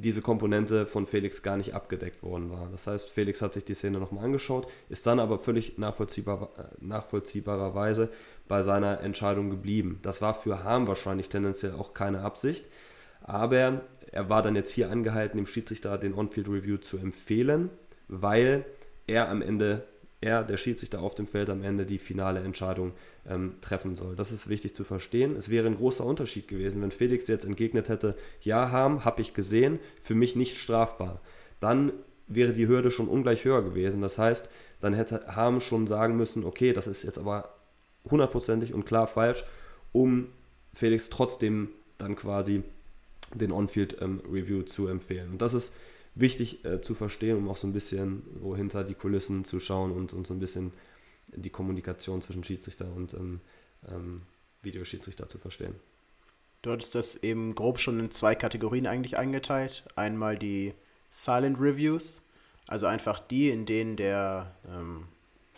diese 0.00 0.22
Komponente 0.22 0.86
von 0.86 1.06
Felix 1.06 1.42
gar 1.42 1.56
nicht 1.56 1.74
abgedeckt 1.74 2.22
worden 2.22 2.50
war. 2.50 2.68
Das 2.70 2.86
heißt, 2.86 3.08
Felix 3.10 3.42
hat 3.42 3.52
sich 3.52 3.64
die 3.64 3.74
Szene 3.74 3.98
nochmal 3.98 4.24
angeschaut, 4.24 4.68
ist 4.88 5.06
dann 5.06 5.20
aber 5.20 5.38
völlig 5.38 5.78
nachvollziehbar, 5.78 6.50
nachvollziehbarerweise 6.80 8.08
bei 8.48 8.62
seiner 8.62 9.00
Entscheidung 9.00 9.50
geblieben. 9.50 9.98
Das 10.02 10.22
war 10.22 10.34
für 10.34 10.64
Harm 10.64 10.86
wahrscheinlich 10.86 11.28
tendenziell 11.28 11.72
auch 11.72 11.94
keine 11.94 12.20
Absicht, 12.20 12.64
aber 13.22 13.82
er 14.10 14.28
war 14.28 14.42
dann 14.42 14.56
jetzt 14.56 14.70
hier 14.70 14.90
angehalten, 14.90 15.36
dem 15.36 15.46
Schiedsrichter 15.46 15.98
den 15.98 16.14
On-Field 16.14 16.48
Review 16.48 16.78
zu 16.78 16.96
empfehlen, 16.96 17.70
weil 18.08 18.64
er 19.06 19.28
am 19.28 19.42
Ende 19.42 19.84
er, 20.20 20.42
der 20.42 20.56
Schiedsrichter 20.56 21.00
auf 21.00 21.14
dem 21.14 21.26
Feld, 21.26 21.48
am 21.48 21.62
Ende 21.62 21.86
die 21.86 21.98
finale 21.98 22.40
Entscheidung 22.40 22.92
ähm, 23.28 23.54
treffen 23.60 23.94
soll. 23.94 24.16
Das 24.16 24.32
ist 24.32 24.48
wichtig 24.48 24.74
zu 24.74 24.84
verstehen. 24.84 25.36
Es 25.36 25.48
wäre 25.48 25.66
ein 25.66 25.76
großer 25.76 26.04
Unterschied 26.04 26.48
gewesen, 26.48 26.82
wenn 26.82 26.90
Felix 26.90 27.28
jetzt 27.28 27.44
entgegnet 27.44 27.88
hätte, 27.88 28.16
ja, 28.42 28.70
Harm, 28.70 29.04
habe 29.04 29.22
ich 29.22 29.34
gesehen, 29.34 29.78
für 30.02 30.14
mich 30.14 30.34
nicht 30.34 30.58
strafbar. 30.58 31.20
Dann 31.60 31.92
wäre 32.26 32.52
die 32.52 32.66
Hürde 32.66 32.90
schon 32.90 33.08
ungleich 33.08 33.44
höher 33.44 33.62
gewesen. 33.62 34.02
Das 34.02 34.18
heißt, 34.18 34.48
dann 34.80 34.94
hätte 34.94 35.34
Harm 35.34 35.60
schon 35.60 35.86
sagen 35.86 36.16
müssen, 36.16 36.44
okay, 36.44 36.72
das 36.72 36.86
ist 36.86 37.04
jetzt 37.04 37.18
aber 37.18 37.48
hundertprozentig 38.10 38.74
und 38.74 38.86
klar 38.86 39.06
falsch, 39.06 39.44
um 39.92 40.26
Felix 40.74 41.10
trotzdem 41.10 41.68
dann 41.96 42.16
quasi 42.16 42.62
den 43.34 43.52
On-Field-Review 43.52 44.58
ähm, 44.60 44.66
zu 44.66 44.88
empfehlen. 44.88 45.32
Und 45.32 45.42
das 45.42 45.54
ist 45.54 45.72
wichtig 46.20 46.64
äh, 46.64 46.80
zu 46.80 46.94
verstehen, 46.94 47.36
um 47.36 47.48
auch 47.48 47.56
so 47.56 47.66
ein 47.66 47.72
bisschen 47.72 48.22
so 48.40 48.56
hinter 48.56 48.84
die 48.84 48.94
Kulissen 48.94 49.44
zu 49.44 49.60
schauen 49.60 49.92
und, 49.92 50.12
und 50.12 50.26
so 50.26 50.34
ein 50.34 50.40
bisschen 50.40 50.72
die 51.28 51.50
Kommunikation 51.50 52.22
zwischen 52.22 52.44
Schiedsrichter 52.44 52.86
und 52.94 53.14
ähm, 53.14 53.40
ähm, 53.88 54.22
Videoschiedsrichter 54.62 55.28
zu 55.28 55.38
verstehen. 55.38 55.74
Du 56.62 56.72
hattest 56.72 56.94
das 56.94 57.16
eben 57.16 57.54
grob 57.54 57.78
schon 57.78 58.00
in 58.00 58.10
zwei 58.10 58.34
Kategorien 58.34 58.86
eigentlich 58.86 59.16
eingeteilt. 59.16 59.84
Einmal 59.94 60.36
die 60.36 60.74
Silent 61.10 61.60
Reviews, 61.60 62.20
also 62.66 62.86
einfach 62.86 63.20
die, 63.20 63.50
in 63.50 63.64
denen 63.64 63.96
der, 63.96 64.54
ähm, 64.68 65.04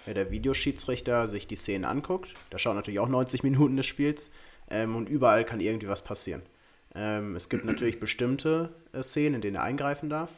der 0.07 0.31
Videoschiedsrichter 0.31 1.29
sich 1.29 1.47
die 1.47 1.57
Szenen 1.57 1.85
anguckt. 1.85 2.35
Der 2.53 2.59
schaut 2.59 2.75
natürlich 2.75 3.01
auch 3.01 3.09
90 3.09 3.43
Minuten 3.43 3.77
des 3.77 3.87
Spiels. 3.87 4.31
ähm, 4.69 4.95
und 4.95 5.09
überall 5.09 5.45
kann 5.45 5.61
irgendwie 5.61 5.89
was 5.89 6.05
passieren. 6.05 6.43
Ähm, 6.95 7.35
es 7.35 7.49
gibt 7.49 7.65
natürlich 7.65 7.99
bestimmte 7.99 8.71
äh, 8.93 9.03
Szenen, 9.03 9.37
in 9.37 9.41
denen 9.41 9.57
er 9.57 9.63
eingreifen 9.63 10.11
darf, 10.11 10.31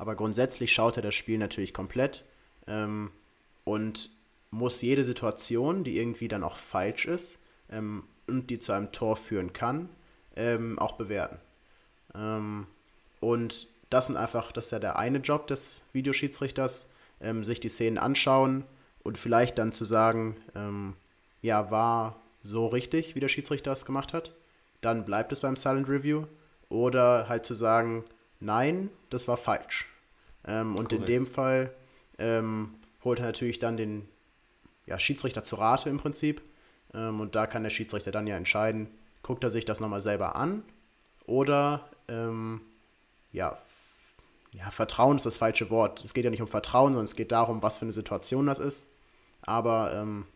aber 0.00 0.14
grundsätzlich 0.14 0.72
schaut 0.72 0.96
er 0.96 1.02
das 1.02 1.14
Spiel 1.14 1.36
natürlich 1.36 1.74
komplett 1.74 2.24
ähm, 2.66 3.10
und 3.64 4.08
muss 4.50 4.80
jede 4.80 5.04
Situation, 5.04 5.84
die 5.84 5.98
irgendwie 5.98 6.26
dann 6.26 6.42
auch 6.42 6.56
falsch 6.56 7.04
ist 7.04 7.36
ähm, 7.70 8.04
und 8.26 8.48
die 8.48 8.58
zu 8.58 8.72
einem 8.72 8.92
Tor 8.92 9.18
führen 9.18 9.52
kann, 9.52 9.90
ähm, 10.36 10.78
auch 10.78 10.92
bewerten. 10.92 11.36
Ähm, 12.14 12.66
und 13.20 13.68
das 13.90 14.06
sind 14.06 14.16
einfach, 14.16 14.52
das 14.52 14.66
ist 14.66 14.70
ja 14.70 14.78
der 14.78 14.98
eine 14.98 15.18
Job 15.18 15.46
des 15.48 15.82
Videoschiedsrichters, 15.92 16.86
ähm, 17.20 17.44
sich 17.44 17.60
die 17.60 17.68
Szenen 17.68 17.98
anschauen 17.98 18.64
und 19.02 19.18
vielleicht 19.18 19.58
dann 19.58 19.70
zu 19.70 19.84
sagen, 19.84 20.38
ähm, 20.54 20.94
ja, 21.42 21.70
war 21.70 22.16
so 22.42 22.68
richtig, 22.68 23.16
wie 23.16 23.20
der 23.20 23.28
Schiedsrichter 23.28 23.72
es 23.72 23.84
gemacht 23.84 24.14
hat, 24.14 24.32
dann 24.80 25.04
bleibt 25.04 25.30
es 25.32 25.40
beim 25.40 25.56
Silent 25.56 25.90
Review. 25.90 26.24
Oder 26.70 27.28
halt 27.28 27.44
zu 27.44 27.52
sagen, 27.52 28.04
nein, 28.40 28.90
das 29.10 29.28
war 29.28 29.36
falsch. 29.36 29.86
Ähm, 30.46 30.76
und 30.76 30.92
in 30.92 31.04
dem 31.04 31.26
Fall 31.26 31.72
ähm, 32.18 32.74
holt 33.04 33.18
er 33.18 33.26
natürlich 33.26 33.58
dann 33.58 33.76
den 33.76 34.08
ja, 34.86 34.98
Schiedsrichter 34.98 35.44
zu 35.44 35.56
Rate 35.56 35.88
im 35.88 35.98
Prinzip. 35.98 36.42
Ähm, 36.94 37.20
und 37.20 37.34
da 37.34 37.46
kann 37.46 37.62
der 37.62 37.70
Schiedsrichter 37.70 38.10
dann 38.10 38.26
ja 38.26 38.36
entscheiden, 38.36 38.88
guckt 39.22 39.44
er 39.44 39.50
sich 39.50 39.64
das 39.64 39.80
nochmal 39.80 40.00
selber 40.00 40.34
an 40.36 40.62
oder 41.26 41.88
ähm, 42.08 42.60
ja, 43.32 43.56
ja, 44.52 44.70
Vertrauen 44.70 45.16
ist 45.16 45.26
das 45.26 45.36
falsche 45.36 45.70
Wort. 45.70 46.04
Es 46.04 46.12
geht 46.14 46.24
ja 46.24 46.30
nicht 46.30 46.42
um 46.42 46.48
Vertrauen, 46.48 46.92
sondern 46.92 47.04
es 47.04 47.14
geht 47.14 47.30
darum, 47.30 47.62
was 47.62 47.78
für 47.78 47.84
eine 47.84 47.92
Situation 47.92 48.46
das 48.46 48.58
ist. 48.58 48.88
Aber 49.42 49.94
ähm, 49.94 50.26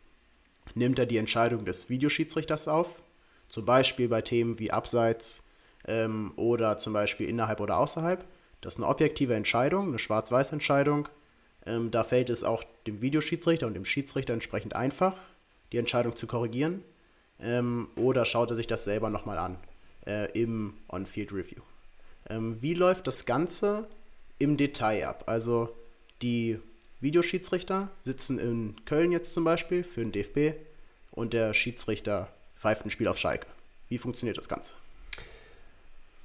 nimmt 0.74 0.98
er 0.98 1.06
die 1.06 1.16
Entscheidung 1.16 1.64
des 1.64 1.90
Videoschiedsrichters 1.90 2.68
auf, 2.68 3.02
zum 3.48 3.64
Beispiel 3.64 4.08
bei 4.08 4.22
Themen 4.22 4.58
wie 4.58 4.70
Abseits 4.70 5.42
ähm, 5.86 6.32
oder 6.36 6.78
zum 6.78 6.92
Beispiel 6.92 7.28
innerhalb 7.28 7.60
oder 7.60 7.78
außerhalb. 7.78 8.24
Das 8.60 8.74
ist 8.74 8.80
eine 8.80 8.88
objektive 8.88 9.34
Entscheidung, 9.34 9.88
eine 9.88 9.98
Schwarz-Weiß-Entscheidung. 9.98 11.08
Ähm, 11.66 11.90
da 11.90 12.04
fällt 12.04 12.30
es 12.30 12.44
auch 12.44 12.64
dem 12.86 13.00
Videoschiedsrichter 13.00 13.66
und 13.66 13.74
dem 13.74 13.84
Schiedsrichter 13.84 14.32
entsprechend 14.32 14.74
einfach, 14.74 15.16
die 15.72 15.78
Entscheidung 15.78 16.16
zu 16.16 16.26
korrigieren. 16.26 16.82
Ähm, 17.40 17.88
oder 17.96 18.24
schaut 18.24 18.50
er 18.50 18.56
sich 18.56 18.66
das 18.66 18.84
selber 18.84 19.10
nochmal 19.10 19.38
an 19.38 19.58
äh, 20.06 20.30
im 20.32 20.74
On-Field-Review. 20.88 21.62
Ähm, 22.28 22.60
wie 22.62 22.74
läuft 22.74 23.06
das 23.06 23.26
Ganze 23.26 23.86
im 24.38 24.56
Detail 24.56 25.06
ab? 25.08 25.24
Also 25.26 25.74
die 26.22 26.58
Videoschiedsrichter 27.00 27.90
sitzen 28.02 28.38
in 28.38 28.76
Köln 28.86 29.12
jetzt 29.12 29.34
zum 29.34 29.44
Beispiel 29.44 29.84
für 29.84 30.00
den 30.00 30.12
DFB 30.12 30.58
und 31.10 31.32
der 31.32 31.52
Schiedsrichter 31.52 32.28
pfeift 32.56 32.86
ein 32.86 32.90
Spiel 32.90 33.08
auf 33.08 33.18
Schalke. 33.18 33.46
Wie 33.88 33.98
funktioniert 33.98 34.38
das 34.38 34.48
Ganze? 34.48 34.74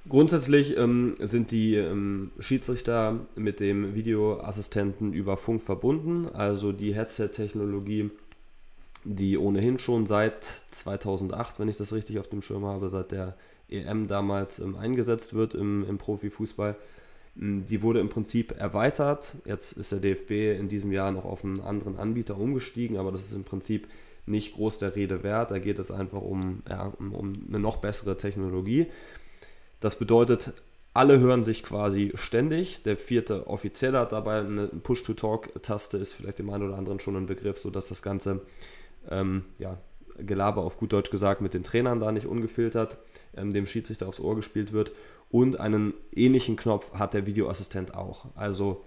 Grundsätzlich 0.08 0.76
ähm, 0.78 1.14
sind 1.18 1.50
die 1.50 1.74
ähm, 1.74 2.32
Schiedsrichter 2.38 3.20
mit 3.36 3.60
dem 3.60 3.94
Videoassistenten 3.94 5.12
über 5.12 5.36
Funk 5.36 5.62
verbunden. 5.62 6.26
Also 6.32 6.72
die 6.72 6.94
Headset-Technologie, 6.94 8.10
die 9.04 9.36
ohnehin 9.36 9.78
schon 9.78 10.06
seit 10.06 10.44
2008, 10.70 11.60
wenn 11.60 11.68
ich 11.68 11.76
das 11.76 11.92
richtig 11.92 12.18
auf 12.18 12.28
dem 12.28 12.40
Schirm 12.40 12.64
habe, 12.64 12.88
seit 12.88 13.12
der 13.12 13.36
EM 13.68 14.08
damals 14.08 14.58
ähm, 14.58 14.74
eingesetzt 14.74 15.34
wird 15.34 15.54
im, 15.54 15.84
im 15.86 15.98
Profifußball, 15.98 16.76
hm, 17.36 17.66
die 17.66 17.82
wurde 17.82 18.00
im 18.00 18.08
Prinzip 18.08 18.58
erweitert. 18.58 19.36
Jetzt 19.44 19.72
ist 19.72 19.92
der 19.92 20.00
DFB 20.00 20.58
in 20.58 20.68
diesem 20.70 20.92
Jahr 20.92 21.12
noch 21.12 21.26
auf 21.26 21.44
einen 21.44 21.60
anderen 21.60 21.98
Anbieter 21.98 22.38
umgestiegen, 22.38 22.96
aber 22.96 23.12
das 23.12 23.20
ist 23.20 23.32
im 23.32 23.44
Prinzip 23.44 23.86
nicht 24.24 24.54
groß 24.54 24.78
der 24.78 24.96
Rede 24.96 25.22
wert. 25.22 25.50
Da 25.50 25.58
geht 25.58 25.78
es 25.78 25.90
einfach 25.90 26.22
um, 26.22 26.62
ja, 26.68 26.92
um 26.98 27.34
eine 27.48 27.58
noch 27.58 27.76
bessere 27.76 28.16
Technologie. 28.16 28.86
Das 29.80 29.96
bedeutet, 29.96 30.52
alle 30.92 31.18
hören 31.18 31.44
sich 31.44 31.62
quasi 31.62 32.12
ständig. 32.14 32.82
Der 32.82 32.96
vierte 32.96 33.46
Offizielle 33.46 33.98
hat 33.98 34.12
dabei 34.12 34.40
eine 34.40 34.68
Push-to-Talk-Taste, 34.68 35.98
ist 35.98 36.12
vielleicht 36.12 36.38
dem 36.38 36.50
einen 36.50 36.68
oder 36.68 36.78
anderen 36.78 37.00
schon 37.00 37.16
ein 37.16 37.26
Begriff, 37.26 37.58
sodass 37.58 37.88
das 37.88 38.02
Ganze 38.02 38.42
ähm, 39.08 39.44
ja, 39.58 39.78
Gelaber 40.18 40.62
auf 40.62 40.78
gut 40.78 40.92
Deutsch 40.92 41.10
gesagt 41.10 41.40
mit 41.40 41.54
den 41.54 41.62
Trainern 41.62 42.00
da 42.00 42.12
nicht 42.12 42.26
ungefiltert 42.26 42.98
ähm, 43.36 43.52
dem 43.52 43.66
Schiedsrichter 43.66 44.08
aufs 44.08 44.20
Ohr 44.20 44.36
gespielt 44.36 44.72
wird. 44.72 44.92
Und 45.30 45.60
einen 45.60 45.94
ähnlichen 46.12 46.56
Knopf 46.56 46.92
hat 46.92 47.14
der 47.14 47.24
Videoassistent 47.24 47.94
auch. 47.94 48.26
Also 48.34 48.84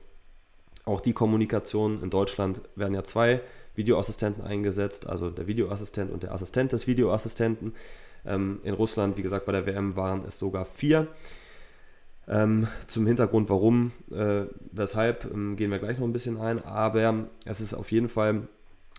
auch 0.85 0.99
die 0.99 1.13
Kommunikation 1.13 2.03
in 2.03 2.09
Deutschland 2.09 2.61
werden 2.75 2.93
ja 2.93 3.03
zwei 3.05 3.41
Videoassistenten 3.75 4.43
eingesetzt, 4.43 5.07
also 5.07 5.29
der 5.29 5.47
Videoassistent 5.47 6.11
und 6.11 6.23
der 6.23 6.33
Assistent 6.33 6.73
des 6.73 6.85
Videoassistenten. 6.85 7.73
Ähm, 8.25 8.59
in 8.63 8.73
Russland, 8.73 9.17
wie 9.17 9.21
gesagt, 9.21 9.45
bei 9.45 9.51
der 9.51 9.65
WM 9.65 9.95
waren 9.95 10.23
es 10.25 10.39
sogar 10.39 10.65
vier. 10.65 11.07
Ähm, 12.27 12.67
zum 12.87 13.05
Hintergrund, 13.05 13.49
warum, 13.49 13.91
äh, 14.11 14.45
weshalb, 14.71 15.25
ähm, 15.25 15.57
gehen 15.57 15.71
wir 15.71 15.79
gleich 15.79 15.99
noch 15.99 16.07
ein 16.07 16.13
bisschen 16.13 16.39
ein. 16.39 16.63
Aber 16.63 17.27
es 17.45 17.59
ist 17.59 17.73
auf 17.73 17.91
jeden 17.91 18.09
Fall 18.09 18.47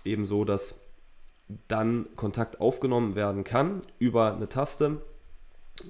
eben 0.04 0.26
so, 0.26 0.44
dass 0.44 0.80
dann 1.68 2.06
Kontakt 2.16 2.60
aufgenommen 2.60 3.14
werden 3.14 3.44
kann 3.44 3.80
über 3.98 4.34
eine 4.34 4.48
Taste 4.48 5.02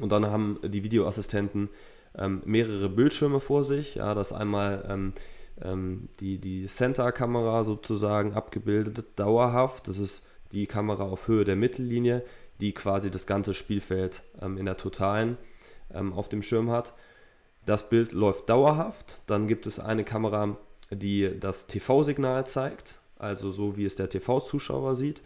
und 0.01 0.11
dann 0.11 0.27
haben 0.27 0.59
die 0.65 0.83
Videoassistenten 0.83 1.69
ähm, 2.17 2.43
mehrere 2.45 2.89
Bildschirme 2.89 3.41
vor 3.41 3.65
sich. 3.65 3.97
Ja, 3.97 4.15
das 4.15 4.33
einmal 4.33 4.85
ähm, 4.89 5.13
ähm, 5.63 6.09
die, 6.21 6.39
die 6.39 6.67
Center-Kamera 6.67 7.65
sozusagen 7.65 8.35
abgebildet, 8.35 9.07
dauerhaft. 9.17 9.89
Das 9.89 9.99
ist 9.99 10.25
die 10.53 10.67
Kamera 10.67 11.05
auf 11.05 11.29
Höhe 11.29 11.45
der 11.45 11.57
Mittellinie, 11.57 12.23
die 12.61 12.73
quasi 12.73 13.11
das 13.11 13.27
ganze 13.27 13.55
Spielfeld 13.55 14.23
ähm, 14.41 14.59
in 14.59 14.67
der 14.67 14.77
Totalen 14.77 15.37
ähm, 15.93 16.13
auf 16.13 16.29
dem 16.29 16.43
Schirm 16.43 16.71
hat. 16.71 16.95
Das 17.67 17.89
Bild 17.89 18.13
läuft 18.13 18.49
dauerhaft. 18.49 19.23
Dann 19.27 19.49
gibt 19.49 19.67
es 19.67 19.81
eine 19.81 20.05
Kamera, 20.05 20.57
die 20.91 21.39
das 21.39 21.67
TV-Signal 21.67 22.47
zeigt, 22.47 23.01
also 23.19 23.51
so 23.51 23.77
wie 23.77 23.85
es 23.85 23.95
der 23.95 24.11
TV-Zuschauer 24.11 24.95
sieht 24.95 25.23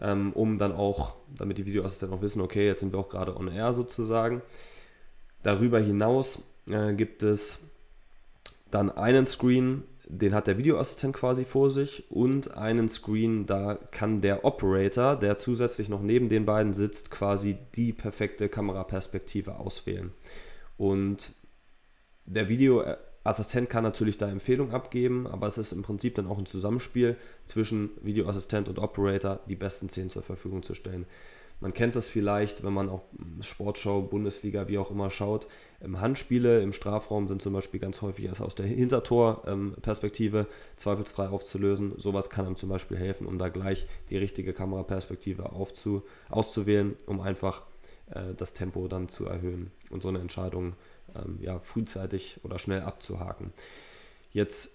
ähm, 0.00 0.32
um 0.32 0.58
dann 0.58 0.72
auch, 0.72 1.14
damit 1.34 1.58
die 1.58 1.66
Videoassistenten 1.66 2.18
auch 2.18 2.22
wissen, 2.22 2.40
okay, 2.40 2.66
jetzt 2.66 2.80
sind 2.80 2.92
wir 2.92 2.98
auch 2.98 3.08
gerade 3.08 3.36
on 3.36 3.48
air 3.48 3.72
sozusagen. 3.72 4.42
Darüber 5.42 5.80
hinaus 5.80 6.42
äh, 6.68 6.92
gibt 6.94 7.22
es 7.22 7.58
dann 8.70 8.90
einen 8.90 9.26
Screen, 9.26 9.84
den 10.08 10.34
hat 10.34 10.46
der 10.46 10.56
Videoassistent 10.56 11.14
quasi 11.14 11.44
vor 11.44 11.70
sich 11.70 12.10
und 12.10 12.56
einen 12.56 12.88
Screen, 12.88 13.44
da 13.44 13.74
kann 13.90 14.20
der 14.20 14.44
Operator, 14.44 15.16
der 15.16 15.36
zusätzlich 15.36 15.88
noch 15.88 16.00
neben 16.00 16.28
den 16.28 16.46
beiden 16.46 16.74
sitzt, 16.74 17.10
quasi 17.10 17.56
die 17.74 17.92
perfekte 17.92 18.48
Kameraperspektive 18.48 19.56
auswählen. 19.56 20.12
Und 20.76 21.32
der 22.24 22.48
Video 22.48 22.84
Assistent 23.24 23.68
kann 23.68 23.82
natürlich 23.82 24.18
da 24.18 24.28
Empfehlungen 24.28 24.72
abgeben, 24.72 25.26
aber 25.26 25.48
es 25.48 25.58
ist 25.58 25.72
im 25.72 25.82
Prinzip 25.82 26.14
dann 26.14 26.28
auch 26.28 26.38
ein 26.38 26.46
Zusammenspiel 26.46 27.16
zwischen 27.44 27.90
Videoassistent 28.02 28.68
und 28.68 28.78
Operator, 28.78 29.40
die 29.48 29.56
besten 29.56 29.88
Szenen 29.88 30.10
zur 30.10 30.22
Verfügung 30.22 30.62
zu 30.62 30.74
stellen. 30.74 31.06
Man 31.58 31.72
kennt 31.72 31.96
das 31.96 32.08
vielleicht, 32.08 32.62
wenn 32.62 32.72
man 32.72 32.88
auch 32.88 33.02
Sportschau, 33.40 34.02
Bundesliga, 34.02 34.68
wie 34.68 34.78
auch 34.78 34.90
immer 34.90 35.10
schaut. 35.10 35.48
Handspiele 35.82 36.62
im 36.62 36.72
Strafraum 36.72 37.28
sind 37.28 37.42
zum 37.42 37.52
Beispiel 37.52 37.80
ganz 37.80 38.02
häufig 38.02 38.24
erst 38.24 38.40
aus 38.40 38.54
der 38.54 38.66
Hintertor-Perspektive 38.66 40.38
ähm, 40.38 40.46
zweifelsfrei 40.76 41.28
aufzulösen. 41.28 41.94
Sowas 41.98 42.30
kann 42.30 42.46
einem 42.46 42.56
zum 42.56 42.68
Beispiel 42.68 42.96
helfen, 42.96 43.26
um 43.26 43.38
da 43.38 43.48
gleich 43.48 43.86
die 44.10 44.16
richtige 44.16 44.52
Kameraperspektive 44.52 45.52
aufzu 45.52 46.02
auszuwählen, 46.30 46.96
um 47.06 47.20
einfach 47.20 47.62
äh, 48.10 48.34
das 48.36 48.54
Tempo 48.54 48.88
dann 48.88 49.08
zu 49.08 49.26
erhöhen 49.26 49.70
und 49.90 50.02
so 50.02 50.08
eine 50.08 50.20
Entscheidung 50.20 50.74
ähm, 51.14 51.38
ja, 51.40 51.58
frühzeitig 51.60 52.40
oder 52.42 52.58
schnell 52.58 52.82
abzuhaken. 52.82 53.52
Jetzt 54.32 54.74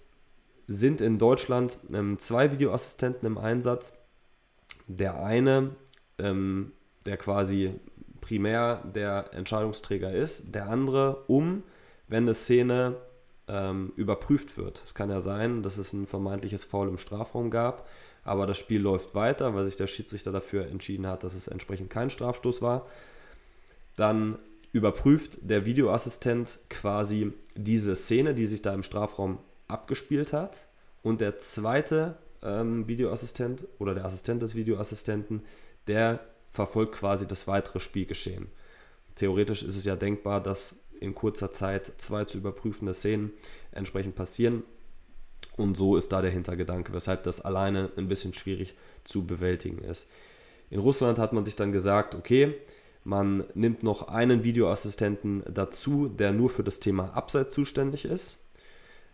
sind 0.68 1.00
in 1.00 1.18
Deutschland 1.18 1.78
ähm, 1.92 2.18
zwei 2.18 2.52
Videoassistenten 2.52 3.26
im 3.26 3.38
Einsatz. 3.38 3.98
Der 4.86 5.22
eine, 5.22 5.70
ähm, 6.18 6.72
der 7.06 7.16
quasi 7.16 7.74
primär 8.22 8.82
der 8.94 9.34
Entscheidungsträger 9.34 10.10
ist, 10.10 10.54
der 10.54 10.70
andere, 10.70 11.24
um, 11.26 11.62
wenn 12.08 12.24
eine 12.24 12.32
Szene 12.32 12.96
ähm, 13.48 13.92
überprüft 13.96 14.56
wird. 14.56 14.82
Es 14.82 14.94
kann 14.94 15.10
ja 15.10 15.20
sein, 15.20 15.62
dass 15.62 15.76
es 15.76 15.92
ein 15.92 16.06
vermeintliches 16.06 16.64
Foul 16.64 16.88
im 16.88 16.96
Strafraum 16.96 17.50
gab, 17.50 17.86
aber 18.24 18.46
das 18.46 18.56
Spiel 18.56 18.80
läuft 18.80 19.14
weiter, 19.14 19.54
weil 19.54 19.66
sich 19.66 19.76
der 19.76 19.88
Schiedsrichter 19.88 20.32
dafür 20.32 20.66
entschieden 20.68 21.06
hat, 21.06 21.24
dass 21.24 21.34
es 21.34 21.48
entsprechend 21.48 21.90
kein 21.90 22.08
Strafstoß 22.08 22.62
war. 22.62 22.86
Dann 23.96 24.38
überprüft 24.72 25.38
der 25.42 25.66
Videoassistent 25.66 26.60
quasi 26.70 27.32
diese 27.54 27.94
Szene, 27.94 28.32
die 28.32 28.46
sich 28.46 28.62
da 28.62 28.72
im 28.72 28.82
Strafraum 28.82 29.38
abgespielt 29.68 30.32
hat. 30.32 30.66
Und 31.02 31.20
der 31.20 31.38
zweite 31.38 32.16
ähm, 32.42 32.86
Videoassistent 32.86 33.66
oder 33.78 33.94
der 33.94 34.04
Assistent 34.04 34.40
des 34.40 34.54
Videoassistenten, 34.54 35.42
der 35.86 36.20
verfolgt 36.52 36.92
quasi 36.92 37.26
das 37.26 37.48
weitere 37.48 37.80
Spielgeschehen. 37.80 38.48
Theoretisch 39.16 39.62
ist 39.62 39.76
es 39.76 39.84
ja 39.84 39.96
denkbar, 39.96 40.42
dass 40.42 40.76
in 41.00 41.14
kurzer 41.14 41.50
Zeit 41.50 41.92
zwei 41.98 42.24
zu 42.24 42.38
überprüfende 42.38 42.94
Szenen 42.94 43.32
entsprechend 43.72 44.14
passieren. 44.14 44.62
Und 45.56 45.76
so 45.76 45.96
ist 45.96 46.12
da 46.12 46.22
der 46.22 46.30
Hintergedanke, 46.30 46.92
weshalb 46.92 47.24
das 47.24 47.40
alleine 47.40 47.90
ein 47.96 48.08
bisschen 48.08 48.32
schwierig 48.32 48.74
zu 49.04 49.26
bewältigen 49.26 49.78
ist. 49.78 50.06
In 50.70 50.78
Russland 50.78 51.18
hat 51.18 51.32
man 51.32 51.44
sich 51.44 51.56
dann 51.56 51.72
gesagt, 51.72 52.14
okay, 52.14 52.54
man 53.04 53.44
nimmt 53.54 53.82
noch 53.82 54.08
einen 54.08 54.44
Videoassistenten 54.44 55.42
dazu, 55.52 56.08
der 56.08 56.32
nur 56.32 56.50
für 56.50 56.62
das 56.62 56.80
Thema 56.80 57.14
Abseits 57.14 57.52
zuständig 57.52 58.04
ist. 58.04 58.38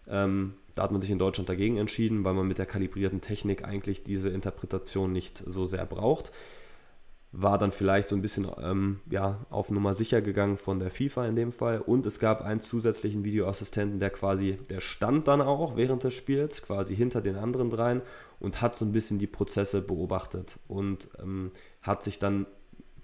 Ähm, 0.07 0.55
da 0.74 0.82
hat 0.84 0.93
man 0.93 1.01
sich 1.01 1.11
in 1.11 1.18
Deutschland 1.18 1.49
dagegen 1.49 1.78
entschieden, 1.78 2.22
weil 2.22 2.34
man 2.34 2.47
mit 2.47 2.59
der 2.59 2.66
kalibrierten 2.66 3.20
Technik 3.20 3.64
eigentlich 3.64 4.05
diese 4.05 4.28
Interpretation 4.28 5.12
nicht 5.12 5.43
so 5.45 5.66
sehr 5.66 5.86
braucht. 5.86 6.30
War 7.30 7.58
dann 7.58 7.72
vielleicht 7.72 8.08
so 8.08 8.16
ein 8.16 8.22
bisschen 8.22 8.46
ähm, 8.62 9.00
ja, 9.10 9.44
auf 9.50 9.70
Nummer 9.70 9.92
sicher 9.92 10.22
gegangen 10.22 10.56
von 10.56 10.78
der 10.78 10.90
FIFA 10.90 11.26
in 11.26 11.36
dem 11.36 11.52
Fall. 11.52 11.80
Und 11.80 12.06
es 12.06 12.18
gab 12.18 12.42
einen 12.42 12.60
zusätzlichen 12.60 13.24
Videoassistenten, 13.24 14.00
der 14.00 14.10
quasi, 14.10 14.56
der 14.70 14.80
stand 14.80 15.28
dann 15.28 15.42
auch 15.42 15.76
während 15.76 16.04
des 16.04 16.14
Spiels, 16.14 16.62
quasi 16.62 16.96
hinter 16.96 17.20
den 17.20 17.36
anderen 17.36 17.68
dreien 17.68 18.02
und 18.40 18.62
hat 18.62 18.74
so 18.74 18.84
ein 18.84 18.92
bisschen 18.92 19.18
die 19.18 19.26
Prozesse 19.26 19.82
beobachtet 19.82 20.58
und 20.68 21.08
ähm, 21.20 21.50
hat 21.82 22.02
sich 22.02 22.18
dann 22.18 22.46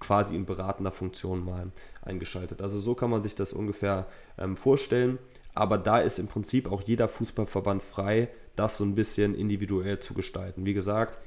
quasi 0.00 0.34
in 0.34 0.46
beratender 0.46 0.92
Funktion 0.92 1.44
mal 1.44 1.70
eingeschaltet. 2.02 2.62
Also 2.62 2.80
so 2.80 2.94
kann 2.94 3.10
man 3.10 3.22
sich 3.22 3.34
das 3.34 3.52
ungefähr 3.52 4.06
ähm, 4.38 4.56
vorstellen. 4.56 5.18
Aber 5.54 5.78
da 5.78 5.98
ist 5.98 6.18
im 6.18 6.26
Prinzip 6.26 6.70
auch 6.70 6.82
jeder 6.82 7.08
Fußballverband 7.08 7.82
frei, 7.82 8.28
das 8.56 8.76
so 8.76 8.84
ein 8.84 8.94
bisschen 8.94 9.34
individuell 9.34 10.00
zu 10.00 10.14
gestalten. 10.14 10.66
Wie 10.66 10.74
gesagt, 10.74 11.18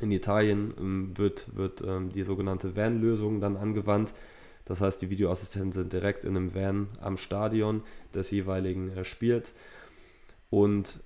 in 0.00 0.10
Italien 0.10 0.74
ähm, 0.78 1.16
wird, 1.16 1.56
wird 1.56 1.82
ähm, 1.82 2.10
die 2.12 2.24
sogenannte 2.24 2.76
Van-Lösung 2.76 3.40
dann 3.40 3.56
angewandt. 3.56 4.14
Das 4.64 4.80
heißt, 4.80 5.02
die 5.02 5.10
Videoassistenten 5.10 5.72
sind 5.72 5.92
direkt 5.92 6.24
in 6.24 6.36
einem 6.36 6.54
Van 6.54 6.88
am 7.00 7.16
Stadion 7.16 7.82
des 8.14 8.30
jeweiligen 8.30 8.90
äh, 8.96 9.04
Spiels. 9.04 9.54
Und 10.50 11.00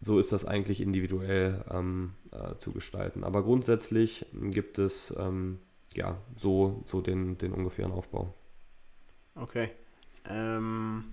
so 0.00 0.18
ist 0.18 0.32
das 0.32 0.44
eigentlich 0.44 0.80
individuell 0.80 1.64
ähm, 1.70 2.14
äh, 2.32 2.56
zu 2.58 2.72
gestalten. 2.72 3.24
Aber 3.24 3.42
grundsätzlich 3.42 4.26
gibt 4.32 4.78
es 4.78 5.14
ähm, 5.18 5.58
ja 5.94 6.16
so, 6.36 6.82
so 6.84 7.00
den, 7.00 7.36
den 7.38 7.52
ungefähren 7.52 7.92
Aufbau. 7.92 8.34
Okay. 9.34 9.70
Ähm, 10.28 11.04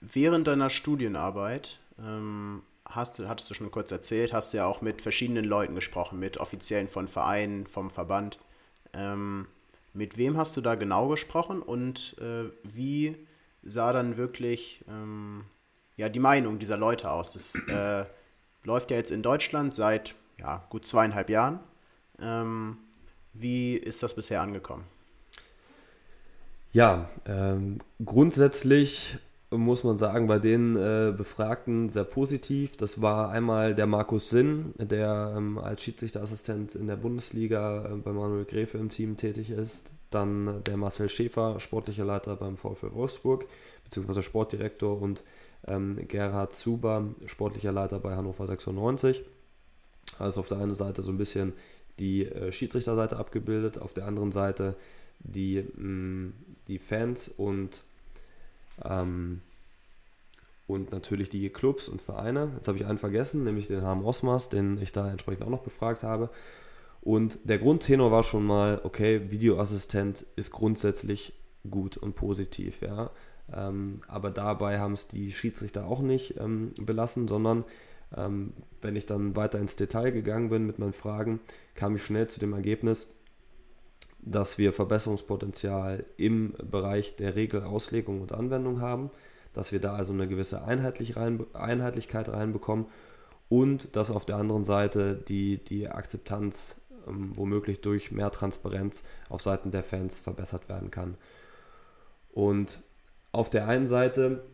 während 0.00 0.46
deiner 0.46 0.70
Studienarbeit, 0.70 1.78
ähm, 1.98 2.62
hast, 2.90 3.18
hattest 3.20 3.50
du 3.50 3.54
schon 3.54 3.70
kurz 3.70 3.90
erzählt, 3.90 4.32
hast 4.32 4.52
du 4.52 4.58
ja 4.58 4.66
auch 4.66 4.80
mit 4.80 5.02
verschiedenen 5.02 5.44
Leuten 5.44 5.74
gesprochen, 5.74 6.18
mit 6.18 6.38
Offiziellen 6.38 6.88
von 6.88 7.08
Vereinen, 7.08 7.66
vom 7.66 7.90
Verband. 7.90 8.38
Ähm, 8.92 9.46
mit 9.92 10.16
wem 10.16 10.36
hast 10.36 10.56
du 10.56 10.60
da 10.60 10.74
genau 10.74 11.08
gesprochen 11.08 11.62
und 11.62 12.16
äh, 12.18 12.50
wie 12.62 13.16
sah 13.62 13.92
dann 13.92 14.16
wirklich 14.16 14.84
ähm, 14.88 15.44
ja, 15.96 16.08
die 16.08 16.20
Meinung 16.20 16.58
dieser 16.58 16.76
Leute 16.76 17.10
aus? 17.10 17.32
Das 17.32 17.54
äh, 17.68 18.06
läuft 18.64 18.90
ja 18.90 18.96
jetzt 18.96 19.10
in 19.10 19.22
Deutschland 19.22 19.74
seit 19.74 20.14
ja, 20.38 20.64
gut 20.70 20.86
zweieinhalb 20.86 21.28
Jahren. 21.28 21.60
Ähm, 22.20 22.78
wie 23.32 23.74
ist 23.74 24.02
das 24.02 24.14
bisher 24.14 24.40
angekommen? 24.40 24.84
Ja, 26.72 27.10
ähm, 27.26 27.80
grundsätzlich 28.04 29.18
muss 29.50 29.82
man 29.82 29.98
sagen, 29.98 30.28
bei 30.28 30.38
den 30.38 30.76
äh, 30.76 31.12
Befragten 31.16 31.90
sehr 31.90 32.04
positiv. 32.04 32.76
Das 32.76 33.02
war 33.02 33.30
einmal 33.30 33.74
der 33.74 33.86
Markus 33.86 34.30
Sinn, 34.30 34.72
der 34.78 35.34
ähm, 35.36 35.58
als 35.58 35.82
Schiedsrichterassistent 35.82 36.76
in 36.76 36.86
der 36.86 36.96
Bundesliga 36.96 37.86
äh, 37.86 37.96
bei 37.96 38.12
Manuel 38.12 38.44
Gräfe 38.44 38.78
im 38.78 38.88
Team 38.88 39.16
tätig 39.16 39.50
ist. 39.50 39.92
Dann 40.10 40.62
der 40.64 40.76
Marcel 40.76 41.08
Schäfer, 41.08 41.58
sportlicher 41.58 42.04
Leiter 42.04 42.36
beim 42.36 42.56
VfL 42.56 42.92
Wolfsburg, 42.92 43.46
beziehungsweise 43.84 44.22
Sportdirektor 44.22 45.00
und 45.00 45.24
ähm, 45.66 45.98
Gerhard 46.06 46.54
Zuber, 46.54 47.08
sportlicher 47.26 47.72
Leiter 47.72 47.98
bei 47.98 48.14
Hannover 48.14 48.46
96. 48.46 49.24
Also 50.18 50.40
auf 50.40 50.48
der 50.48 50.58
einen 50.58 50.74
Seite 50.74 51.02
so 51.02 51.10
ein 51.10 51.18
bisschen 51.18 51.54
die 51.98 52.24
äh, 52.24 52.52
Schiedsrichterseite 52.52 53.16
abgebildet, 53.16 53.78
auf 53.78 53.94
der 53.94 54.06
anderen 54.06 54.32
Seite 54.32 54.76
die, 55.18 55.64
mh, 55.76 55.82
mm, 55.84 56.34
die 56.68 56.78
Fans 56.78 57.28
und 57.28 57.82
ähm, 58.84 59.42
und 60.66 60.92
natürlich 60.92 61.28
die 61.28 61.48
Clubs 61.50 61.88
und 61.88 62.00
Vereine. 62.00 62.52
Jetzt 62.56 62.68
habe 62.68 62.78
ich 62.78 62.86
einen 62.86 62.98
vergessen, 62.98 63.44
nämlich 63.44 63.66
den 63.66 63.82
Harm 63.82 64.04
Osmas, 64.04 64.48
den 64.48 64.80
ich 64.80 64.92
da 64.92 65.10
entsprechend 65.10 65.44
auch 65.44 65.50
noch 65.50 65.62
befragt 65.62 66.02
habe. 66.02 66.30
Und 67.00 67.38
der 67.44 67.58
Grundtenor 67.58 68.10
war 68.12 68.22
schon 68.22 68.44
mal, 68.44 68.80
okay, 68.84 69.30
Videoassistent 69.30 70.26
ist 70.36 70.50
grundsätzlich 70.50 71.32
gut 71.68 71.96
und 71.96 72.14
positiv, 72.14 72.82
ja. 72.82 73.10
Ähm, 73.52 74.02
aber 74.06 74.30
dabei 74.30 74.78
haben 74.78 74.92
es 74.92 75.08
die 75.08 75.32
Schiedsrichter 75.32 75.86
auch 75.86 76.00
nicht 76.00 76.38
ähm, 76.38 76.72
belassen, 76.80 77.26
sondern 77.26 77.64
ähm, 78.16 78.52
wenn 78.80 78.96
ich 78.96 79.06
dann 79.06 79.34
weiter 79.34 79.58
ins 79.58 79.76
Detail 79.76 80.10
gegangen 80.10 80.50
bin 80.50 80.66
mit 80.66 80.78
meinen 80.78 80.92
Fragen, 80.92 81.40
kam 81.74 81.96
ich 81.96 82.02
schnell 82.02 82.28
zu 82.28 82.38
dem 82.38 82.52
Ergebnis, 82.52 83.08
dass 84.22 84.58
wir 84.58 84.72
Verbesserungspotenzial 84.72 86.04
im 86.16 86.54
Bereich 86.70 87.16
der 87.16 87.34
Regelauslegung 87.34 88.20
und 88.20 88.32
Anwendung 88.32 88.80
haben, 88.80 89.10
dass 89.52 89.72
wir 89.72 89.80
da 89.80 89.94
also 89.94 90.12
eine 90.12 90.28
gewisse 90.28 90.62
Einheitlichkeit 90.64 92.28
reinbekommen 92.28 92.86
und 93.48 93.96
dass 93.96 94.10
auf 94.10 94.24
der 94.24 94.36
anderen 94.36 94.64
Seite 94.64 95.14
die, 95.14 95.58
die 95.58 95.88
Akzeptanz 95.88 96.80
ähm, 97.06 97.32
womöglich 97.34 97.80
durch 97.80 98.12
mehr 98.12 98.30
Transparenz 98.30 99.04
auf 99.28 99.42
Seiten 99.42 99.70
der 99.70 99.82
Fans 99.82 100.18
verbessert 100.18 100.68
werden 100.68 100.90
kann. 100.90 101.16
Und 102.32 102.80
auf 103.32 103.50
der 103.50 103.66
einen 103.66 103.86
Seite 103.86 104.44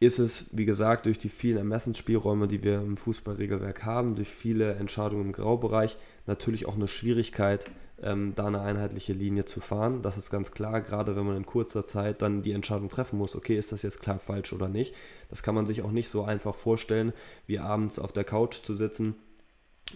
ist 0.00 0.18
es, 0.18 0.46
wie 0.52 0.66
gesagt, 0.66 1.06
durch 1.06 1.18
die 1.18 1.28
vielen 1.28 1.56
Ermessensspielräume, 1.56 2.46
die 2.46 2.62
wir 2.62 2.76
im 2.76 2.96
Fußballregelwerk 2.96 3.84
haben, 3.84 4.16
durch 4.16 4.28
viele 4.28 4.74
Entscheidungen 4.74 5.26
im 5.26 5.32
Graubereich, 5.32 5.96
natürlich 6.26 6.66
auch 6.66 6.74
eine 6.74 6.88
Schwierigkeit, 6.88 7.70
ähm, 8.04 8.34
da 8.36 8.46
eine 8.46 8.60
einheitliche 8.60 9.14
Linie 9.14 9.46
zu 9.46 9.60
fahren. 9.60 10.02
Das 10.02 10.18
ist 10.18 10.30
ganz 10.30 10.52
klar, 10.52 10.82
gerade 10.82 11.16
wenn 11.16 11.24
man 11.24 11.36
in 11.38 11.46
kurzer 11.46 11.86
Zeit 11.86 12.20
dann 12.20 12.42
die 12.42 12.52
Entscheidung 12.52 12.90
treffen 12.90 13.18
muss, 13.18 13.34
okay, 13.34 13.56
ist 13.56 13.72
das 13.72 13.82
jetzt 13.82 14.00
klar 14.00 14.18
falsch 14.18 14.52
oder 14.52 14.68
nicht. 14.68 14.94
Das 15.30 15.42
kann 15.42 15.54
man 15.54 15.66
sich 15.66 15.82
auch 15.82 15.90
nicht 15.90 16.10
so 16.10 16.22
einfach 16.22 16.54
vorstellen, 16.54 17.14
wie 17.46 17.58
abends 17.58 17.98
auf 17.98 18.12
der 18.12 18.24
Couch 18.24 18.62
zu 18.62 18.74
sitzen, 18.74 19.16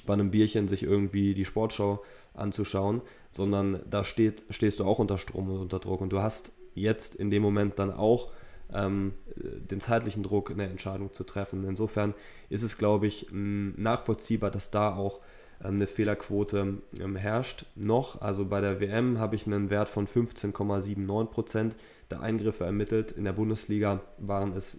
bei 0.07 0.15
einem 0.15 0.31
Bierchen 0.31 0.69
sich 0.69 0.83
irgendwie 0.83 1.35
die 1.35 1.45
Sportschau 1.45 2.03
anzuschauen, 2.33 3.03
sondern 3.31 3.81
da 3.89 4.05
steht, 4.05 4.47
stehst 4.51 4.81
du 4.81 4.85
auch 4.85 4.99
unter 4.99 5.19
Strom 5.19 5.51
und 5.51 5.61
unter 5.61 5.79
Druck 5.79 6.01
und 6.01 6.11
du 6.11 6.21
hast 6.21 6.53
jetzt 6.75 7.15
in 7.15 7.31
dem 7.31 7.43
Moment 7.43 7.79
dann 7.79 7.93
auch 7.93 8.31
ähm, 8.73 9.13
den 9.37 9.81
zeitlichen 9.81 10.23
Druck, 10.23 10.51
eine 10.51 10.69
Entscheidung 10.69 11.13
zu 11.13 11.25
treffen. 11.25 11.65
Insofern 11.65 12.15
ist 12.49 12.63
es, 12.63 12.79
glaube 12.79 13.07
ich, 13.07 13.27
nachvollziehbar, 13.31 14.51
dass 14.51 14.71
da 14.71 14.95
auch 14.95 15.21
eine 15.61 15.87
Fehlerquote 15.87 16.79
ähm, 16.99 17.17
herrscht 17.17 17.67
noch. 17.75 18.21
Also 18.21 18.47
bei 18.47 18.61
der 18.61 18.81
WM 18.81 19.19
habe 19.19 19.37
ich 19.37 19.47
einen 19.47 19.71
Wert 19.71 19.89
von 19.89 20.07
15,79% 20.07 21.73
der 22.11 22.21
Eingriffe 22.21 22.65
ermittelt. 22.65 23.13
In 23.13 23.25
der 23.25 23.33
Bundesliga 23.33 24.01
waren 24.19 24.53
es 24.57 24.79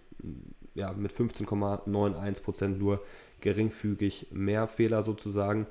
ja, 0.74 0.92
mit 0.92 1.12
15,91% 1.12 2.68
nur 2.68 3.02
geringfügig 3.40 4.28
mehr 4.32 4.66
Fehler 4.68 5.02
sozusagen. 5.02 5.66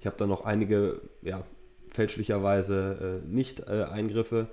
Ich 0.00 0.06
habe 0.06 0.16
dann 0.16 0.28
noch 0.28 0.44
einige 0.44 1.00
ja, 1.22 1.42
fälschlicherweise 1.90 3.22
äh, 3.24 3.28
nicht 3.28 3.60
äh, 3.60 3.84
Eingriffe 3.84 4.48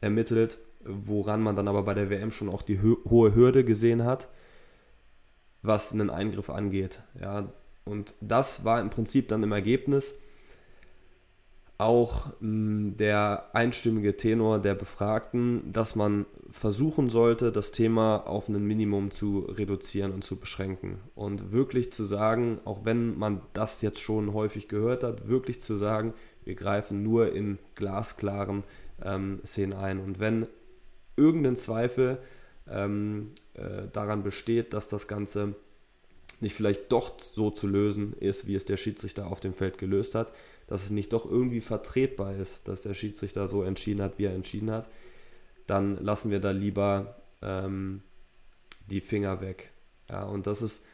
ermittelt, 0.00 0.58
woran 0.84 1.42
man 1.42 1.56
dann 1.56 1.68
aber 1.68 1.82
bei 1.82 1.94
der 1.94 2.10
WM 2.10 2.30
schon 2.30 2.48
auch 2.48 2.62
die 2.62 2.80
hohe 2.80 3.34
Hürde 3.34 3.64
gesehen 3.64 4.04
hat, 4.04 4.28
was 5.62 5.92
einen 5.92 6.10
Eingriff 6.10 6.48
angeht. 6.48 7.00
Ja, 7.20 7.52
und 7.86 8.14
das 8.20 8.64
war 8.64 8.80
im 8.80 8.90
Prinzip 8.90 9.28
dann 9.28 9.42
im 9.42 9.52
Ergebnis 9.52 10.14
auch 11.78 12.26
mh, 12.26 12.32
hm, 12.40 12.96
der 12.96 13.50
einstimmige 13.52 14.16
Tenor 14.16 14.58
der 14.58 14.74
Befragten, 14.74 15.72
dass 15.72 15.94
man 15.94 16.26
versuchen 16.50 17.10
sollte, 17.10 17.52
das 17.52 17.70
Thema 17.72 18.26
auf 18.26 18.48
ein 18.48 18.66
Minimum 18.66 19.10
zu 19.10 19.40
reduzieren 19.40 20.12
und 20.12 20.24
zu 20.24 20.36
beschränken. 20.36 20.98
Und 21.14 21.52
wirklich 21.52 21.92
zu 21.92 22.06
sagen, 22.06 22.60
auch 22.64 22.84
wenn 22.84 23.18
man 23.18 23.42
das 23.52 23.82
jetzt 23.82 24.00
schon 24.00 24.32
häufig 24.32 24.68
gehört 24.68 25.04
hat, 25.04 25.28
wirklich 25.28 25.60
zu 25.60 25.76
sagen, 25.76 26.14
wir 26.44 26.54
greifen 26.54 27.02
nur 27.02 27.32
in 27.34 27.58
glasklaren 27.74 28.64
ähm, 29.04 29.40
Szenen 29.44 29.74
ein. 29.74 30.00
Und 30.00 30.18
wenn 30.18 30.46
irgendein 31.16 31.56
Zweifel 31.56 32.18
ähm, 32.68 33.32
äh, 33.54 33.88
daran 33.92 34.22
besteht, 34.22 34.72
dass 34.72 34.88
das 34.88 35.08
Ganze 35.08 35.54
nicht 36.42 36.54
vielleicht 36.54 36.92
doch 36.92 37.18
so 37.18 37.50
zu 37.50 37.66
lösen 37.66 38.12
ist, 38.14 38.46
wie 38.46 38.54
es 38.54 38.64
der 38.64 38.76
Schiedsrichter 38.76 39.26
auf 39.28 39.40
dem 39.40 39.54
Feld 39.54 39.78
gelöst 39.78 40.14
hat, 40.14 40.32
dass 40.66 40.84
es 40.84 40.90
nicht 40.90 41.12
doch 41.12 41.24
irgendwie 41.24 41.60
vertretbar 41.60 42.34
ist, 42.34 42.68
dass 42.68 42.80
der 42.80 42.94
Schiedsrichter 42.94 43.48
so 43.48 43.62
entschieden 43.62 44.02
hat, 44.02 44.18
wie 44.18 44.24
er 44.24 44.34
entschieden 44.34 44.70
hat, 44.70 44.88
dann 45.66 46.02
lassen 46.02 46.30
wir 46.30 46.40
da 46.40 46.50
lieber 46.50 47.16
ähm, 47.42 48.02
die 48.88 49.00
Finger 49.00 49.40
weg. 49.40 49.70
Ja, 50.08 50.24
und 50.24 50.46
das 50.46 50.62
ist, 50.62 50.84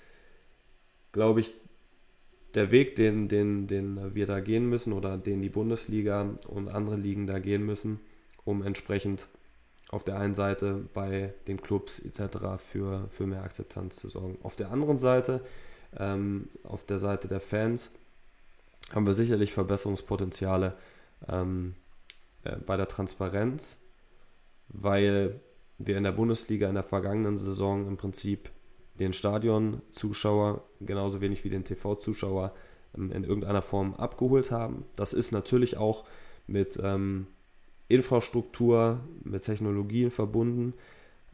glaube 1.12 1.40
ich, 1.40 1.52
der 2.54 2.70
Weg, 2.70 2.96
den, 2.96 3.28
den, 3.28 3.66
den 3.66 4.14
wir 4.14 4.26
da 4.26 4.40
gehen 4.40 4.68
müssen 4.68 4.92
oder 4.92 5.16
den 5.16 5.40
die 5.40 5.48
Bundesliga 5.48 6.36
und 6.48 6.68
andere 6.68 6.96
Ligen 6.96 7.26
da 7.26 7.38
gehen 7.38 7.64
müssen, 7.64 8.00
um 8.44 8.62
entsprechend 8.62 9.26
auf 9.92 10.02
der 10.02 10.18
einen 10.18 10.34
Seite 10.34 10.88
bei 10.94 11.34
den 11.46 11.60
Clubs 11.60 12.00
etc. 12.00 12.38
für, 12.56 13.08
für 13.10 13.26
mehr 13.26 13.42
Akzeptanz 13.42 13.96
zu 13.96 14.08
sorgen. 14.08 14.38
Auf 14.42 14.56
der 14.56 14.72
anderen 14.72 14.98
Seite, 14.98 15.42
ähm, 15.96 16.48
auf 16.64 16.84
der 16.84 16.98
Seite 16.98 17.28
der 17.28 17.40
Fans, 17.40 17.92
haben 18.92 19.06
wir 19.06 19.14
sicherlich 19.14 19.52
Verbesserungspotenziale 19.52 20.74
ähm, 21.28 21.74
äh, 22.44 22.56
bei 22.56 22.78
der 22.78 22.88
Transparenz, 22.88 23.78
weil 24.68 25.40
wir 25.76 25.98
in 25.98 26.04
der 26.04 26.12
Bundesliga 26.12 26.68
in 26.68 26.74
der 26.74 26.84
vergangenen 26.84 27.36
Saison 27.36 27.86
im 27.86 27.98
Prinzip 27.98 28.50
den 28.98 29.12
Stadionzuschauer 29.12 30.64
genauso 30.80 31.20
wenig 31.20 31.44
wie 31.44 31.50
den 31.50 31.64
TV-Zuschauer 31.64 32.54
ähm, 32.96 33.12
in 33.12 33.24
irgendeiner 33.24 33.62
Form 33.62 33.92
abgeholt 33.94 34.50
haben. 34.50 34.86
Das 34.96 35.12
ist 35.12 35.32
natürlich 35.32 35.76
auch 35.76 36.06
mit 36.46 36.80
ähm, 36.82 37.26
Infrastruktur, 37.88 39.00
mit 39.24 39.42
Technologien 39.42 40.10
verbunden. 40.10 40.74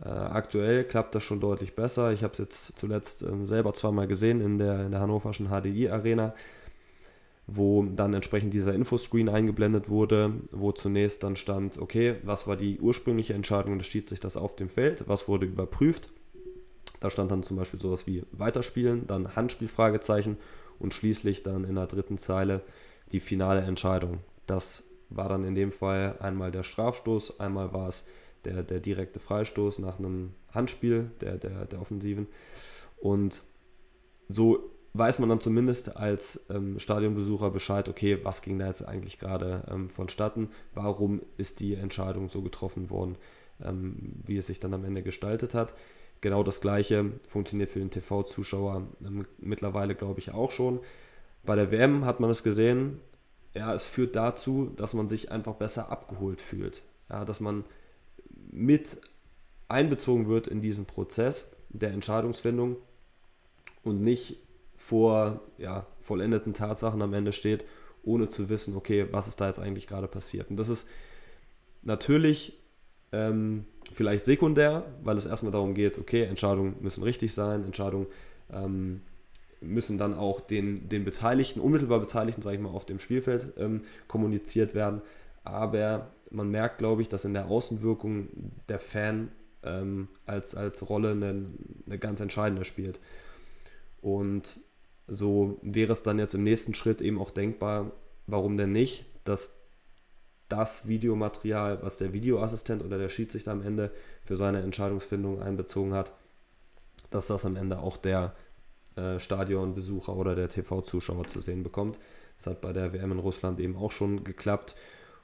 Äh, 0.02 0.08
aktuell 0.08 0.84
klappt 0.84 1.14
das 1.14 1.22
schon 1.22 1.40
deutlich 1.40 1.74
besser. 1.74 2.12
Ich 2.12 2.22
habe 2.22 2.32
es 2.32 2.38
jetzt 2.38 2.78
zuletzt 2.78 3.22
ähm, 3.22 3.46
selber 3.46 3.72
zweimal 3.72 4.06
gesehen 4.06 4.40
in 4.40 4.58
der, 4.58 4.86
in 4.86 4.92
der 4.92 5.00
hannoverschen 5.00 5.48
HDI-Arena, 5.48 6.34
wo 7.46 7.82
dann 7.82 8.14
entsprechend 8.14 8.54
dieser 8.54 8.74
Infoscreen 8.74 9.28
eingeblendet 9.28 9.88
wurde, 9.88 10.34
wo 10.52 10.70
zunächst 10.72 11.22
dann 11.22 11.36
stand, 11.36 11.78
okay, 11.78 12.16
was 12.22 12.46
war 12.46 12.56
die 12.56 12.78
ursprüngliche 12.78 13.34
Entscheidung 13.34 13.78
des 13.78 13.86
Schiedsrichters 13.88 14.36
auf 14.36 14.54
dem 14.54 14.68
Feld, 14.68 15.04
was 15.08 15.26
wurde 15.26 15.46
überprüft. 15.46 16.10
Da 17.00 17.10
stand 17.10 17.30
dann 17.30 17.42
zum 17.42 17.56
Beispiel 17.56 17.80
sowas 17.80 18.06
wie 18.06 18.24
Weiterspielen, 18.32 19.06
dann 19.06 19.36
Handspielfragezeichen 19.36 20.36
und 20.78 20.94
schließlich 20.94 21.42
dann 21.42 21.64
in 21.64 21.76
der 21.76 21.86
dritten 21.86 22.18
Zeile 22.18 22.60
die 23.12 23.20
finale 23.20 23.62
Entscheidung. 23.62 24.18
Das 24.46 24.84
war 25.10 25.28
dann 25.28 25.44
in 25.44 25.54
dem 25.54 25.72
Fall 25.72 26.16
einmal 26.20 26.50
der 26.50 26.62
Strafstoß, 26.62 27.40
einmal 27.40 27.72
war 27.72 27.88
es 27.88 28.06
der, 28.44 28.62
der 28.62 28.80
direkte 28.80 29.20
Freistoß 29.20 29.78
nach 29.78 29.98
einem 29.98 30.32
Handspiel 30.52 31.10
der, 31.20 31.38
der, 31.38 31.66
der 31.66 31.80
Offensiven. 31.80 32.26
Und 33.00 33.42
so 34.28 34.70
weiß 34.94 35.18
man 35.18 35.28
dann 35.28 35.40
zumindest 35.40 35.96
als 35.96 36.44
ähm, 36.50 36.78
Stadionbesucher 36.78 37.50
Bescheid, 37.50 37.88
okay, 37.88 38.18
was 38.22 38.42
ging 38.42 38.58
da 38.58 38.66
jetzt 38.66 38.86
eigentlich 38.86 39.18
gerade 39.18 39.64
ähm, 39.70 39.90
vonstatten, 39.90 40.50
warum 40.74 41.22
ist 41.36 41.60
die 41.60 41.74
Entscheidung 41.74 42.28
so 42.28 42.42
getroffen 42.42 42.90
worden, 42.90 43.16
ähm, 43.62 44.14
wie 44.26 44.38
es 44.38 44.46
sich 44.46 44.60
dann 44.60 44.74
am 44.74 44.84
Ende 44.84 45.02
gestaltet 45.02 45.54
hat. 45.54 45.74
Genau 46.20 46.42
das 46.42 46.60
gleiche 46.60 47.12
funktioniert 47.28 47.70
für 47.70 47.78
den 47.78 47.90
TV-Zuschauer 47.90 48.88
ähm, 49.04 49.26
mittlerweile, 49.38 49.94
glaube 49.94 50.20
ich, 50.20 50.32
auch 50.32 50.50
schon. 50.50 50.80
Bei 51.44 51.54
der 51.54 51.70
WM 51.70 52.04
hat 52.04 52.18
man 52.18 52.30
es 52.30 52.42
gesehen, 52.42 53.00
ja, 53.58 53.74
es 53.74 53.84
führt 53.84 54.14
dazu, 54.14 54.72
dass 54.76 54.94
man 54.94 55.08
sich 55.08 55.32
einfach 55.32 55.54
besser 55.54 55.90
abgeholt 55.90 56.40
fühlt. 56.40 56.82
Ja, 57.10 57.24
dass 57.24 57.40
man 57.40 57.64
mit 58.50 58.98
einbezogen 59.66 60.28
wird 60.28 60.46
in 60.46 60.60
diesen 60.62 60.86
Prozess 60.86 61.50
der 61.70 61.90
Entscheidungsfindung 61.90 62.76
und 63.82 64.00
nicht 64.00 64.38
vor 64.76 65.40
ja, 65.58 65.86
vollendeten 66.00 66.54
Tatsachen 66.54 67.02
am 67.02 67.12
Ende 67.12 67.32
steht, 67.32 67.64
ohne 68.04 68.28
zu 68.28 68.48
wissen, 68.48 68.76
okay, 68.76 69.08
was 69.10 69.26
ist 69.26 69.40
da 69.40 69.48
jetzt 69.48 69.58
eigentlich 69.58 69.88
gerade 69.88 70.06
passiert. 70.06 70.50
Und 70.50 70.56
das 70.56 70.68
ist 70.68 70.86
natürlich 71.82 72.56
ähm, 73.10 73.64
vielleicht 73.92 74.24
sekundär, 74.24 74.86
weil 75.02 75.18
es 75.18 75.26
erstmal 75.26 75.52
darum 75.52 75.74
geht, 75.74 75.98
okay, 75.98 76.22
Entscheidungen 76.22 76.76
müssen 76.80 77.02
richtig 77.02 77.34
sein, 77.34 77.64
Entscheidungen 77.64 78.06
ähm, 78.52 79.02
müssen 79.60 79.98
dann 79.98 80.14
auch 80.14 80.40
den, 80.40 80.88
den 80.88 81.04
Beteiligten, 81.04 81.60
unmittelbar 81.60 82.00
Beteiligten, 82.00 82.42
sage 82.42 82.56
ich 82.56 82.62
mal, 82.62 82.70
auf 82.70 82.86
dem 82.86 82.98
Spielfeld 82.98 83.54
ähm, 83.56 83.82
kommuniziert 84.06 84.74
werden. 84.74 85.02
Aber 85.44 86.10
man 86.30 86.50
merkt, 86.50 86.78
glaube 86.78 87.02
ich, 87.02 87.08
dass 87.08 87.24
in 87.24 87.34
der 87.34 87.46
Außenwirkung 87.46 88.28
der 88.68 88.78
Fan 88.78 89.30
ähm, 89.62 90.08
als, 90.26 90.54
als 90.54 90.88
Rolle 90.88 91.12
eine, 91.12 91.46
eine 91.86 91.98
ganz 91.98 92.20
entscheidende 92.20 92.64
spielt. 92.64 93.00
Und 94.00 94.60
so 95.06 95.58
wäre 95.62 95.92
es 95.92 96.02
dann 96.02 96.18
jetzt 96.18 96.34
im 96.34 96.44
nächsten 96.44 96.74
Schritt 96.74 97.00
eben 97.00 97.20
auch 97.20 97.30
denkbar, 97.30 97.92
warum 98.26 98.56
denn 98.56 98.72
nicht, 98.72 99.06
dass 99.24 99.54
das 100.48 100.86
Videomaterial, 100.86 101.82
was 101.82 101.98
der 101.98 102.12
Videoassistent 102.12 102.82
oder 102.82 102.98
der 102.98 103.08
Schiedsrichter 103.08 103.52
am 103.52 103.62
Ende 103.62 103.90
für 104.24 104.36
seine 104.36 104.62
Entscheidungsfindung 104.62 105.42
einbezogen 105.42 105.94
hat, 105.94 106.12
dass 107.10 107.26
das 107.26 107.44
am 107.44 107.56
Ende 107.56 107.78
auch 107.78 107.96
der 107.96 108.34
äh, 108.98 109.20
Stadionbesucher 109.20 110.14
oder 110.14 110.34
der 110.34 110.48
TV-Zuschauer 110.48 111.26
zu 111.26 111.40
sehen 111.40 111.62
bekommt. 111.62 111.98
Das 112.38 112.46
hat 112.46 112.60
bei 112.60 112.72
der 112.72 112.92
WM 112.92 113.12
in 113.12 113.18
Russland 113.18 113.60
eben 113.60 113.76
auch 113.76 113.92
schon 113.92 114.24
geklappt 114.24 114.74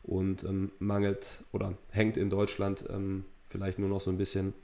und 0.02 0.44
ähm, 0.44 0.70
mangelt 0.78 1.44
oder 1.52 1.74
hängt 1.90 2.16
in 2.16 2.30
Deutschland 2.30 2.84
ähm, 2.90 3.24
vielleicht 3.48 3.78
nur 3.78 3.88
noch 3.88 4.00
so 4.00 4.10
ein 4.10 4.18
bisschen 4.18 4.54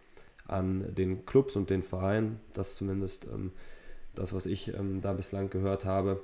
an 0.47 0.95
den 0.95 1.27
Clubs 1.27 1.57
und 1.57 1.71
den 1.71 1.83
Vereinen. 1.83 2.41
Das 2.53 2.71
ist 2.71 2.77
zumindest 2.77 3.27
ähm, 3.27 3.53
das, 4.15 4.33
was 4.33 4.47
ich 4.47 4.75
ähm, 4.75 5.01
da 5.01 5.13
bislang 5.13 5.51
gehört 5.51 5.85
habe 5.85 6.21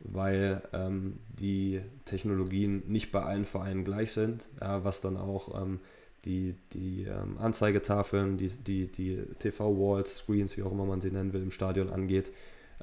weil 0.00 0.62
ähm, 0.72 1.18
die 1.28 1.80
Technologien 2.04 2.82
nicht 2.86 3.12
bei 3.12 3.22
allen 3.22 3.44
Vereinen 3.44 3.84
gleich 3.84 4.12
sind, 4.12 4.48
ja, 4.60 4.84
was 4.84 5.00
dann 5.00 5.16
auch 5.16 5.60
ähm, 5.60 5.80
die, 6.24 6.54
die 6.72 7.04
ähm, 7.04 7.38
Anzeigetafeln, 7.38 8.36
die, 8.36 8.48
die, 8.48 8.86
die 8.86 9.22
TV-Walls, 9.38 10.18
Screens, 10.18 10.56
wie 10.56 10.62
auch 10.62 10.72
immer 10.72 10.84
man 10.84 11.00
sie 11.00 11.10
nennen 11.10 11.32
will, 11.32 11.42
im 11.42 11.50
Stadion 11.50 11.90
angeht, 11.90 12.32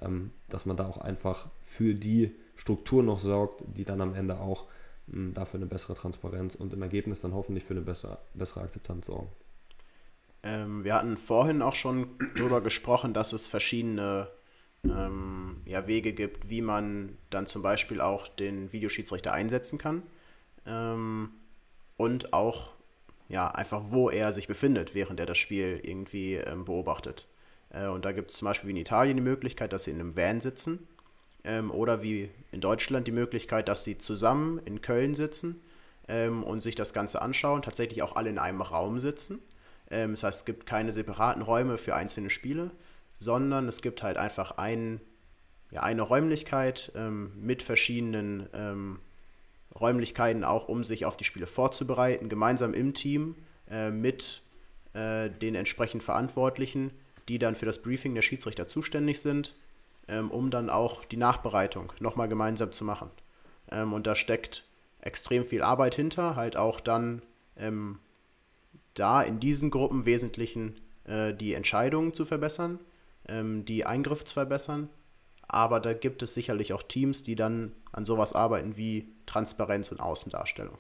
ähm, 0.02 0.32
dass 0.50 0.66
man 0.66 0.78
da 0.78 0.88
auch 0.88 0.98
einfach 0.98 1.50
für 1.64 1.94
die 1.94 2.36
Struktur 2.56 3.04
noch 3.04 3.20
sorgt, 3.20 3.64
die 3.76 3.86
dann 3.86 4.02
am 4.02 4.14
Ende 4.14 4.40
auch 4.40 4.68
ähm, 5.12 5.34
dafür 5.34 5.60
eine 5.60 5.68
bessere 5.68 5.96
Transparenz 5.96 6.56
und 6.56 6.74
im 6.74 6.82
Ergebnis 6.82 7.22
dann 7.22 7.34
hoffentlich 7.34 7.64
für 7.64 7.74
eine 7.74 7.82
bessere, 7.82 8.20
bessere 8.34 8.62
Akzeptanz 8.62 9.08
sorgen. 9.08 9.30
Ähm, 10.44 10.84
wir 10.84 10.96
hatten 10.96 11.18
vorhin 11.18 11.62
auch 11.62 11.76
schon 11.76 12.08
darüber 12.36 12.62
gesprochen, 12.62 13.14
dass 13.14 13.34
es 13.34 13.48
verschiedene 13.48 14.28
ähm, 14.84 15.62
ja, 15.66 15.88
Wege 15.88 16.14
gibt, 16.14 16.50
wie 16.50 16.62
man 16.62 17.18
dann 17.30 17.46
zum 17.48 17.62
Beispiel 17.62 18.02
auch 18.02 18.28
den 18.28 18.74
Videoschiedsrichter 18.74 19.32
einsetzen 19.34 19.78
kann 19.78 20.04
ähm, 20.66 21.30
und 21.98 22.34
auch 22.34 22.70
ja, 23.32 23.48
einfach, 23.48 23.82
wo 23.90 24.10
er 24.10 24.34
sich 24.34 24.48
befindet, 24.48 24.94
während 24.94 25.20
er 25.20 25.26
das 25.26 25.38
Spiel 25.38 25.80
irgendwie 25.84 26.36
ähm, 26.36 26.66
beobachtet. 26.66 27.30
Äh, 27.70 27.88
und 27.88 28.04
da 28.04 28.12
gibt 28.12 28.32
es 28.32 28.38
zum 28.38 28.46
Beispiel 28.46 28.68
wie 28.68 28.72
in 28.72 28.78
Italien 28.78 29.16
die 29.16 29.24
Möglichkeit, 29.24 29.72
dass 29.72 29.86
sie 29.86 29.92
in 29.92 30.02
einem 30.02 30.18
Van 30.18 30.42
sitzen 30.42 30.86
ähm, 31.46 31.72
oder 31.72 32.04
wie 32.04 32.30
in 32.52 32.60
Deutschland 32.60 33.08
die 33.08 33.14
Möglichkeit, 33.14 33.70
dass 33.70 33.86
sie 33.86 33.98
zusammen 33.98 34.60
in 34.66 34.82
Köln 34.82 35.16
sitzen 35.16 35.62
ähm, 36.10 36.44
und 36.44 36.62
sich 36.62 36.76
das 36.76 36.92
Ganze 36.92 37.22
anschauen, 37.22 37.62
tatsächlich 37.62 38.04
auch 38.04 38.18
alle 38.18 38.30
in 38.30 38.38
einem 38.38 38.62
Raum 38.62 39.00
sitzen. 39.00 39.40
Ähm, 39.90 40.12
das 40.12 40.24
heißt, 40.24 40.40
es 40.40 40.46
gibt 40.46 40.66
keine 40.66 40.92
separaten 40.92 41.42
Räume 41.42 41.78
für 41.78 41.96
einzelne 41.96 42.30
Spiele, 42.30 42.72
sondern 43.16 43.70
es 43.70 43.82
gibt 43.82 44.04
halt 44.04 44.18
einfach 44.18 44.58
ein, 44.58 45.00
ja, 45.70 45.84
eine 45.84 46.02
Räumlichkeit 46.02 46.92
ähm, 46.96 47.32
mit 47.38 47.64
verschiedenen 47.64 48.50
ähm, 48.54 49.00
Räumlichkeiten 49.80 50.44
auch, 50.44 50.68
um 50.68 50.84
sich 50.84 51.06
auf 51.06 51.18
die 51.18 51.24
Spiele 51.24 51.48
vorzubereiten, 51.48 52.30
gemeinsam 52.30 52.74
im 52.74 52.94
Team 52.94 53.36
äh, 53.70 53.92
mit 53.92 54.42
äh, 54.94 55.30
den 55.30 55.56
entsprechend 55.56 56.04
Verantwortlichen, 56.04 56.92
die 57.28 57.40
dann 57.40 57.56
für 57.56 57.66
das 57.66 57.82
Briefing 57.82 58.16
der 58.16 58.22
Schiedsrichter 58.22 58.68
zuständig 58.68 59.22
sind, 59.22 59.56
ähm, 60.08 60.32
um 60.32 60.52
dann 60.52 60.70
auch 60.70 61.06
die 61.06 61.18
Nachbereitung 61.18 61.94
nochmal 62.00 62.28
gemeinsam 62.28 62.72
zu 62.72 62.84
machen. 62.84 63.10
Ähm, 63.72 63.94
und 63.94 64.08
da 64.08 64.16
steckt 64.16 64.64
extrem 65.00 65.46
viel 65.46 65.64
Arbeit 65.64 65.96
hinter, 65.96 66.36
halt 66.36 66.58
auch 66.58 66.80
dann 66.80 67.22
ähm, 67.58 68.00
da 68.94 69.22
in 69.22 69.40
diesen 69.40 69.72
Gruppen 69.72 70.06
Wesentlichen 70.06 70.80
äh, 71.06 71.34
die 71.34 71.54
Entscheidungen 71.54 72.14
zu 72.14 72.26
verbessern 72.26 72.80
ähm, 73.28 73.66
die 73.66 73.86
Eingriff 73.86 74.26
zu 74.26 74.34
verbessern. 74.34 74.90
Aber 75.54 75.82
da 75.82 75.92
gibt 75.92 76.24
es 76.24 76.34
sicherlich 76.34 76.72
auch 76.72 76.82
Teams, 76.82 77.24
die 77.24 77.36
dann 77.36 77.74
an 77.92 78.06
sowas 78.06 78.32
arbeiten 78.32 78.78
wie 78.78 79.10
Transparenz 79.26 79.92
und 79.92 80.00
Außendarstellung. 80.00 80.78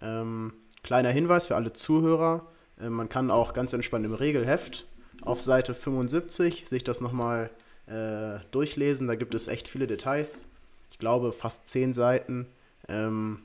Ähm, 0.00 0.54
kleiner 0.82 1.10
Hinweis 1.10 1.46
für 1.46 1.54
alle 1.54 1.72
Zuhörer: 1.72 2.44
äh, 2.80 2.90
Man 2.90 3.08
kann 3.08 3.30
auch 3.30 3.52
ganz 3.52 3.72
entspannt 3.72 4.04
im 4.04 4.14
Regelheft 4.14 4.86
auf 5.20 5.40
Seite 5.40 5.72
75 5.72 6.64
sich 6.66 6.82
das 6.82 7.00
nochmal 7.00 7.48
äh, 7.86 8.40
durchlesen. 8.50 9.06
Da 9.06 9.14
gibt 9.14 9.36
es 9.36 9.46
echt 9.46 9.68
viele 9.68 9.86
Details. 9.86 10.48
Ich 10.90 10.98
glaube, 10.98 11.30
fast 11.30 11.68
zehn 11.68 11.94
Seiten. 11.94 12.46
Ähm, 12.88 13.44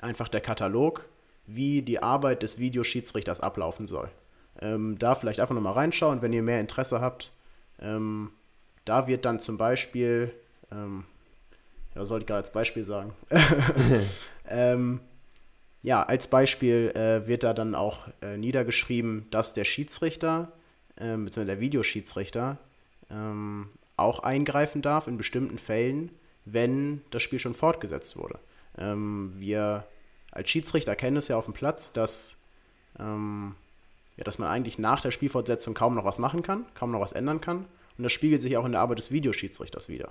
einfach 0.00 0.28
der 0.28 0.40
Katalog, 0.40 1.04
wie 1.48 1.82
die 1.82 2.00
Arbeit 2.00 2.44
des 2.44 2.60
Videoschiedsrichters 2.60 3.40
ablaufen 3.40 3.88
soll. 3.88 4.08
Ähm, 4.60 5.00
da 5.00 5.16
vielleicht 5.16 5.40
einfach 5.40 5.56
nochmal 5.56 5.72
reinschauen, 5.72 6.22
wenn 6.22 6.32
ihr 6.32 6.44
mehr 6.44 6.60
Interesse 6.60 7.00
habt. 7.00 7.32
Ähm, 7.80 8.30
da 8.84 9.06
wird 9.06 9.24
dann 9.24 9.40
zum 9.40 9.58
Beispiel, 9.58 10.32
ähm, 10.70 11.04
ja, 11.94 12.00
was 12.00 12.08
sollte 12.08 12.24
ich 12.24 12.26
gerade 12.26 12.40
als 12.40 12.52
Beispiel 12.52 12.84
sagen? 12.84 13.12
ähm, 14.48 15.00
ja, 15.82 16.02
als 16.02 16.26
Beispiel 16.26 16.90
äh, 16.94 17.26
wird 17.26 17.42
da 17.42 17.52
dann 17.52 17.74
auch 17.74 18.08
äh, 18.22 18.36
niedergeschrieben, 18.36 19.26
dass 19.30 19.52
der 19.52 19.64
Schiedsrichter, 19.64 20.52
äh, 20.96 21.16
beziehungsweise 21.16 21.46
der 21.46 21.60
Videoschiedsrichter, 21.60 22.58
ähm, 23.10 23.68
auch 23.96 24.20
eingreifen 24.20 24.82
darf 24.82 25.06
in 25.06 25.16
bestimmten 25.16 25.58
Fällen, 25.58 26.10
wenn 26.44 27.02
das 27.10 27.22
Spiel 27.22 27.38
schon 27.38 27.54
fortgesetzt 27.54 28.16
wurde. 28.16 28.38
Ähm, 28.78 29.34
wir 29.36 29.84
als 30.30 30.50
Schiedsrichter 30.50 30.96
kennen 30.96 31.16
es 31.16 31.28
ja 31.28 31.36
auf 31.36 31.44
dem 31.44 31.54
Platz, 31.54 31.92
dass 31.92 32.38
ähm, 32.98 33.54
ja, 34.16 34.24
dass 34.24 34.38
man 34.38 34.48
eigentlich 34.48 34.78
nach 34.78 35.00
der 35.00 35.10
Spielfortsetzung 35.10 35.74
kaum 35.74 35.94
noch 35.94 36.04
was 36.04 36.18
machen 36.18 36.42
kann, 36.42 36.66
kaum 36.74 36.92
noch 36.92 37.00
was 37.00 37.12
ändern 37.12 37.40
kann. 37.40 37.66
Und 37.96 38.04
das 38.04 38.12
spiegelt 38.12 38.42
sich 38.42 38.56
auch 38.56 38.64
in 38.64 38.72
der 38.72 38.80
Arbeit 38.80 38.98
des 38.98 39.10
Videoschiedsrichters 39.10 39.88
wieder. 39.88 40.10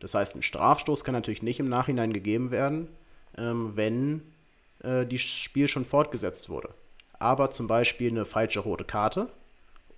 Das 0.00 0.14
heißt, 0.14 0.36
ein 0.36 0.42
Strafstoß 0.42 1.04
kann 1.04 1.14
natürlich 1.14 1.42
nicht 1.42 1.60
im 1.60 1.68
Nachhinein 1.68 2.12
gegeben 2.12 2.50
werden, 2.50 2.88
ähm, 3.36 3.76
wenn 3.76 4.22
äh, 4.82 5.06
das 5.06 5.20
Spiel 5.20 5.68
schon 5.68 5.84
fortgesetzt 5.84 6.48
wurde. 6.48 6.70
Aber 7.18 7.50
zum 7.50 7.66
Beispiel 7.66 8.10
eine 8.10 8.24
falsche 8.24 8.60
rote 8.60 8.84
Karte 8.84 9.28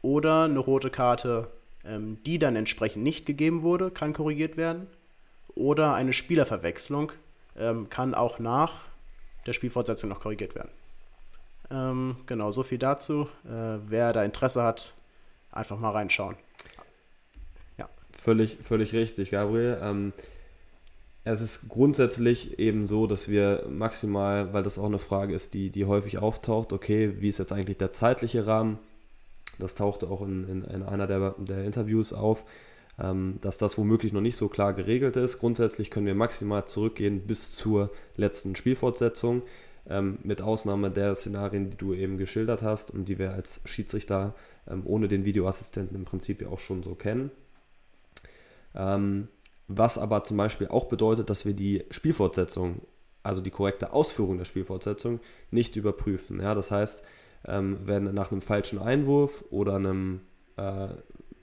oder 0.02 0.44
eine 0.44 0.58
rote 0.58 0.90
Karte, 0.90 1.48
ähm, 1.84 2.18
die 2.26 2.38
dann 2.38 2.56
entsprechend 2.56 3.04
nicht 3.04 3.26
gegeben 3.26 3.62
wurde, 3.62 3.90
kann 3.90 4.12
korrigiert 4.12 4.56
werden. 4.56 4.88
Oder 5.54 5.94
eine 5.94 6.12
Spielerverwechslung 6.12 7.12
ähm, 7.56 7.88
kann 7.88 8.14
auch 8.14 8.38
nach 8.38 8.72
der 9.46 9.52
Spielfortsetzung 9.52 10.08
noch 10.08 10.20
korrigiert 10.20 10.54
werden. 10.54 10.70
Ähm, 11.70 12.16
genau, 12.26 12.50
so 12.50 12.62
viel 12.62 12.78
dazu. 12.78 13.28
Äh, 13.44 13.78
wer 13.86 14.12
da 14.12 14.24
Interesse 14.24 14.62
hat, 14.62 14.94
einfach 15.50 15.78
mal 15.78 15.90
reinschauen. 15.90 16.36
Völlig, 18.22 18.58
völlig 18.62 18.92
richtig, 18.92 19.32
Gabriel. 19.32 19.78
Ähm, 19.82 20.12
es 21.24 21.40
ist 21.40 21.68
grundsätzlich 21.68 22.56
eben 22.60 22.86
so, 22.86 23.08
dass 23.08 23.28
wir 23.28 23.66
maximal, 23.68 24.52
weil 24.52 24.62
das 24.62 24.78
auch 24.78 24.86
eine 24.86 25.00
Frage 25.00 25.34
ist, 25.34 25.54
die, 25.54 25.70
die 25.70 25.86
häufig 25.86 26.18
auftaucht, 26.18 26.72
okay, 26.72 27.14
wie 27.18 27.28
ist 27.28 27.40
jetzt 27.40 27.50
eigentlich 27.50 27.78
der 27.78 27.90
zeitliche 27.90 28.46
Rahmen? 28.46 28.78
Das 29.58 29.74
tauchte 29.74 30.08
auch 30.08 30.22
in, 30.22 30.48
in, 30.48 30.62
in 30.62 30.82
einer 30.84 31.08
der, 31.08 31.34
der 31.36 31.64
Interviews 31.64 32.12
auf, 32.12 32.44
ähm, 32.96 33.38
dass 33.40 33.58
das 33.58 33.76
womöglich 33.76 34.12
noch 34.12 34.20
nicht 34.20 34.36
so 34.36 34.46
klar 34.46 34.72
geregelt 34.72 35.16
ist. 35.16 35.40
Grundsätzlich 35.40 35.90
können 35.90 36.06
wir 36.06 36.14
maximal 36.14 36.64
zurückgehen 36.64 37.26
bis 37.26 37.50
zur 37.50 37.90
letzten 38.16 38.54
Spielfortsetzung, 38.54 39.42
ähm, 39.90 40.18
mit 40.22 40.42
Ausnahme 40.42 40.92
der 40.92 41.16
Szenarien, 41.16 41.70
die 41.70 41.76
du 41.76 41.92
eben 41.92 42.18
geschildert 42.18 42.62
hast 42.62 42.92
und 42.92 43.08
die 43.08 43.18
wir 43.18 43.32
als 43.32 43.60
Schiedsrichter 43.64 44.36
ähm, 44.70 44.82
ohne 44.84 45.08
den 45.08 45.24
Videoassistenten 45.24 45.96
im 45.96 46.04
Prinzip 46.04 46.40
ja 46.40 46.50
auch 46.50 46.60
schon 46.60 46.84
so 46.84 46.94
kennen. 46.94 47.32
Ähm, 48.74 49.28
was 49.68 49.98
aber 49.98 50.24
zum 50.24 50.36
Beispiel 50.36 50.68
auch 50.68 50.86
bedeutet, 50.86 51.30
dass 51.30 51.44
wir 51.46 51.54
die 51.54 51.84
Spielfortsetzung, 51.90 52.82
also 53.22 53.40
die 53.40 53.50
korrekte 53.50 53.92
Ausführung 53.92 54.38
der 54.38 54.44
Spielfortsetzung, 54.44 55.20
nicht 55.50 55.76
überprüfen. 55.76 56.40
Ja, 56.40 56.54
das 56.54 56.70
heißt, 56.70 57.02
ähm, 57.46 57.78
wenn 57.84 58.04
nach 58.12 58.32
einem 58.32 58.40
falschen 58.40 58.78
Einwurf 58.78 59.44
oder 59.50 59.76
einem 59.76 60.20
äh, 60.56 60.88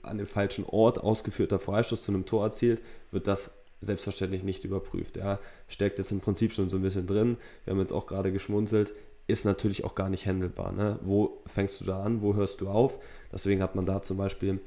an 0.02 0.18
dem 0.18 0.26
falschen 0.26 0.64
Ort 0.64 0.98
ausgeführter 0.98 1.58
Freistoß 1.58 2.02
zu 2.02 2.12
einem 2.12 2.24
Tor 2.24 2.44
erzielt, 2.44 2.80
wird 3.10 3.26
das 3.26 3.50
selbstverständlich 3.80 4.42
nicht 4.42 4.64
überprüft. 4.64 5.16
Ja, 5.16 5.38
steckt 5.68 5.98
jetzt 5.98 6.12
im 6.12 6.20
Prinzip 6.20 6.52
schon 6.52 6.70
so 6.70 6.76
ein 6.76 6.82
bisschen 6.82 7.06
drin. 7.06 7.36
Wir 7.64 7.72
haben 7.72 7.80
jetzt 7.80 7.92
auch 7.92 8.06
gerade 8.06 8.32
geschmunzelt. 8.32 8.92
Ist 9.26 9.44
natürlich 9.44 9.84
auch 9.84 9.94
gar 9.94 10.08
nicht 10.08 10.26
handelbar. 10.26 10.72
Ne? 10.72 10.98
Wo 11.02 11.42
fängst 11.46 11.80
du 11.80 11.84
da 11.84 12.02
an? 12.02 12.20
Wo 12.20 12.34
hörst 12.34 12.60
du 12.60 12.68
auf? 12.68 12.98
Deswegen 13.32 13.62
hat 13.62 13.76
man 13.76 13.86
da 13.86 14.02
zum 14.02 14.16
Beispiel 14.16 14.60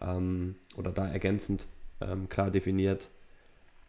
ähm, 0.00 0.56
oder 0.76 0.90
da 0.90 1.06
ergänzend 1.06 1.66
ähm, 2.00 2.28
klar 2.28 2.50
definiert, 2.50 3.10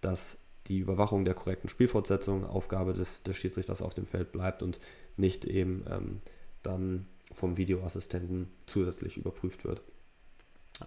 dass 0.01 0.38
die 0.68 0.80
Überwachung 0.80 1.26
der 1.26 1.34
korrekten 1.34 1.70
Spielfortsetzung 1.70 2.45
Aufgabe 2.45 2.93
des, 2.93 3.24
des 3.24 3.36
Schiedsrichters 3.36 3.82
auf 3.82 3.93
dem 3.93 4.05
Feld 4.05 4.32
bleibt 4.32 4.62
und 4.62 4.80
nicht 5.18 5.45
eben 5.45 5.84
ähm, 5.89 6.22
dann 6.62 7.07
vom 7.34 7.57
Videoassistenten 7.57 8.51
zusätzlich 8.66 9.18
überprüft 9.18 9.66
wird. 9.66 9.82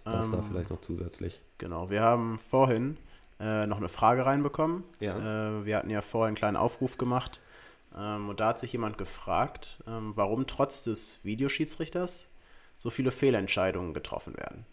Das 0.04 0.26
ähm, 0.26 0.32
da 0.32 0.42
vielleicht 0.42 0.70
noch 0.70 0.80
zusätzlich. 0.80 1.40
Genau, 1.58 1.90
wir 1.90 2.00
haben 2.00 2.38
vorhin 2.38 2.96
äh, 3.40 3.66
noch 3.66 3.76
eine 3.76 3.88
Frage 3.88 4.24
reinbekommen. 4.24 4.84
Ja. 5.00 5.58
Äh, 5.58 5.66
wir 5.66 5.76
hatten 5.76 5.90
ja 5.90 6.00
vorher 6.00 6.28
einen 6.28 6.36
kleinen 6.36 6.56
Aufruf 6.56 6.96
gemacht 6.96 7.40
ähm, 7.96 8.28
und 8.28 8.40
da 8.40 8.48
hat 8.48 8.60
sich 8.60 8.72
jemand 8.72 8.98
gefragt, 8.98 9.82
ähm, 9.86 10.12
warum 10.14 10.46
trotz 10.46 10.82
des 10.82 11.20
Videoschiedsrichters 11.24 12.28
so 12.78 12.90
viele 12.90 13.10
Fehlentscheidungen 13.10 13.94
getroffen 13.94 14.36
werden. 14.36 14.64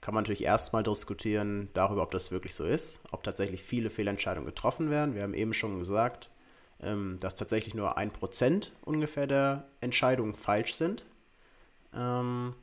Kann 0.00 0.14
man 0.14 0.22
natürlich 0.22 0.44
erstmal 0.44 0.82
diskutieren 0.82 1.68
darüber, 1.74 2.02
ob 2.02 2.10
das 2.10 2.32
wirklich 2.32 2.54
so 2.54 2.64
ist, 2.64 3.00
ob 3.10 3.22
tatsächlich 3.22 3.62
viele 3.62 3.90
Fehlentscheidungen 3.90 4.46
getroffen 4.46 4.90
werden. 4.90 5.14
Wir 5.14 5.22
haben 5.22 5.34
eben 5.34 5.52
schon 5.52 5.78
gesagt, 5.78 6.30
ähm, 6.82 7.18
dass 7.20 7.34
tatsächlich 7.34 7.74
nur 7.74 7.98
ein 7.98 8.10
Prozent 8.10 8.72
ungefähr 8.82 9.26
der 9.26 9.64
Entscheidungen 9.80 10.34
falsch 10.34 10.74
sind. 10.74 11.04
Ähm, 11.94 12.54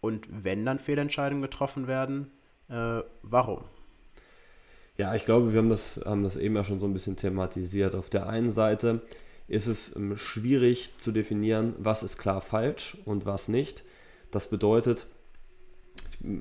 und 0.00 0.26
wenn 0.30 0.64
dann 0.64 0.78
Fehlentscheidungen 0.78 1.42
getroffen 1.42 1.86
werden, 1.86 2.32
äh, 2.68 3.02
warum? 3.22 3.64
Ja, 4.96 5.14
ich 5.14 5.24
glaube, 5.24 5.52
wir 5.52 5.58
haben 5.60 5.70
das, 5.70 6.00
haben 6.04 6.24
das 6.24 6.36
eben 6.36 6.56
ja 6.56 6.64
schon 6.64 6.80
so 6.80 6.86
ein 6.86 6.92
bisschen 6.92 7.16
thematisiert. 7.16 7.94
Auf 7.94 8.10
der 8.10 8.28
einen 8.28 8.50
Seite 8.50 9.02
ist 9.48 9.66
es 9.66 9.94
ähm, 9.96 10.16
schwierig 10.16 10.92
zu 10.98 11.12
definieren, 11.12 11.74
was 11.78 12.02
ist 12.02 12.18
klar 12.18 12.40
falsch 12.40 12.98
und 13.04 13.26
was 13.26 13.48
nicht. 13.48 13.84
Das 14.30 14.48
bedeutet, 14.48 15.06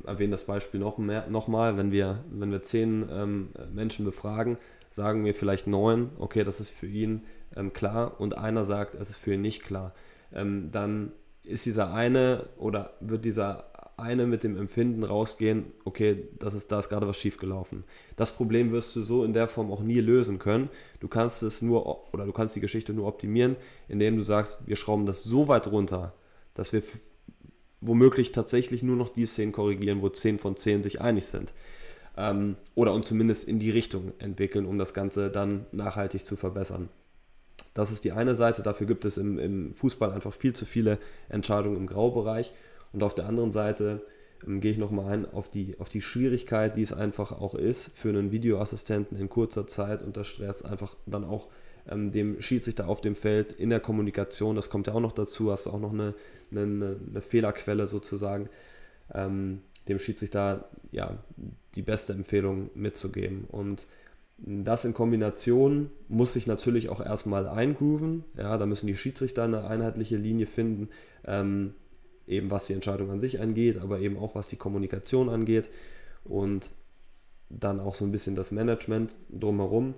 erwähne 0.06 0.32
das 0.32 0.44
Beispiel 0.44 0.80
noch 0.80 0.98
mehr, 0.98 1.28
nochmal, 1.30 1.78
wenn 1.78 1.92
wir, 1.92 2.24
wenn 2.32 2.52
wir 2.52 2.64
zehn 2.64 3.08
ähm, 3.12 3.50
Menschen 3.74 4.06
befragen, 4.06 4.58
sagen 4.92 5.24
wir 5.26 5.34
vielleicht 5.34 5.68
neun, 5.68 6.10
okay, 6.20 6.44
das 6.44 6.60
ist 6.60 6.70
für 6.70 6.88
ihn 6.88 7.24
ähm, 7.56 7.74
klar 7.74 8.20
und 8.20 8.38
einer 8.38 8.66
sagt, 8.66 8.96
es 8.96 9.10
ist 9.10 9.18
für 9.18 9.34
ihn 9.34 9.42
nicht 9.42 9.64
klar. 9.64 9.94
Ähm, 10.34 10.70
dann 10.72 11.12
ist 11.44 11.66
dieser 11.66 11.94
eine 11.94 12.48
oder 12.58 12.94
wird 13.00 13.26
dieser 13.26 13.66
eine 13.98 14.26
mit 14.26 14.44
dem 14.44 14.58
Empfinden 14.58 15.04
rausgehen, 15.04 15.66
okay, 15.84 16.30
das 16.40 16.54
ist, 16.54 16.72
da 16.72 16.80
ist 16.80 16.90
gerade 16.90 17.08
was 17.08 17.18
schiefgelaufen. 17.18 17.84
Das 18.16 18.32
Problem 18.32 18.72
wirst 18.72 18.96
du 18.96 19.02
so 19.02 19.24
in 19.24 19.34
der 19.34 19.48
Form 19.48 19.72
auch 19.72 19.82
nie 19.82 20.00
lösen 20.00 20.40
können. 20.40 20.70
Du 21.00 21.08
kannst 21.08 21.44
es 21.44 21.62
nur 21.62 22.14
oder 22.14 22.26
du 22.26 22.32
kannst 22.32 22.56
die 22.56 22.62
Geschichte 22.62 22.94
nur 22.94 23.08
optimieren, 23.08 23.56
indem 23.88 24.18
du 24.18 24.24
sagst, 24.24 24.60
wir 24.68 24.76
schrauben 24.76 25.06
das 25.06 25.24
so 25.24 25.48
weit 25.48 25.68
runter, 25.68 26.14
dass 26.54 26.72
wir 26.74 26.82
womöglich 27.82 28.32
tatsächlich 28.32 28.84
nur 28.84 28.96
noch 28.96 29.10
die 29.10 29.26
Szenen 29.26 29.52
korrigieren, 29.52 30.02
wo 30.02 30.10
10 30.10 30.40
von 30.40 30.56
10 30.56 30.84
sich 30.84 31.02
einig 31.02 31.28
sind. 31.28 31.54
Ähm, 32.18 32.56
oder 32.76 32.94
und 32.94 33.06
zumindest 33.06 33.48
in 33.48 33.60
die 33.60 33.72
Richtung 33.72 34.12
entwickeln, 34.20 34.66
um 34.66 34.78
das 34.78 34.94
Ganze 34.94 35.30
dann 35.30 35.66
nachhaltig 35.72 36.26
zu 36.26 36.36
verbessern. 36.36 36.90
Das 37.74 37.92
ist 37.92 38.04
die 38.04 38.12
eine 38.12 38.36
Seite, 38.36 38.62
dafür 38.62 38.88
gibt 38.88 39.06
es 39.06 39.18
im, 39.18 39.40
im 39.40 39.74
Fußball 39.74 40.12
einfach 40.12 40.34
viel 40.34 40.54
zu 40.54 40.66
viele 40.66 40.98
Entscheidungen 41.30 41.78
im 41.78 41.88
Graubereich. 41.88 42.52
Und 42.92 43.04
auf 43.04 43.16
der 43.16 43.28
anderen 43.28 43.52
Seite 43.52 44.02
ähm, 44.46 44.60
gehe 44.60 44.72
ich 44.72 44.78
nochmal 44.78 45.14
ein 45.14 45.32
auf 45.32 45.50
die, 45.50 45.80
auf 45.80 45.90
die 45.90 46.02
Schwierigkeit, 46.02 46.76
die 46.76 46.82
es 46.82 46.94
einfach 46.94 47.32
auch 47.32 47.56
ist, 47.56 47.92
für 47.96 48.10
einen 48.10 48.32
Videoassistenten 48.32 49.18
in 49.18 49.30
kurzer 49.30 49.68
Zeit 49.68 50.04
unter 50.04 50.24
Stress 50.24 50.62
einfach 50.62 50.96
dann 51.06 51.24
auch 51.24 51.48
ähm, 51.90 52.12
dem 52.12 52.42
Schiedsrichter 52.42 52.88
auf 52.88 53.02
dem 53.02 53.16
Feld 53.16 53.52
in 53.52 53.70
der 53.70 53.80
Kommunikation, 53.80 54.56
das 54.56 54.70
kommt 54.70 54.88
ja 54.88 54.94
auch 54.94 55.00
noch 55.00 55.12
dazu, 55.12 55.52
hast 55.52 55.66
du 55.66 55.72
auch 55.72 55.80
noch 55.80 55.94
eine, 55.94 56.14
eine, 56.52 56.98
eine 57.10 57.22
Fehlerquelle 57.22 57.88
sozusagen, 57.88 58.50
ähm, 59.14 59.62
dem 59.88 60.00
Schiedsrichter 60.00 60.70
ja, 60.92 61.18
die 61.76 61.82
beste 61.82 62.14
Empfehlung 62.14 62.70
mitzugeben. 62.76 63.46
Und 63.50 63.88
das 64.38 64.86
in 64.86 64.94
Kombination 64.94 65.90
muss 66.08 66.34
sich 66.34 66.48
natürlich 66.48 66.90
auch 66.90 67.02
erstmal 67.02 67.48
eingrooven. 67.48 68.24
Ja, 68.38 68.58
da 68.58 68.66
müssen 68.66 68.88
die 68.88 68.96
Schiedsrichter 68.96 69.44
eine 69.44 69.66
einheitliche 69.66 70.16
Linie 70.16 70.46
finden, 70.46 70.90
ähm, 71.26 71.74
eben 72.28 72.52
was 72.52 72.66
die 72.66 72.74
Entscheidung 72.74 73.10
an 73.10 73.20
sich 73.20 73.42
angeht, 73.42 73.80
aber 73.80 74.00
eben 74.00 74.18
auch 74.18 74.36
was 74.36 74.48
die 74.48 74.56
Kommunikation 74.56 75.30
angeht 75.30 75.70
und 76.24 76.70
dann 77.50 77.80
auch 77.80 77.96
so 77.96 78.06
ein 78.06 78.12
bisschen 78.12 78.36
das 78.36 78.52
Management 78.52 79.16
drumherum. 79.32 79.96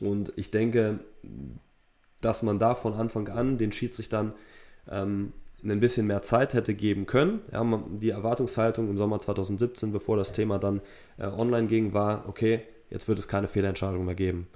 Und 0.00 0.32
ich 0.36 0.50
denke, 0.50 1.00
dass 2.20 2.42
man 2.42 2.58
da 2.58 2.74
von 2.74 2.94
Anfang 2.94 3.28
an 3.28 3.58
den 3.58 3.72
Schiedsrichtern 3.72 4.32
ähm, 4.90 5.32
ein 5.64 5.80
bisschen 5.80 6.06
mehr 6.06 6.22
Zeit 6.22 6.54
hätte 6.54 6.74
geben 6.74 7.06
können. 7.06 7.40
Ja, 7.52 7.64
die 8.00 8.10
Erwartungshaltung 8.10 8.88
im 8.88 8.96
Sommer 8.96 9.18
2017, 9.20 9.92
bevor 9.92 10.16
das 10.16 10.32
Thema 10.32 10.58
dann 10.58 10.80
äh, 11.18 11.26
online 11.26 11.68
ging, 11.68 11.92
war, 11.92 12.28
okay, 12.28 12.62
jetzt 12.90 13.08
wird 13.08 13.18
es 13.18 13.28
keine 13.28 13.48
Fehlentscheidung 13.48 14.04
mehr 14.04 14.14
geben. 14.14 14.48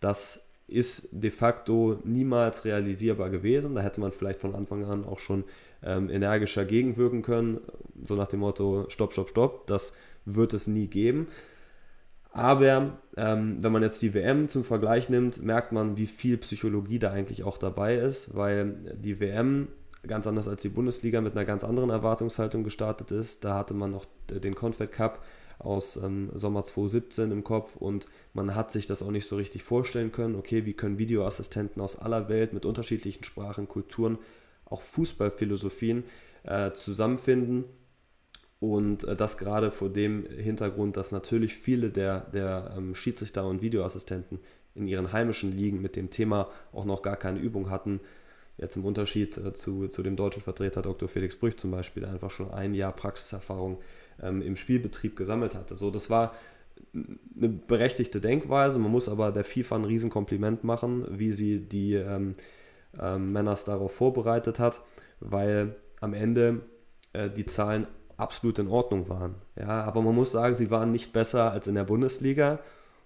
Das 0.00 0.40
ist 0.66 1.08
de 1.12 1.30
facto 1.30 1.98
niemals 2.04 2.64
realisierbar 2.64 3.30
gewesen. 3.30 3.74
Da 3.74 3.82
hätte 3.82 4.00
man 4.00 4.12
vielleicht 4.12 4.40
von 4.40 4.54
Anfang 4.54 4.84
an 4.84 5.04
auch 5.04 5.18
schon 5.18 5.44
ähm, 5.82 6.08
energischer 6.08 6.64
gegenwirken 6.64 7.22
können, 7.22 7.60
so 8.02 8.14
nach 8.14 8.28
dem 8.28 8.40
Motto, 8.40 8.86
stopp, 8.88 9.12
stopp, 9.12 9.28
stopp, 9.28 9.66
das 9.66 9.92
wird 10.24 10.54
es 10.54 10.66
nie 10.66 10.86
geben. 10.86 11.28
Aber 12.34 12.98
ähm, 13.16 13.58
wenn 13.60 13.70
man 13.70 13.82
jetzt 13.84 14.02
die 14.02 14.12
WM 14.12 14.48
zum 14.48 14.64
Vergleich 14.64 15.08
nimmt, 15.08 15.40
merkt 15.40 15.70
man, 15.70 15.96
wie 15.96 16.08
viel 16.08 16.36
Psychologie 16.38 16.98
da 16.98 17.12
eigentlich 17.12 17.44
auch 17.44 17.58
dabei 17.58 17.94
ist, 17.94 18.34
weil 18.34 18.74
die 18.96 19.20
WM 19.20 19.68
ganz 20.04 20.26
anders 20.26 20.48
als 20.48 20.60
die 20.60 20.68
Bundesliga 20.68 21.20
mit 21.20 21.36
einer 21.36 21.44
ganz 21.44 21.62
anderen 21.62 21.90
Erwartungshaltung 21.90 22.64
gestartet 22.64 23.12
ist. 23.12 23.44
Da 23.44 23.56
hatte 23.56 23.72
man 23.72 23.92
noch 23.92 24.04
den 24.28 24.56
Confed 24.56 24.90
Cup 24.90 25.24
aus 25.60 25.96
ähm, 25.96 26.30
Sommer 26.34 26.64
2017 26.64 27.30
im 27.30 27.44
Kopf 27.44 27.76
und 27.76 28.06
man 28.32 28.56
hat 28.56 28.72
sich 28.72 28.88
das 28.88 29.00
auch 29.04 29.12
nicht 29.12 29.28
so 29.28 29.36
richtig 29.36 29.62
vorstellen 29.62 30.10
können. 30.10 30.34
Okay, 30.34 30.66
wie 30.66 30.74
können 30.74 30.98
Videoassistenten 30.98 31.80
aus 31.80 31.96
aller 31.96 32.28
Welt 32.28 32.52
mit 32.52 32.66
unterschiedlichen 32.66 33.22
Sprachen, 33.22 33.68
Kulturen, 33.68 34.18
auch 34.64 34.82
Fußballphilosophien 34.82 36.02
äh, 36.42 36.72
zusammenfinden 36.72 37.66
und 38.72 39.04
äh, 39.04 39.16
das 39.16 39.36
gerade 39.36 39.70
vor 39.70 39.90
dem 39.90 40.26
Hintergrund, 40.26 40.96
dass 40.96 41.12
natürlich 41.12 41.54
viele 41.54 41.90
der, 41.90 42.20
der 42.32 42.74
ähm, 42.76 42.94
Schiedsrichter 42.94 43.46
und 43.46 43.62
Videoassistenten 43.62 44.40
in 44.74 44.88
ihren 44.88 45.12
heimischen 45.12 45.56
Ligen 45.56 45.82
mit 45.82 45.96
dem 45.96 46.10
Thema 46.10 46.48
auch 46.72 46.84
noch 46.84 47.02
gar 47.02 47.16
keine 47.16 47.38
Übung 47.38 47.70
hatten. 47.70 48.00
Jetzt 48.56 48.76
im 48.76 48.84
Unterschied 48.84 49.36
äh, 49.36 49.52
zu, 49.52 49.88
zu 49.88 50.02
dem 50.02 50.16
deutschen 50.16 50.42
Vertreter 50.42 50.82
Dr. 50.82 51.08
Felix 51.08 51.36
Brüch 51.36 51.56
zum 51.56 51.70
Beispiel, 51.70 52.02
der 52.02 52.12
einfach 52.12 52.30
schon 52.30 52.50
ein 52.50 52.74
Jahr 52.74 52.92
Praxiserfahrung 52.92 53.78
ähm, 54.22 54.40
im 54.42 54.56
Spielbetrieb 54.56 55.16
gesammelt 55.16 55.54
hatte. 55.54 55.76
So, 55.76 55.90
das 55.90 56.08
war 56.08 56.34
eine 56.94 57.48
berechtigte 57.48 58.20
Denkweise. 58.20 58.78
Man 58.78 58.90
muss 58.90 59.08
aber 59.08 59.30
der 59.30 59.44
FIFA 59.44 59.76
ein 59.76 59.84
Riesenkompliment 59.84 60.64
machen, 60.64 61.06
wie 61.10 61.32
sie 61.32 61.60
die 61.60 61.94
ähm, 61.94 62.34
ähm, 63.00 63.32
Männers 63.32 63.64
darauf 63.64 63.92
vorbereitet 63.92 64.58
hat, 64.58 64.80
weil 65.20 65.76
am 66.00 66.14
Ende 66.14 66.62
äh, 67.12 67.30
die 67.30 67.46
Zahlen 67.46 67.86
absolut 68.16 68.58
in 68.58 68.68
Ordnung 68.68 69.08
waren. 69.08 69.34
Ja, 69.56 69.82
aber 69.82 70.02
man 70.02 70.14
muss 70.14 70.32
sagen, 70.32 70.54
sie 70.54 70.70
waren 70.70 70.92
nicht 70.92 71.12
besser 71.12 71.50
als 71.50 71.66
in 71.66 71.74
der 71.74 71.84
Bundesliga 71.84 72.60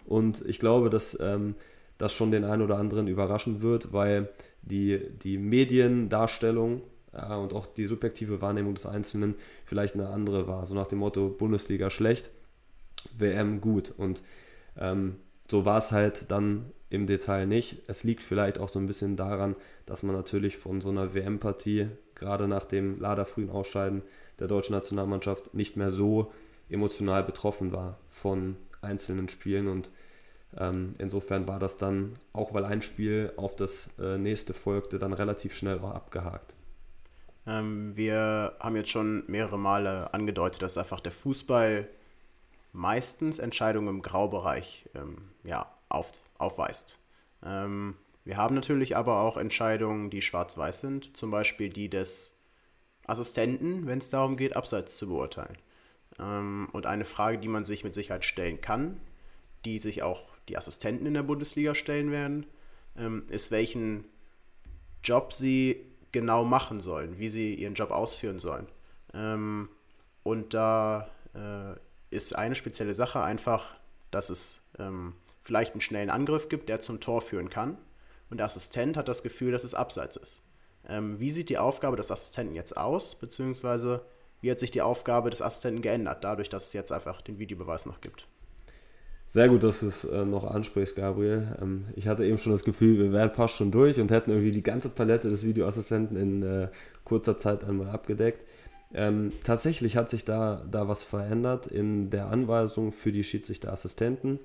und 0.07 0.45
ich 0.47 0.59
glaube, 0.59 0.91
dass 0.91 1.19
ähm, 1.21 1.55
das 1.99 2.13
schon 2.13 2.31
den 2.31 2.45
einen 2.45 2.63
oder 2.63 2.79
anderen 2.79 3.09
überraschen 3.09 3.61
wird, 3.63 3.93
weil 3.93 4.31
die, 4.63 5.01
die 5.23 5.39
Mediendarstellung 5.39 6.83
ja, 7.13 7.37
und 7.37 7.53
auch 7.53 7.67
die 7.67 7.87
subjektive 7.87 8.41
Wahrnehmung 8.41 8.75
des 8.75 8.87
Einzelnen 8.87 9.35
vielleicht 9.65 9.95
eine 9.95 10.09
andere 10.09 10.47
war. 10.47 10.67
So 10.67 10.75
nach 10.75 10.87
dem 10.87 10.99
Motto 10.99 11.29
Bundesliga 11.29 11.91
schlecht, 11.91 12.31
WM 13.17 13.61
gut. 13.61 13.93
Und 13.97 14.23
ähm, 14.79 15.17
so 15.51 15.65
war 15.65 15.79
es 15.79 15.93
halt 15.93 16.31
dann 16.31 16.67
im 16.91 17.07
Detail 17.07 17.47
nicht. 17.47 17.83
Es 17.87 18.05
liegt 18.05 18.23
vielleicht 18.23 18.59
auch 18.59 18.69
so 18.69 18.79
ein 18.79 18.87
bisschen 18.87 19.17
daran, 19.17 19.57
dass 19.87 20.03
man 20.03 20.15
natürlich 20.15 20.57
von 20.57 20.81
so 20.81 20.91
einer 20.91 21.15
WM-Partie, 21.15 21.89
gerade 22.15 22.49
nach 22.49 22.65
dem 22.65 23.01
leider 23.01 23.27
frühen 23.27 23.51
Ausscheiden 23.51 24.03
der 24.39 24.47
deutschen 24.47 24.75
Nationalmannschaft, 24.75 25.55
nicht 25.55 25.77
mehr 25.77 25.91
so 25.91 26.33
emotional 26.69 27.23
betroffen 27.25 27.73
war 27.73 27.99
von 28.11 28.57
einzelnen 28.83 29.29
Spielen. 29.29 29.69
Und 29.69 29.91
ähm, 30.57 30.95
insofern 30.99 31.49
war 31.49 31.59
das 31.59 31.77
dann, 31.77 32.15
auch 32.33 32.55
weil 32.55 32.65
ein 32.65 32.83
Spiel 32.83 33.33
auf 33.37 33.57
das 33.57 33.91
äh, 33.99 34.19
nächste 34.19 34.55
folgte, 34.55 34.99
dann 34.99 35.13
relativ 35.13 35.55
schnell 35.55 35.79
auch 35.81 35.91
abgehakt. 35.91 36.55
Ähm, 37.47 37.97
wir 37.97 38.55
haben 38.61 38.77
jetzt 38.77 38.91
schon 38.91 39.25
mehrere 39.27 39.59
Male 39.59 40.13
angedeutet, 40.13 40.63
dass 40.63 40.79
einfach 40.79 41.01
der 41.01 41.13
Fußball 41.13 41.89
meistens 42.73 43.39
Entscheidungen 43.39 43.89
im 43.89 44.03
Graubereich 44.03 44.89
ähm, 44.95 45.31
ja, 45.45 45.67
auf, 45.89 46.13
aufweist. 46.37 46.99
Ähm, 47.45 47.97
wir 48.25 48.37
haben 48.37 48.55
natürlich 48.55 48.97
aber 48.97 49.23
auch 49.23 49.39
Entscheidungen, 49.39 50.11
die 50.11 50.21
schwarz-weiß 50.21 50.81
sind, 50.81 51.17
zum 51.17 51.31
Beispiel 51.31 51.71
die 51.71 51.89
des 51.89 52.38
Assistenten, 53.09 53.87
wenn 53.87 53.99
es 53.99 54.11
darum 54.11 54.37
geht, 54.37 54.55
Abseits 54.55 54.97
zu 54.97 55.09
beurteilen. 55.09 55.59
Ähm, 56.19 56.69
und 56.73 56.87
eine 56.87 57.05
Frage, 57.05 57.39
die 57.39 57.49
man 57.49 57.65
sich 57.65 57.83
mit 57.83 57.95
Sicherheit 57.95 58.25
stellen 58.25 58.61
kann, 58.61 59.01
die 59.65 59.79
sich 59.79 60.03
auch 60.03 60.23
die 60.49 60.57
Assistenten 60.57 61.07
in 61.07 61.15
der 61.15 61.23
Bundesliga 61.23 61.75
stellen 61.75 62.11
werden, 62.11 62.47
ähm, 62.97 63.25
ist, 63.29 63.51
welchen 63.51 64.05
Job 65.03 65.33
sie 65.33 65.85
genau 66.13 66.45
machen 66.45 66.81
sollen, 66.81 67.19
wie 67.19 67.29
sie 67.29 67.55
ihren 67.55 67.75
Job 67.75 67.91
ausführen 67.91 68.39
sollen. 68.39 68.67
Ähm, 69.15 69.69
und 70.23 70.55
da 70.55 71.09
äh, 71.35 71.75
ist 72.15 72.35
eine 72.35 72.55
spezielle 72.55 72.95
Sache 72.95 73.23
einfach, 73.23 73.75
dass 74.11 74.31
es 74.31 74.63
ähm, 74.79 75.15
vielleicht 75.43 75.73
einen 75.73 75.81
schnellen 75.81 76.11
Angriff 76.11 76.49
gibt, 76.49 76.69
der 76.69 76.81
zum 76.81 77.01
Tor 77.01 77.23
führen 77.23 77.51
kann. 77.51 77.79
Und 78.31 78.39
der 78.39 78.47
Assistent 78.47 78.97
hat 78.97 79.09
das 79.09 79.23
Gefühl, 79.23 79.53
dass 79.53 79.65
es 79.65 79.75
abseits 79.75 80.17
ist. 80.17 80.43
Ähm, 80.89 81.21
wie 81.21 81.31
sieht 81.31 81.49
die 81.49 81.59
Aufgabe 81.59 81.97
des 81.97 82.11
Assistenten 82.11 82.55
jetzt 82.55 82.77
aus, 82.77 83.15
beziehungsweise 83.15 84.03
wie 84.41 84.51
hat 84.51 84.61
sich 84.61 84.71
die 84.71 84.83
Aufgabe 84.83 85.31
des 85.31 85.43
Assistenten 85.43 85.83
geändert, 85.83 86.23
dadurch, 86.23 86.49
dass 86.49 86.69
es 86.69 86.73
jetzt 86.73 86.93
einfach 86.93 87.21
den 87.21 87.39
Videobeweis 87.39 87.87
noch 87.87 88.01
gibt? 88.01 88.27
Sehr 89.27 89.51
gut, 89.51 89.63
dass 89.63 89.81
du 89.81 89.89
es 89.89 90.05
äh, 90.05 90.25
noch 90.25 90.45
ansprichst, 90.45 90.97
Gabriel. 90.97 91.55
Ähm, 91.61 91.85
ich 91.97 92.09
hatte 92.09 92.25
eben 92.25 92.39
schon 92.39 92.53
das 92.53 92.65
Gefühl, 92.65 92.99
wir 92.99 93.13
wären 93.13 93.31
fast 93.31 93.57
schon 93.57 93.71
durch 93.71 94.01
und 94.01 94.11
hätten 94.11 94.31
irgendwie 94.31 94.53
die 94.53 94.63
ganze 94.63 94.89
Palette 94.89 95.29
des 95.29 95.45
Videoassistenten 95.45 96.17
in 96.17 96.43
äh, 96.43 96.69
kurzer 97.05 97.37
Zeit 97.37 97.63
einmal 97.63 97.91
abgedeckt. 97.91 98.43
Ähm, 98.95 99.33
tatsächlich 99.45 99.99
hat 99.99 100.09
sich 100.09 100.25
da, 100.25 100.65
da 100.71 100.89
was 100.89 101.03
verändert 101.03 101.67
in 101.67 102.09
der 102.09 102.29
Anweisung 102.29 102.91
für 102.91 103.13
die 103.13 103.23
Schiedsrichterassistenten. 103.23 104.39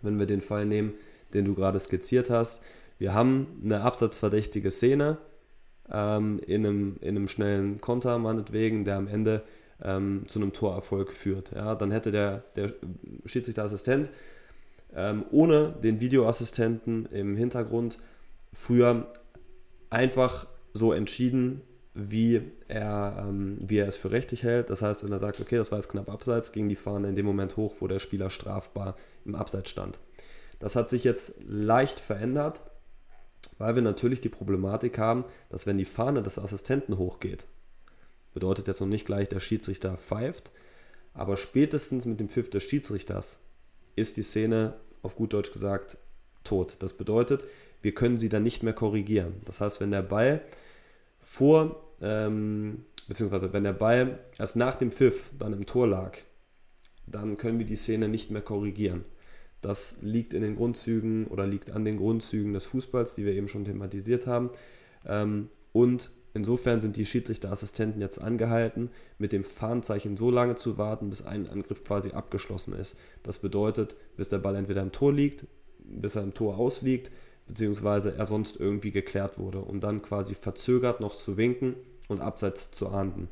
Wenn 0.00 0.18
wir 0.18 0.24
den 0.24 0.40
Fall 0.40 0.64
nehmen, 0.64 0.94
den 1.34 1.44
du 1.44 1.54
gerade 1.54 1.78
skizziert 1.78 2.30
hast, 2.30 2.62
wir 2.98 3.12
haben 3.12 3.60
eine 3.62 3.82
absatzverdächtige 3.82 4.70
Szene 4.70 5.18
ähm, 5.92 6.40
in, 6.46 6.66
einem, 6.66 6.96
in 7.00 7.16
einem 7.16 7.28
schnellen 7.28 7.80
Konter, 7.80 8.18
meinetwegen, 8.18 8.84
der 8.84 8.96
am 8.96 9.08
Ende 9.08 9.42
ähm, 9.82 10.24
zu 10.28 10.40
einem 10.40 10.52
Torerfolg 10.52 11.12
führt. 11.12 11.52
Ja, 11.52 11.74
dann 11.74 11.90
hätte 11.90 12.10
der, 12.10 12.44
der 12.56 12.72
Schiedsrichterassistent 13.24 14.10
ähm, 14.94 15.24
ohne 15.30 15.74
den 15.82 16.00
Videoassistenten 16.00 17.06
im 17.06 17.36
Hintergrund 17.36 17.98
früher 18.52 19.06
einfach 19.90 20.46
so 20.72 20.92
entschieden, 20.92 21.62
wie 21.94 22.42
er, 22.68 23.26
ähm, 23.26 23.58
wie 23.60 23.78
er 23.78 23.88
es 23.88 23.96
für 23.96 24.10
richtig 24.10 24.44
hält. 24.44 24.70
Das 24.70 24.82
heißt, 24.82 25.04
wenn 25.04 25.12
er 25.12 25.18
sagt, 25.18 25.40
okay, 25.40 25.56
das 25.56 25.72
war 25.72 25.78
jetzt 25.78 25.88
knapp 25.88 26.08
abseits, 26.08 26.52
ging 26.52 26.68
die 26.68 26.76
Fahne 26.76 27.08
in 27.08 27.16
dem 27.16 27.26
Moment 27.26 27.56
hoch, 27.56 27.76
wo 27.80 27.86
der 27.86 27.98
Spieler 27.98 28.30
strafbar 28.30 28.96
im 29.24 29.34
Abseits 29.34 29.70
stand. 29.70 29.98
Das 30.60 30.76
hat 30.76 30.90
sich 30.90 31.04
jetzt 31.04 31.34
leicht 31.46 32.00
verändert, 32.00 32.62
weil 33.58 33.74
wir 33.74 33.82
natürlich 33.82 34.20
die 34.20 34.28
Problematik 34.28 34.98
haben, 34.98 35.24
dass 35.50 35.66
wenn 35.66 35.78
die 35.78 35.84
Fahne 35.84 36.22
des 36.22 36.38
Assistenten 36.38 36.96
hochgeht, 36.96 37.46
bedeutet 38.34 38.68
jetzt 38.68 38.80
noch 38.80 38.88
nicht 38.88 39.04
gleich, 39.04 39.28
der 39.28 39.40
Schiedsrichter 39.40 39.96
pfeift, 39.96 40.52
aber 41.14 41.36
spätestens 41.36 42.06
mit 42.06 42.20
dem 42.20 42.28
Pfiff 42.28 42.50
des 42.50 42.62
Schiedsrichters 42.62 43.38
ist 43.96 44.16
die 44.16 44.22
Szene, 44.22 44.74
auf 45.02 45.16
gut 45.16 45.32
Deutsch 45.32 45.52
gesagt, 45.52 45.98
tot. 46.44 46.76
Das 46.80 46.92
bedeutet, 46.92 47.44
wir 47.82 47.94
können 47.94 48.16
sie 48.16 48.28
dann 48.28 48.42
nicht 48.42 48.62
mehr 48.62 48.72
korrigieren. 48.72 49.34
Das 49.44 49.60
heißt, 49.60 49.80
wenn 49.80 49.90
der 49.90 50.02
Ball 50.02 50.42
vor 51.20 51.84
ähm, 52.00 52.84
beziehungsweise 53.08 53.52
wenn 53.52 53.64
der 53.64 53.72
Ball 53.72 54.20
erst 54.38 54.54
nach 54.54 54.76
dem 54.76 54.92
Pfiff 54.92 55.30
dann 55.36 55.54
im 55.54 55.66
Tor 55.66 55.88
lag, 55.88 56.18
dann 57.06 57.38
können 57.38 57.58
wir 57.58 57.66
die 57.66 57.76
Szene 57.76 58.08
nicht 58.08 58.30
mehr 58.30 58.42
korrigieren. 58.42 59.04
Das 59.60 59.98
liegt 60.02 60.34
in 60.34 60.42
den 60.42 60.56
Grundzügen 60.56 61.26
oder 61.26 61.46
liegt 61.46 61.72
an 61.72 61.84
den 61.84 61.96
Grundzügen 61.96 62.52
des 62.52 62.64
Fußballs, 62.66 63.14
die 63.14 63.24
wir 63.24 63.32
eben 63.32 63.48
schon 63.48 63.64
thematisiert 63.64 64.26
haben. 64.26 64.50
Ähm, 65.04 65.48
und 65.72 66.10
insofern 66.34 66.80
sind 66.80 66.96
die 66.96 67.06
Schiedsrichterassistenten 67.06 68.00
jetzt 68.00 68.18
angehalten, 68.18 68.90
mit 69.18 69.32
dem 69.32 69.44
Fahnenzeichen 69.44 70.16
so 70.16 70.30
lange 70.30 70.54
zu 70.54 70.78
warten, 70.78 71.10
bis 71.10 71.22
ein 71.22 71.48
Angriff 71.48 71.82
quasi 71.84 72.10
abgeschlossen 72.10 72.74
ist. 72.74 72.96
Das 73.22 73.38
bedeutet, 73.38 73.96
bis 74.16 74.28
der 74.28 74.38
Ball 74.38 74.54
entweder 74.54 74.82
im 74.82 74.92
Tor 74.92 75.12
liegt, 75.12 75.46
bis 75.78 76.14
er 76.14 76.22
im 76.22 76.34
Tor 76.34 76.58
ausliegt, 76.58 77.10
beziehungsweise 77.48 78.14
er 78.14 78.26
sonst 78.26 78.60
irgendwie 78.60 78.92
geklärt 78.92 79.38
wurde, 79.38 79.60
um 79.60 79.80
dann 79.80 80.02
quasi 80.02 80.34
verzögert 80.34 81.00
noch 81.00 81.16
zu 81.16 81.36
winken 81.36 81.74
und 82.08 82.20
abseits 82.20 82.70
zu 82.70 82.88
ahnden. 82.88 83.28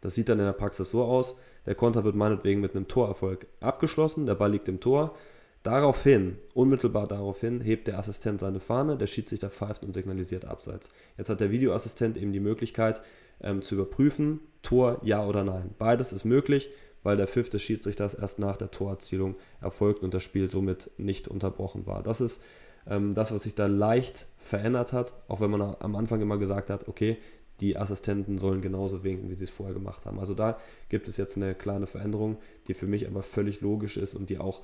Das 0.00 0.14
sieht 0.14 0.28
dann 0.28 0.38
in 0.38 0.46
der 0.46 0.52
Praxis 0.52 0.90
so 0.90 1.04
aus, 1.04 1.36
der 1.66 1.74
Konter 1.74 2.04
wird 2.04 2.16
meinetwegen 2.16 2.60
mit 2.60 2.74
einem 2.74 2.88
Torerfolg 2.88 3.46
abgeschlossen, 3.60 4.26
der 4.26 4.34
Ball 4.34 4.52
liegt 4.52 4.68
im 4.68 4.80
Tor. 4.80 5.14
Daraufhin, 5.62 6.38
unmittelbar 6.54 7.06
daraufhin, 7.06 7.60
hebt 7.60 7.86
der 7.86 7.98
Assistent 7.98 8.40
seine 8.40 8.60
Fahne, 8.60 8.96
der 8.96 9.06
Schiedsrichter 9.06 9.50
pfeift 9.50 9.84
und 9.84 9.92
signalisiert 9.92 10.46
abseits. 10.46 10.90
Jetzt 11.18 11.28
hat 11.28 11.40
der 11.40 11.50
Videoassistent 11.50 12.16
eben 12.16 12.32
die 12.32 12.40
Möglichkeit 12.40 13.02
ähm, 13.42 13.60
zu 13.60 13.74
überprüfen, 13.74 14.40
Tor 14.62 15.00
ja 15.02 15.26
oder 15.26 15.44
nein. 15.44 15.74
Beides 15.78 16.14
ist 16.14 16.24
möglich, 16.24 16.70
weil 17.02 17.18
der 17.18 17.28
Pfiff 17.28 17.50
des 17.50 17.62
Schiedsrichters 17.62 18.14
erst 18.14 18.38
nach 18.38 18.56
der 18.56 18.70
Torerzielung 18.70 19.36
erfolgt 19.60 20.02
und 20.02 20.14
das 20.14 20.22
Spiel 20.22 20.48
somit 20.48 20.90
nicht 20.96 21.28
unterbrochen 21.28 21.86
war. 21.86 22.02
Das 22.02 22.22
ist 22.22 22.42
ähm, 22.86 23.14
das, 23.14 23.32
was 23.32 23.42
sich 23.42 23.54
da 23.54 23.66
leicht 23.66 24.26
verändert 24.38 24.92
hat, 24.92 25.14
auch 25.28 25.40
wenn 25.40 25.50
man 25.50 25.76
am 25.78 25.96
Anfang 25.96 26.20
immer 26.20 26.38
gesagt 26.38 26.70
hat, 26.70 26.88
okay, 26.88 27.18
die 27.60 27.76
Assistenten 27.76 28.38
sollen 28.38 28.62
genauso 28.62 29.04
winken, 29.04 29.30
wie 29.30 29.34
sie 29.34 29.44
es 29.44 29.50
vorher 29.50 29.74
gemacht 29.74 30.06
haben. 30.06 30.18
Also 30.18 30.34
da 30.34 30.58
gibt 30.88 31.08
es 31.08 31.16
jetzt 31.16 31.36
eine 31.36 31.54
kleine 31.54 31.86
Veränderung, 31.86 32.38
die 32.68 32.74
für 32.74 32.86
mich 32.86 33.06
aber 33.06 33.22
völlig 33.22 33.60
logisch 33.60 33.96
ist 33.96 34.14
und 34.14 34.30
die 34.30 34.38
auch 34.38 34.62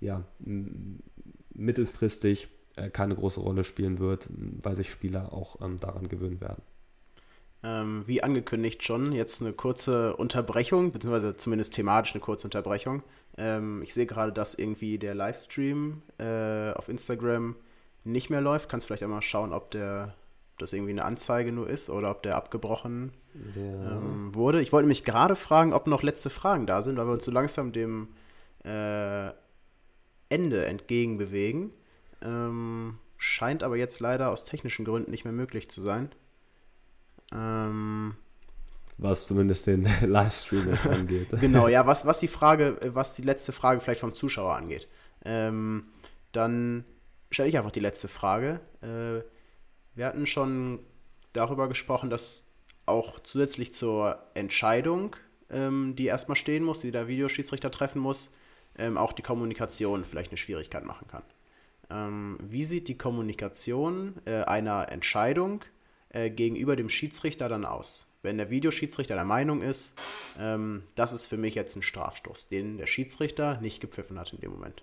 ja, 0.00 0.24
mittelfristig 1.54 2.48
äh, 2.76 2.90
keine 2.90 3.14
große 3.14 3.40
Rolle 3.40 3.64
spielen 3.64 3.98
wird, 3.98 4.28
weil 4.30 4.76
sich 4.76 4.90
Spieler 4.90 5.32
auch 5.32 5.60
ähm, 5.62 5.78
daran 5.78 6.08
gewöhnen 6.08 6.40
werden. 6.40 6.62
Ähm, 7.64 8.02
wie 8.06 8.22
angekündigt 8.22 8.82
schon, 8.82 9.12
jetzt 9.12 9.40
eine 9.40 9.52
kurze 9.52 10.16
Unterbrechung, 10.16 10.90
beziehungsweise 10.90 11.36
zumindest 11.36 11.74
thematisch 11.74 12.14
eine 12.14 12.20
kurze 12.20 12.48
Unterbrechung. 12.48 13.04
Ähm, 13.36 13.82
ich 13.82 13.94
sehe 13.94 14.06
gerade, 14.06 14.32
dass 14.32 14.54
irgendwie 14.56 14.98
der 14.98 15.14
Livestream 15.14 16.02
äh, 16.18 16.72
auf 16.72 16.88
Instagram 16.88 17.54
nicht 18.02 18.30
mehr 18.30 18.40
läuft. 18.40 18.68
Kannst 18.68 18.86
vielleicht 18.88 19.04
einmal 19.04 19.22
schauen, 19.22 19.52
ob 19.52 19.70
der 19.70 20.14
das 20.58 20.72
irgendwie 20.72 20.92
eine 20.92 21.04
Anzeige 21.04 21.52
nur 21.52 21.68
ist 21.68 21.90
oder 21.90 22.10
ob 22.10 22.22
der 22.22 22.36
abgebrochen 22.36 23.12
ja. 23.54 23.62
ähm, 23.62 24.34
wurde. 24.34 24.60
Ich 24.62 24.72
wollte 24.72 24.88
mich 24.88 25.04
gerade 25.04 25.36
fragen, 25.36 25.72
ob 25.72 25.86
noch 25.86 26.02
letzte 26.02 26.30
Fragen 26.30 26.66
da 26.66 26.82
sind, 26.82 26.96
weil 26.96 27.06
wir 27.06 27.12
uns 27.12 27.24
so 27.24 27.30
langsam 27.30 27.72
dem 27.72 28.08
äh, 28.64 29.30
Ende 30.28 30.66
entgegenbewegen. 30.66 31.70
Ähm, 32.22 32.98
scheint 33.16 33.62
aber 33.62 33.76
jetzt 33.76 34.00
leider 34.00 34.30
aus 34.30 34.44
technischen 34.44 34.84
Gründen 34.84 35.10
nicht 35.10 35.24
mehr 35.24 35.32
möglich 35.32 35.70
zu 35.70 35.80
sein. 35.80 36.10
Ähm, 37.32 38.14
was 38.98 39.26
zumindest 39.26 39.66
den 39.66 39.88
Livestream 40.02 40.78
angeht. 40.84 41.28
genau, 41.40 41.68
ja, 41.68 41.86
was, 41.86 42.06
was 42.06 42.20
die 42.20 42.28
Frage, 42.28 42.78
was 42.94 43.14
die 43.14 43.22
letzte 43.22 43.52
Frage 43.52 43.80
vielleicht 43.80 44.00
vom 44.00 44.14
Zuschauer 44.14 44.54
angeht. 44.54 44.88
Ähm, 45.24 45.84
dann 46.32 46.84
stelle 47.30 47.48
ich 47.48 47.56
einfach 47.56 47.72
die 47.72 47.80
letzte 47.80 48.08
Frage. 48.08 48.60
Äh, 48.80 49.22
wir 49.94 50.06
hatten 50.06 50.26
schon 50.26 50.80
darüber 51.32 51.68
gesprochen, 51.68 52.10
dass 52.10 52.46
auch 52.86 53.20
zusätzlich 53.20 53.74
zur 53.74 54.18
Entscheidung 54.34 55.16
ähm, 55.50 55.94
die 55.96 56.06
erstmal 56.06 56.36
stehen 56.36 56.64
muss, 56.64 56.80
die 56.80 56.90
der 56.90 57.08
Videoschiedsrichter 57.08 57.70
treffen 57.70 58.00
muss, 58.00 58.34
ähm, 58.76 58.96
auch 58.96 59.12
die 59.12 59.22
Kommunikation 59.22 60.04
vielleicht 60.04 60.30
eine 60.30 60.38
Schwierigkeit 60.38 60.84
machen 60.84 61.06
kann. 61.08 61.22
Ähm, 61.90 62.38
wie 62.40 62.64
sieht 62.64 62.88
die 62.88 62.98
Kommunikation 62.98 64.14
äh, 64.24 64.42
einer 64.42 64.90
Entscheidung 64.90 65.60
äh, 66.08 66.30
gegenüber 66.30 66.76
dem 66.76 66.88
Schiedsrichter 66.88 67.48
dann 67.48 67.64
aus? 67.64 68.06
Wenn 68.22 68.38
der 68.38 68.50
Videoschiedsrichter 68.50 69.14
der 69.14 69.24
Meinung 69.24 69.62
ist, 69.62 70.00
ähm, 70.38 70.84
das 70.94 71.12
ist 71.12 71.26
für 71.26 71.36
mich 71.36 71.54
jetzt 71.54 71.76
ein 71.76 71.82
Strafstoß, 71.82 72.48
den 72.48 72.78
der 72.78 72.86
Schiedsrichter 72.86 73.60
nicht 73.60 73.80
gepfiffen 73.80 74.18
hat 74.18 74.32
in 74.32 74.40
dem 74.40 74.52
Moment. 74.52 74.82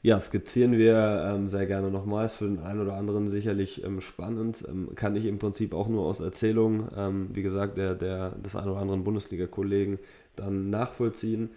Ja, 0.00 0.20
skizzieren 0.20 0.72
wir 0.72 1.24
ähm, 1.26 1.48
sehr 1.48 1.66
gerne 1.66 1.90
nochmals. 1.90 2.34
Für 2.34 2.44
den 2.44 2.60
einen 2.60 2.80
oder 2.80 2.94
anderen 2.94 3.26
sicherlich 3.26 3.82
ähm, 3.84 4.00
spannend. 4.00 4.64
Ähm, 4.68 4.94
kann 4.94 5.16
ich 5.16 5.24
im 5.24 5.38
Prinzip 5.38 5.74
auch 5.74 5.88
nur 5.88 6.04
aus 6.06 6.20
Erzählungen, 6.20 6.88
ähm, 6.96 7.30
wie 7.32 7.42
gesagt, 7.42 7.78
der, 7.78 7.94
der, 7.94 8.30
des 8.30 8.54
einen 8.54 8.70
oder 8.70 8.80
anderen 8.80 9.02
Bundesliga-Kollegen 9.02 9.98
dann 10.36 10.70
nachvollziehen. 10.70 11.50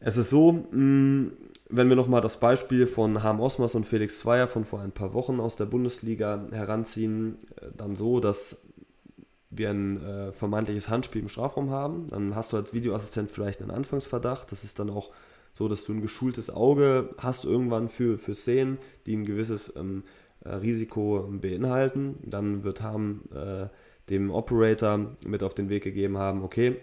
Es 0.00 0.16
ist 0.16 0.30
so, 0.30 0.52
mh, 0.52 0.76
mm, 0.76 1.32
wenn 1.70 1.88
wir 1.88 1.94
nochmal 1.94 2.20
das 2.20 2.40
Beispiel 2.40 2.88
von 2.88 3.22
Harm 3.22 3.40
Osmas 3.40 3.76
und 3.76 3.86
Felix 3.86 4.18
Zweier 4.18 4.48
von 4.48 4.64
vor 4.64 4.80
ein 4.80 4.90
paar 4.90 5.14
Wochen 5.14 5.38
aus 5.38 5.54
der 5.54 5.66
Bundesliga 5.66 6.46
heranziehen, 6.50 7.38
äh, 7.60 7.66
dann 7.76 7.94
so, 7.94 8.18
dass 8.18 8.60
wir 9.48 9.70
ein 9.70 10.02
äh, 10.02 10.32
vermeintliches 10.32 10.88
Handspiel 10.88 11.22
im 11.22 11.28
Strafraum 11.28 11.70
haben. 11.70 12.08
Dann 12.10 12.34
hast 12.34 12.52
du 12.52 12.56
als 12.56 12.72
Videoassistent 12.72 13.30
vielleicht 13.30 13.60
einen 13.60 13.70
Anfangsverdacht. 13.70 14.50
Das 14.50 14.64
ist 14.64 14.80
dann 14.80 14.90
auch 14.90 15.10
so 15.52 15.68
dass 15.68 15.84
du 15.84 15.92
ein 15.92 16.00
geschultes 16.00 16.50
Auge 16.50 17.14
hast 17.18 17.44
irgendwann 17.44 17.88
für, 17.88 18.18
für 18.18 18.34
Szenen, 18.34 18.78
die 19.06 19.16
ein 19.16 19.24
gewisses 19.24 19.72
ähm, 19.76 20.04
äh, 20.44 20.54
Risiko 20.54 21.28
beinhalten. 21.30 22.16
Dann 22.24 22.64
wird 22.64 22.82
Ham 22.82 23.22
äh, 23.34 23.66
dem 24.08 24.30
Operator 24.30 25.14
mit 25.26 25.42
auf 25.42 25.54
den 25.54 25.68
Weg 25.68 25.84
gegeben 25.84 26.18
haben, 26.18 26.42
okay, 26.42 26.76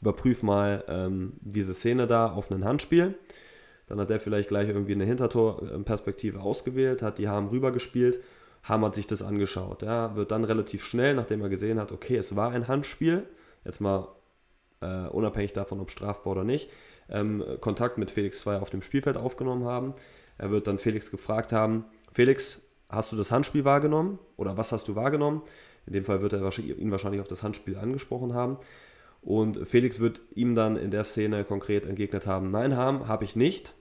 überprüf 0.00 0.42
mal 0.42 0.84
ähm, 0.88 1.32
diese 1.40 1.74
Szene 1.74 2.06
da 2.06 2.30
auf 2.30 2.50
ein 2.50 2.64
Handspiel. 2.64 3.14
Dann 3.86 3.98
hat 4.00 4.10
er 4.10 4.20
vielleicht 4.20 4.48
gleich 4.48 4.68
irgendwie 4.68 4.92
eine 4.92 5.06
Hintertorperspektive 5.06 6.40
ausgewählt, 6.40 7.00
hat 7.00 7.18
die 7.18 7.28
Ham 7.28 7.48
rübergespielt. 7.48 8.20
Ham 8.64 8.84
hat 8.84 8.94
sich 8.94 9.06
das 9.06 9.22
angeschaut. 9.22 9.82
Ja, 9.82 10.14
wird 10.14 10.30
dann 10.30 10.44
relativ 10.44 10.84
schnell, 10.84 11.14
nachdem 11.14 11.40
er 11.40 11.48
gesehen 11.48 11.80
hat, 11.80 11.90
okay, 11.90 12.16
es 12.16 12.36
war 12.36 12.50
ein 12.50 12.68
Handspiel, 12.68 13.24
jetzt 13.64 13.80
mal 13.80 14.08
äh, 14.80 15.08
unabhängig 15.08 15.54
davon, 15.54 15.80
ob 15.80 15.90
strafbar 15.90 16.32
oder 16.32 16.44
nicht, 16.44 16.68
ähm, 17.10 17.44
Kontakt 17.60 17.98
mit 17.98 18.10
Felix 18.10 18.40
2 18.40 18.58
auf 18.58 18.70
dem 18.70 18.82
Spielfeld 18.82 19.16
aufgenommen 19.16 19.64
haben. 19.64 19.94
Er 20.38 20.50
wird 20.50 20.66
dann 20.66 20.78
Felix 20.78 21.10
gefragt 21.10 21.52
haben, 21.52 21.84
Felix, 22.12 22.62
hast 22.88 23.12
du 23.12 23.16
das 23.16 23.30
Handspiel 23.30 23.64
wahrgenommen 23.64 24.18
oder 24.36 24.56
was 24.56 24.72
hast 24.72 24.88
du 24.88 24.96
wahrgenommen? 24.96 25.42
In 25.86 25.92
dem 25.92 26.04
Fall 26.04 26.20
wird 26.20 26.32
er 26.34 26.40
ihn 26.40 26.90
wahrscheinlich 26.90 27.20
auf 27.20 27.28
das 27.28 27.42
Handspiel 27.42 27.76
angesprochen 27.76 28.34
haben. 28.34 28.58
Und 29.22 29.66
Felix 29.66 30.00
wird 30.00 30.20
ihm 30.34 30.54
dann 30.54 30.76
in 30.76 30.90
der 30.90 31.04
Szene 31.04 31.44
konkret 31.44 31.86
entgegnet 31.86 32.26
haben, 32.26 32.50
nein, 32.50 32.76
Harm, 32.76 33.08
habe 33.08 33.24
ich 33.24 33.36
nicht. 33.36 33.74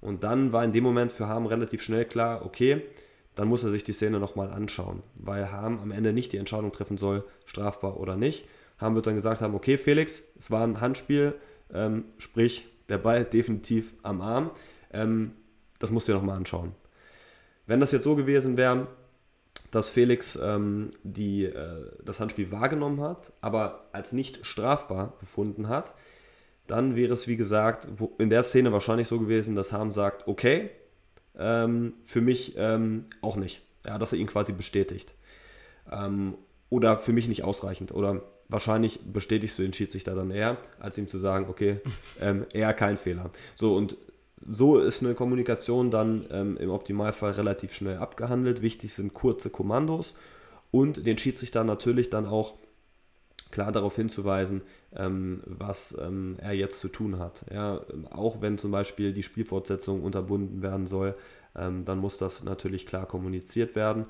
Und 0.00 0.22
dann 0.22 0.52
war 0.52 0.64
in 0.64 0.72
dem 0.72 0.84
Moment 0.84 1.12
für 1.12 1.28
Harm 1.28 1.46
relativ 1.46 1.82
schnell 1.82 2.04
klar, 2.04 2.46
okay, 2.46 2.82
dann 3.34 3.48
muss 3.48 3.64
er 3.64 3.70
sich 3.70 3.84
die 3.84 3.92
Szene 3.92 4.18
nochmal 4.18 4.50
anschauen, 4.50 5.02
weil 5.14 5.52
Harm 5.52 5.78
am 5.80 5.90
Ende 5.90 6.12
nicht 6.12 6.32
die 6.32 6.38
Entscheidung 6.38 6.72
treffen 6.72 6.98
soll, 6.98 7.24
strafbar 7.44 7.98
oder 7.98 8.16
nicht. 8.16 8.46
Harm 8.78 8.94
wird 8.94 9.06
dann 9.06 9.14
gesagt 9.14 9.40
haben, 9.40 9.54
okay, 9.54 9.78
Felix, 9.78 10.22
es 10.38 10.50
war 10.50 10.64
ein 10.64 10.80
Handspiel, 10.80 11.34
ähm, 11.72 12.04
sprich, 12.18 12.66
der 12.88 12.98
Ball 12.98 13.24
definitiv 13.24 13.94
am 14.02 14.20
Arm. 14.20 14.50
Ähm, 14.92 15.32
das 15.78 15.90
musst 15.90 16.08
du 16.08 16.12
dir 16.12 16.18
nochmal 16.18 16.36
anschauen. 16.36 16.74
Wenn 17.66 17.80
das 17.80 17.92
jetzt 17.92 18.04
so 18.04 18.16
gewesen 18.16 18.56
wäre, 18.56 18.88
dass 19.70 19.88
Felix 19.88 20.38
ähm, 20.42 20.90
die, 21.02 21.44
äh, 21.44 21.90
das 22.02 22.20
Handspiel 22.20 22.50
wahrgenommen 22.50 23.00
hat, 23.00 23.32
aber 23.40 23.88
als 23.92 24.12
nicht 24.12 24.44
strafbar 24.46 25.14
befunden 25.20 25.68
hat, 25.68 25.94
dann 26.66 26.96
wäre 26.96 27.14
es, 27.14 27.28
wie 27.28 27.36
gesagt, 27.36 27.88
in 28.18 28.30
der 28.30 28.42
Szene 28.42 28.72
wahrscheinlich 28.72 29.08
so 29.08 29.18
gewesen, 29.18 29.56
dass 29.56 29.72
Harm 29.72 29.90
sagt, 29.90 30.28
okay, 30.28 30.70
ähm, 31.38 31.94
für 32.04 32.20
mich 32.20 32.54
ähm, 32.56 33.06
auch 33.20 33.36
nicht. 33.36 33.62
Ja, 33.86 33.96
dass 33.98 34.12
er 34.12 34.18
ihn 34.18 34.26
quasi 34.26 34.52
bestätigt. 34.52 35.14
Ähm, 35.90 36.34
oder 36.68 36.98
für 36.98 37.12
mich 37.12 37.28
nicht 37.28 37.44
ausreichend. 37.44 37.92
Oder 37.92 38.22
wahrscheinlich 38.48 39.00
bestätigst 39.04 39.58
du 39.58 39.62
den 39.62 39.72
Schiedsrichter 39.72 40.14
dann 40.14 40.30
eher, 40.30 40.58
als 40.80 40.98
ihm 40.98 41.06
zu 41.06 41.18
sagen, 41.18 41.46
okay, 41.48 41.80
ähm, 42.20 42.46
eher 42.52 42.72
kein 42.74 42.96
Fehler. 42.96 43.30
So, 43.56 43.76
und 43.76 43.96
so 44.50 44.78
ist 44.78 45.02
eine 45.02 45.14
Kommunikation 45.14 45.90
dann 45.90 46.26
ähm, 46.30 46.56
im 46.56 46.70
Optimalfall 46.70 47.32
relativ 47.32 47.72
schnell 47.72 47.98
abgehandelt. 47.98 48.62
Wichtig 48.62 48.94
sind 48.94 49.12
kurze 49.14 49.50
Kommandos 49.50 50.14
und 50.70 51.06
den 51.06 51.18
Schiedsrichter 51.18 51.64
natürlich 51.64 52.10
dann 52.10 52.26
auch 52.26 52.54
klar 53.50 53.72
darauf 53.72 53.96
hinzuweisen, 53.96 54.62
ähm, 54.94 55.42
was 55.46 55.96
ähm, 56.00 56.36
er 56.38 56.52
jetzt 56.52 56.80
zu 56.80 56.88
tun 56.88 57.18
hat. 57.18 57.44
Ja, 57.52 57.80
auch 58.10 58.40
wenn 58.40 58.58
zum 58.58 58.70
Beispiel 58.70 59.12
die 59.12 59.22
Spielfortsetzung 59.22 60.02
unterbunden 60.02 60.62
werden 60.62 60.86
soll, 60.86 61.14
ähm, 61.56 61.84
dann 61.84 61.98
muss 61.98 62.18
das 62.18 62.44
natürlich 62.44 62.86
klar 62.86 63.06
kommuniziert 63.06 63.74
werden. 63.74 64.06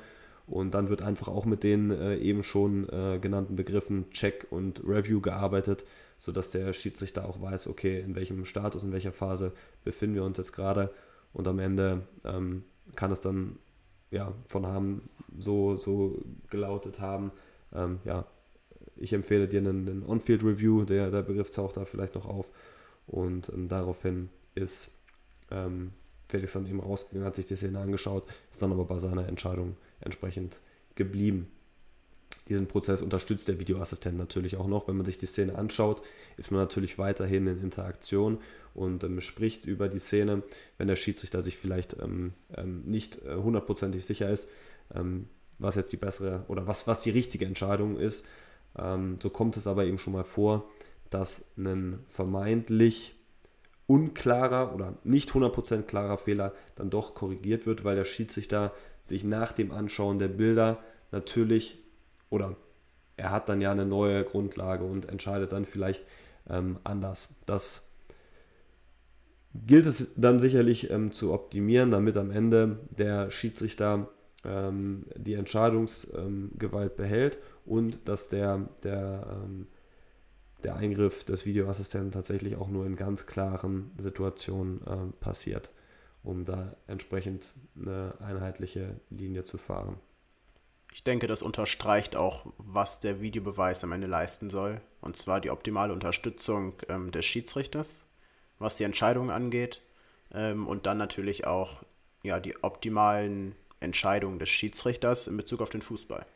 Und 0.49 0.72
dann 0.72 0.88
wird 0.88 1.03
einfach 1.03 1.28
auch 1.28 1.44
mit 1.44 1.62
den 1.62 1.90
äh, 1.90 2.16
eben 2.16 2.42
schon 2.42 2.88
äh, 2.88 3.18
genannten 3.20 3.57
Begriffen 3.57 4.11
Check 4.11 4.46
und 4.51 4.82
Review 4.86 5.20
gearbeitet, 5.20 5.84
sodass 6.18 6.51
der 6.51 6.72
Schiedsrichter 6.72 7.28
auch 7.28 7.40
weiß, 7.40 7.66
okay, 7.66 8.01
in 8.01 8.14
welchem 8.14 8.44
Status, 8.44 8.82
in 8.82 8.92
welcher 8.92 9.12
Phase 9.12 9.53
befinden 9.84 10.16
wir 10.16 10.24
uns 10.24 10.38
jetzt 10.38 10.53
gerade. 10.53 10.90
Und 11.34 11.46
am 11.46 11.59
Ende 11.59 12.07
ähm, 12.24 12.64
kann 12.96 13.12
es 13.12 13.20
dann 13.20 13.59
ja, 14.11 14.32
von 14.46 14.66
Haben 14.66 15.11
so, 15.38 15.76
so 15.76 16.18
gelautet 16.49 16.99
haben, 16.99 17.30
ähm, 17.74 17.99
ja, 18.05 18.24
ich 18.96 19.12
empfehle 19.12 19.49
dir 19.49 19.61
einen, 19.61 19.88
einen 19.88 20.03
On-Field-Review, 20.03 20.84
der, 20.84 21.11
der 21.11 21.22
Begriff 21.22 21.51
taucht 21.51 21.76
da 21.76 21.84
vielleicht 21.84 22.14
noch 22.14 22.26
auf. 22.26 22.51
Und 23.07 23.51
ähm, 23.51 23.68
daraufhin 23.68 24.30
ist 24.55 24.92
ähm, 25.51 25.92
Felix 26.28 26.55
dann 26.55 26.66
eben 26.66 26.80
rausgegangen, 26.80 27.26
hat 27.26 27.34
sich 27.34 27.46
die 27.46 27.57
Szene 27.57 27.80
angeschaut, 27.80 28.24
ist 28.51 28.61
dann 28.61 28.72
aber 28.72 28.84
bei 28.84 28.99
seiner 28.99 29.28
Entscheidung 29.28 29.76
entsprechend 30.01 30.61
geblieben. 30.94 31.49
Diesen 32.49 32.66
Prozess 32.66 33.03
unterstützt 33.03 33.49
der 33.49 33.61
Videoassistent 33.61 34.16
natürlich 34.16 34.57
auch 34.57 34.66
noch. 34.66 34.88
Wenn 34.88 34.96
man 34.96 35.05
sich 35.05 35.18
die 35.18 35.26
Szene 35.26 35.57
anschaut, 35.57 36.03
ist 36.38 36.51
man 36.51 36.61
natürlich 36.61 36.99
weiterhin 36.99 37.46
in 37.46 37.62
Interaktion 37.62 38.38
und 38.74 39.05
ähm, 39.05 39.20
spricht 39.20 39.64
über 39.64 39.88
die 39.88 39.99
Szene, 39.99 40.42
wenn 40.78 40.88
der 40.88 40.96
Schiedsrichter 40.96 41.42
sich 41.42 41.59
vielleicht 41.59 41.96
ähm, 42.01 42.32
ähm, 42.57 42.82
nicht 42.86 43.22
äh, 43.22 43.34
hundertprozentig 43.34 44.05
sicher 44.05 44.30
ist, 44.30 44.49
ähm, 44.94 45.28
was 45.59 45.74
jetzt 45.74 45.92
die 45.92 45.96
bessere 45.96 46.44
oder 46.49 46.66
was, 46.66 46.86
was 46.86 47.03
die 47.03 47.11
richtige 47.11 47.44
Entscheidung 47.44 47.99
ist. 47.99 48.24
Ähm, 48.78 49.18
so 49.20 49.28
kommt 49.28 49.57
es 49.57 49.66
aber 49.66 49.84
eben 49.84 49.99
schon 49.99 50.14
mal 50.14 50.24
vor, 50.24 50.70
dass 51.11 51.44
ein 51.57 51.99
vermeintlich 52.09 53.17
unklarer 53.89 54.74
oder 54.74 54.95
nicht 55.03 55.30
100% 55.30 55.82
klarer 55.82 56.18
Fehler 56.18 56.53
dann 56.76 56.91
doch 56.91 57.14
korrigiert 57.14 57.66
wird, 57.66 57.84
weil 57.84 57.97
der 57.97 58.05
Schiedsrichter 58.05 58.72
sich 59.03 59.24
nach 59.24 59.53
dem 59.53 59.72
Anschauen 59.72 60.18
der 60.18 60.28
Bilder 60.28 60.78
natürlich 61.11 61.78
oder 62.30 62.55
er 63.16 63.30
hat 63.32 63.49
dann 63.49 63.61
ja 63.61 63.72
eine 63.72 63.86
neue 63.86 64.22
Grundlage 64.24 64.84
und 64.84 65.09
entscheidet 65.09 65.53
dann 65.53 65.64
vielleicht 65.64 66.05
ähm, 66.49 66.78
anders. 66.84 67.30
Das 67.47 67.91
gilt 69.55 69.86
es 69.86 70.09
dann 70.16 70.39
sicherlich 70.39 70.91
ähm, 70.91 71.11
zu 71.11 71.32
optimieren, 71.32 71.91
damit 71.91 72.16
am 72.18 72.30
Ende 72.30 72.78
der 72.91 73.30
Schiedsrichter 73.30 74.09
ähm, 74.45 75.07
die 75.16 75.34
Entscheidungsgewalt 75.34 76.97
behält 76.97 77.39
und 77.64 78.07
dass 78.07 78.28
der, 78.28 78.68
der, 78.82 79.43
ähm, 79.45 79.66
der 80.64 80.76
Eingriff 80.76 81.24
des 81.24 81.46
Videoassistenten 81.46 82.11
tatsächlich 82.11 82.56
auch 82.56 82.68
nur 82.68 82.86
in 82.86 82.96
ganz 82.96 83.26
klaren 83.26 83.92
Situationen 83.96 84.80
äh, 84.86 85.12
passiert 85.20 85.70
um 86.22 86.44
da 86.44 86.76
entsprechend 86.86 87.54
eine 87.74 88.14
einheitliche 88.20 89.00
Linie 89.11 89.44
zu 89.44 89.59
fahren. 89.59 89.98
Ich 90.92 91.04
denke, 91.04 91.26
das 91.26 91.42
unterstreicht 91.42 92.16
auch, 92.16 92.46
was 92.59 93.00
der 93.00 93.20
Videobeweis 93.20 93.84
am 93.84 93.92
Ende 93.92 94.06
leisten 94.06 94.50
soll. 94.50 94.80
Und 95.00 95.16
zwar 95.16 95.40
die 95.40 95.50
optimale 95.50 95.92
Unterstützung 95.92 96.74
ähm, 96.88 97.12
des 97.12 97.24
Schiedsrichters, 97.24 98.06
was 98.59 98.76
die 98.76 98.84
Entscheidungen 98.84 99.30
angeht. 99.30 99.80
Ähm, 100.32 100.66
und 100.66 100.86
dann 100.86 100.98
natürlich 100.98 101.46
auch 101.46 101.82
ja, 102.22 102.40
die 102.40 102.62
optimalen 102.62 103.54
Entscheidungen 103.80 104.38
des 104.38 104.48
Schiedsrichters 104.48 105.28
in 105.28 105.36
Bezug 105.36 105.61
auf 105.61 105.70
den 105.70 105.82
Fußball. 105.82 106.26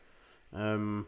Ähm, 0.53 1.05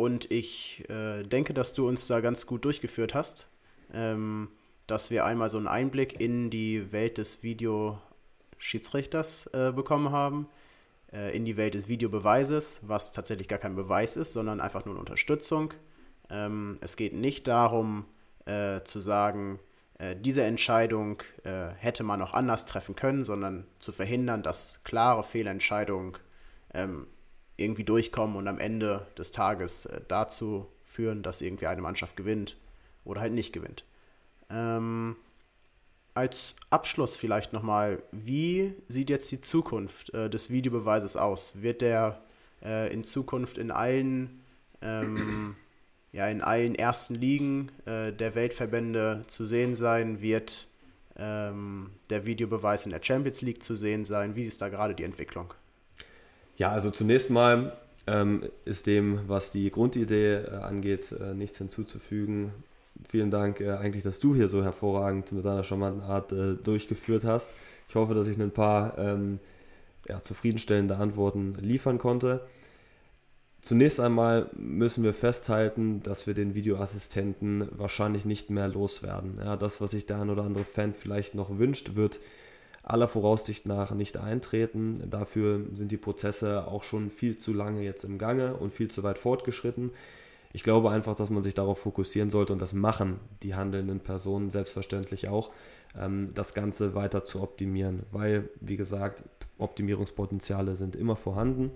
und 0.00 0.30
ich 0.30 0.84
äh, 0.88 1.22
denke, 1.22 1.54
dass 1.54 1.72
du 1.72 1.88
uns 1.88 2.06
da 2.06 2.20
ganz 2.20 2.46
gut 2.46 2.64
durchgeführt 2.64 3.14
hast. 3.14 3.48
Ähm, 3.92 4.48
dass 4.90 5.10
wir 5.10 5.24
einmal 5.24 5.48
so 5.50 5.56
einen 5.56 5.68
Einblick 5.68 6.20
in 6.20 6.50
die 6.50 6.92
Welt 6.92 7.16
des 7.18 7.44
Videoschiedsrichters 7.44 9.46
äh, 9.48 9.72
bekommen 9.74 10.10
haben, 10.10 10.48
äh, 11.12 11.36
in 11.36 11.44
die 11.44 11.56
Welt 11.56 11.74
des 11.74 11.86
Videobeweises, 11.86 12.80
was 12.82 13.12
tatsächlich 13.12 13.46
gar 13.46 13.60
kein 13.60 13.76
Beweis 13.76 14.16
ist, 14.16 14.32
sondern 14.32 14.60
einfach 14.60 14.84
nur 14.84 14.94
eine 14.94 15.00
Unterstützung. 15.00 15.72
Ähm, 16.28 16.78
es 16.80 16.96
geht 16.96 17.12
nicht 17.12 17.46
darum 17.46 18.04
äh, 18.46 18.80
zu 18.82 18.98
sagen, 18.98 19.60
äh, 19.98 20.16
diese 20.16 20.42
Entscheidung 20.42 21.22
äh, 21.44 21.68
hätte 21.78 22.02
man 22.02 22.20
auch 22.20 22.34
anders 22.34 22.66
treffen 22.66 22.96
können, 22.96 23.24
sondern 23.24 23.68
zu 23.78 23.92
verhindern, 23.92 24.42
dass 24.42 24.82
klare 24.82 25.22
Fehlentscheidungen 25.22 26.14
ähm, 26.74 27.06
irgendwie 27.60 27.84
durchkommen 27.84 28.36
und 28.36 28.48
am 28.48 28.58
Ende 28.58 29.06
des 29.16 29.30
Tages 29.30 29.86
äh, 29.86 30.00
dazu 30.08 30.66
führen, 30.84 31.22
dass 31.22 31.40
irgendwie 31.40 31.66
eine 31.66 31.82
Mannschaft 31.82 32.16
gewinnt 32.16 32.56
oder 33.04 33.20
halt 33.20 33.32
nicht 33.32 33.52
gewinnt. 33.52 33.84
Ähm, 34.50 35.16
als 36.14 36.56
Abschluss 36.70 37.16
vielleicht 37.16 37.52
nochmal, 37.52 38.02
wie 38.12 38.74
sieht 38.88 39.10
jetzt 39.10 39.30
die 39.30 39.40
Zukunft 39.40 40.12
äh, 40.12 40.28
des 40.28 40.50
Videobeweises 40.50 41.16
aus? 41.16 41.62
Wird 41.62 41.82
der 41.82 42.20
äh, 42.62 42.92
in 42.92 43.04
Zukunft 43.04 43.58
in 43.58 43.70
allen, 43.70 44.40
ähm, 44.82 45.56
ja, 46.12 46.28
in 46.28 46.42
allen 46.42 46.74
ersten 46.74 47.14
Ligen 47.14 47.70
äh, 47.86 48.12
der 48.12 48.34
Weltverbände 48.34 49.22
zu 49.28 49.44
sehen 49.44 49.76
sein? 49.76 50.20
Wird 50.20 50.66
ähm, 51.16 51.90
der 52.10 52.26
Videobeweis 52.26 52.84
in 52.84 52.90
der 52.90 53.02
Champions 53.02 53.40
League 53.42 53.62
zu 53.62 53.76
sehen 53.76 54.04
sein? 54.04 54.34
Wie 54.34 54.44
ist 54.44 54.60
da 54.60 54.68
gerade 54.68 54.94
die 54.94 55.04
Entwicklung? 55.04 55.54
Ja, 56.60 56.72
also 56.72 56.90
zunächst 56.90 57.30
mal 57.30 57.72
ähm, 58.06 58.44
ist 58.66 58.86
dem, 58.86 59.20
was 59.26 59.50
die 59.50 59.70
Grundidee 59.70 60.34
äh, 60.34 60.56
angeht, 60.56 61.10
äh, 61.10 61.32
nichts 61.32 61.56
hinzuzufügen. 61.56 62.52
Vielen 63.08 63.30
Dank 63.30 63.62
äh, 63.62 63.70
eigentlich, 63.70 64.02
dass 64.04 64.18
du 64.18 64.34
hier 64.34 64.46
so 64.46 64.62
hervorragend 64.62 65.32
mit 65.32 65.46
deiner 65.46 65.64
charmanten 65.64 66.02
Art 66.02 66.32
äh, 66.32 66.56
durchgeführt 66.56 67.24
hast. 67.24 67.54
Ich 67.88 67.94
hoffe, 67.94 68.12
dass 68.12 68.28
ich 68.28 68.38
ein 68.38 68.50
paar 68.50 68.98
ähm, 68.98 69.38
ja, 70.06 70.22
zufriedenstellende 70.22 70.98
Antworten 70.98 71.54
liefern 71.62 71.96
konnte. 71.96 72.46
Zunächst 73.62 73.98
einmal 73.98 74.50
müssen 74.54 75.02
wir 75.02 75.14
festhalten, 75.14 76.02
dass 76.02 76.26
wir 76.26 76.34
den 76.34 76.54
Videoassistenten 76.54 77.70
wahrscheinlich 77.70 78.26
nicht 78.26 78.50
mehr 78.50 78.68
loswerden. 78.68 79.36
Ja, 79.38 79.56
das, 79.56 79.80
was 79.80 79.92
sich 79.92 80.04
der 80.04 80.20
ein 80.20 80.28
oder 80.28 80.42
andere 80.42 80.64
Fan 80.64 80.92
vielleicht 80.92 81.34
noch 81.34 81.58
wünscht, 81.58 81.94
wird 81.94 82.20
aller 82.82 83.08
Voraussicht 83.08 83.66
nach 83.66 83.92
nicht 83.92 84.16
eintreten. 84.16 85.02
Dafür 85.08 85.66
sind 85.72 85.92
die 85.92 85.96
Prozesse 85.96 86.66
auch 86.66 86.82
schon 86.82 87.10
viel 87.10 87.36
zu 87.38 87.52
lange 87.52 87.82
jetzt 87.82 88.04
im 88.04 88.18
Gange 88.18 88.54
und 88.54 88.72
viel 88.72 88.90
zu 88.90 89.02
weit 89.02 89.18
fortgeschritten. 89.18 89.90
Ich 90.52 90.64
glaube 90.64 90.90
einfach, 90.90 91.14
dass 91.14 91.30
man 91.30 91.42
sich 91.42 91.54
darauf 91.54 91.78
fokussieren 91.78 92.30
sollte 92.30 92.52
und 92.52 92.60
das 92.60 92.72
machen 92.72 93.20
die 93.42 93.54
handelnden 93.54 94.00
Personen 94.00 94.50
selbstverständlich 94.50 95.28
auch, 95.28 95.52
ähm, 95.98 96.30
das 96.34 96.54
Ganze 96.54 96.94
weiter 96.94 97.22
zu 97.22 97.40
optimieren, 97.40 98.04
weil, 98.10 98.48
wie 98.60 98.76
gesagt, 98.76 99.22
Optimierungspotenziale 99.58 100.76
sind 100.76 100.96
immer 100.96 101.16
vorhanden. 101.16 101.70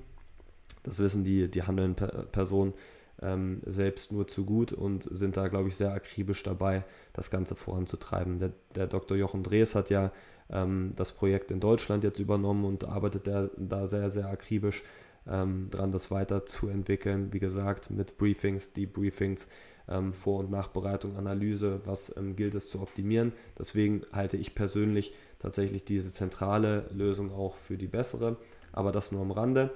Das 0.82 0.98
wissen 0.98 1.24
die, 1.24 1.48
die 1.48 1.62
handelnden 1.62 2.08
Personen 2.32 2.74
ähm, 3.22 3.60
selbst 3.64 4.12
nur 4.12 4.26
zu 4.26 4.44
gut 4.44 4.72
und 4.72 5.08
sind 5.10 5.36
da, 5.36 5.48
glaube 5.48 5.68
ich, 5.68 5.76
sehr 5.76 5.92
akribisch 5.92 6.42
dabei, 6.42 6.84
das 7.12 7.30
Ganze 7.30 7.54
voranzutreiben. 7.54 8.40
Der, 8.40 8.52
der 8.74 8.86
Dr. 8.86 9.16
Jochen 9.16 9.42
Drees 9.42 9.74
hat 9.74 9.90
ja 9.90 10.10
ähm, 10.54 10.92
das 10.96 11.12
Projekt 11.12 11.50
in 11.50 11.60
Deutschland 11.60 12.04
jetzt 12.04 12.20
übernommen 12.20 12.64
und 12.64 12.84
arbeitet 12.88 13.26
da, 13.26 13.50
da 13.56 13.86
sehr, 13.86 14.10
sehr 14.10 14.28
akribisch 14.28 14.82
ähm, 15.26 15.68
dran, 15.70 15.92
das 15.92 16.10
weiterzuentwickeln. 16.10 17.32
Wie 17.32 17.40
gesagt, 17.40 17.90
mit 17.90 18.16
Briefings, 18.16 18.72
Debriefings, 18.72 19.48
ähm, 19.88 20.14
Vor- 20.14 20.40
und 20.40 20.50
Nachbereitung, 20.50 21.16
Analyse, 21.16 21.80
was 21.84 22.16
ähm, 22.16 22.36
gilt 22.36 22.54
es 22.54 22.70
zu 22.70 22.80
optimieren. 22.80 23.32
Deswegen 23.58 24.02
halte 24.12 24.36
ich 24.36 24.54
persönlich 24.54 25.12
tatsächlich 25.38 25.84
diese 25.84 26.12
zentrale 26.12 26.88
Lösung 26.92 27.32
auch 27.32 27.56
für 27.56 27.76
die 27.76 27.88
bessere, 27.88 28.36
aber 28.72 28.92
das 28.92 29.12
nur 29.12 29.20
am 29.20 29.32
Rande. 29.32 29.70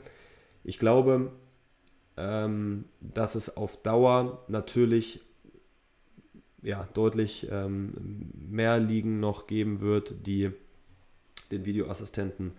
Ich 0.65 0.79
glaube, 0.79 1.33
ähm, 2.17 2.87
dass 3.01 3.35
es 3.35 3.57
auf 3.57 3.83
Dauer 3.83 4.45
natürlich 4.49 5.21
ja, 6.63 6.89
deutlich 6.95 7.49
ähm, 7.51 7.93
mehr 8.35 8.81
Ligen 8.81 9.21
noch 9.21 9.47
geben 9.47 9.81
wird, 9.81 10.27
die 10.27 10.53
den 11.51 11.65
Videoassistenten 11.65 12.53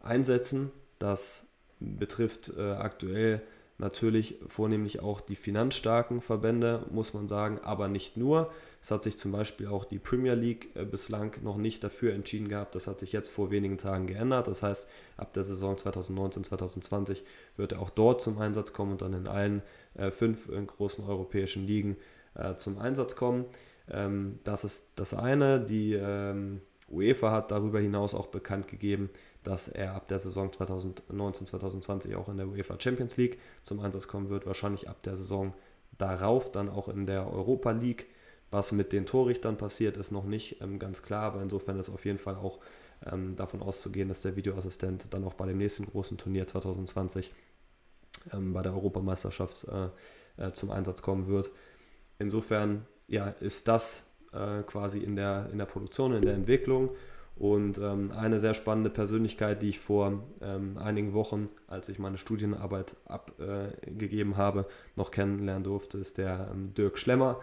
einsetzen. 0.00 0.70
Das 0.98 1.46
betrifft 1.80 2.52
äh, 2.56 2.72
aktuell 2.72 3.42
natürlich 3.78 4.38
vornehmlich 4.46 5.00
auch 5.00 5.20
die 5.20 5.34
finanzstarken 5.34 6.20
Verbände, 6.20 6.86
muss 6.90 7.14
man 7.14 7.28
sagen, 7.28 7.58
aber 7.62 7.88
nicht 7.88 8.16
nur. 8.16 8.50
Es 8.80 8.90
hat 8.90 9.02
sich 9.02 9.18
zum 9.18 9.32
Beispiel 9.32 9.68
auch 9.68 9.84
die 9.84 9.98
Premier 9.98 10.34
League 10.34 10.70
äh, 10.74 10.84
bislang 10.84 11.36
noch 11.42 11.56
nicht 11.56 11.84
dafür 11.84 12.14
entschieden 12.14 12.48
gehabt. 12.48 12.74
Das 12.74 12.86
hat 12.86 12.98
sich 12.98 13.12
jetzt 13.12 13.28
vor 13.28 13.50
wenigen 13.50 13.78
Tagen 13.78 14.06
geändert. 14.06 14.48
Das 14.48 14.62
heißt, 14.62 14.88
ab 15.16 15.32
der 15.34 15.44
Saison 15.44 15.76
2019-2020 15.76 17.18
wird 17.56 17.72
er 17.72 17.80
auch 17.80 17.90
dort 17.90 18.20
zum 18.20 18.38
Einsatz 18.38 18.72
kommen 18.72 18.92
und 18.92 19.02
dann 19.02 19.12
in 19.12 19.28
allen 19.28 19.62
äh, 19.94 20.10
fünf 20.10 20.48
äh, 20.48 20.62
großen 20.64 21.04
europäischen 21.04 21.66
Ligen 21.66 21.96
äh, 22.34 22.54
zum 22.56 22.78
Einsatz 22.78 23.14
kommen. 23.16 23.44
Ähm, 23.90 24.38
das 24.44 24.64
ist 24.64 24.86
das 24.96 25.14
eine. 25.14 25.60
Die 25.60 25.94
ähm, 25.94 26.60
UEFA 26.92 27.32
hat 27.32 27.50
darüber 27.50 27.80
hinaus 27.80 28.14
auch 28.14 28.26
bekannt 28.26 28.68
gegeben, 28.68 29.10
dass 29.42 29.68
er 29.68 29.94
ab 29.94 30.08
der 30.08 30.18
Saison 30.18 30.50
2019-2020 30.50 32.16
auch 32.16 32.28
in 32.28 32.36
der 32.36 32.48
UEFA 32.48 32.76
Champions 32.78 33.16
League 33.16 33.38
zum 33.62 33.80
Einsatz 33.80 34.08
kommen 34.08 34.28
wird. 34.28 34.46
Wahrscheinlich 34.46 34.88
ab 34.88 35.02
der 35.02 35.16
Saison 35.16 35.54
darauf 35.98 36.52
dann 36.52 36.68
auch 36.68 36.88
in 36.88 37.06
der 37.06 37.32
Europa 37.32 37.70
League. 37.72 38.06
Was 38.50 38.70
mit 38.70 38.92
den 38.92 39.06
Torrichtern 39.06 39.56
passiert, 39.56 39.96
ist 39.96 40.12
noch 40.12 40.24
nicht 40.24 40.60
ähm, 40.60 40.78
ganz 40.78 41.02
klar, 41.02 41.22
aber 41.22 41.42
insofern 41.42 41.78
ist 41.78 41.88
auf 41.88 42.04
jeden 42.04 42.18
Fall 42.18 42.36
auch 42.36 42.58
ähm, 43.10 43.34
davon 43.34 43.62
auszugehen, 43.62 44.08
dass 44.08 44.20
der 44.20 44.36
Videoassistent 44.36 45.06
dann 45.10 45.24
auch 45.24 45.34
bei 45.34 45.46
dem 45.46 45.56
nächsten 45.56 45.86
großen 45.86 46.18
Turnier 46.18 46.46
2020 46.46 47.32
ähm, 48.32 48.52
bei 48.52 48.60
der 48.60 48.74
Europameisterschaft 48.74 49.66
äh, 49.68 49.88
äh, 50.36 50.52
zum 50.52 50.70
Einsatz 50.70 51.00
kommen 51.00 51.26
wird. 51.26 51.50
Insofern 52.18 52.86
ja, 53.08 53.28
ist 53.40 53.68
das 53.68 54.04
äh, 54.32 54.62
quasi 54.62 54.98
in 54.98 55.16
der, 55.16 55.48
in 55.52 55.58
der 55.58 55.66
Produktion, 55.66 56.14
in 56.14 56.22
der 56.22 56.34
Entwicklung. 56.34 56.90
Und 57.36 57.78
ähm, 57.78 58.12
eine 58.12 58.40
sehr 58.40 58.54
spannende 58.54 58.90
Persönlichkeit, 58.90 59.62
die 59.62 59.70
ich 59.70 59.80
vor 59.80 60.22
ähm, 60.42 60.76
einigen 60.76 61.14
Wochen, 61.14 61.48
als 61.66 61.88
ich 61.88 61.98
meine 61.98 62.18
Studienarbeit 62.18 62.94
abgegeben 63.06 64.32
äh, 64.32 64.36
habe, 64.36 64.66
noch 64.96 65.10
kennenlernen 65.10 65.64
durfte, 65.64 65.98
ist 65.98 66.18
der 66.18 66.50
ähm, 66.52 66.74
Dirk 66.74 66.98
Schlemmer, 66.98 67.40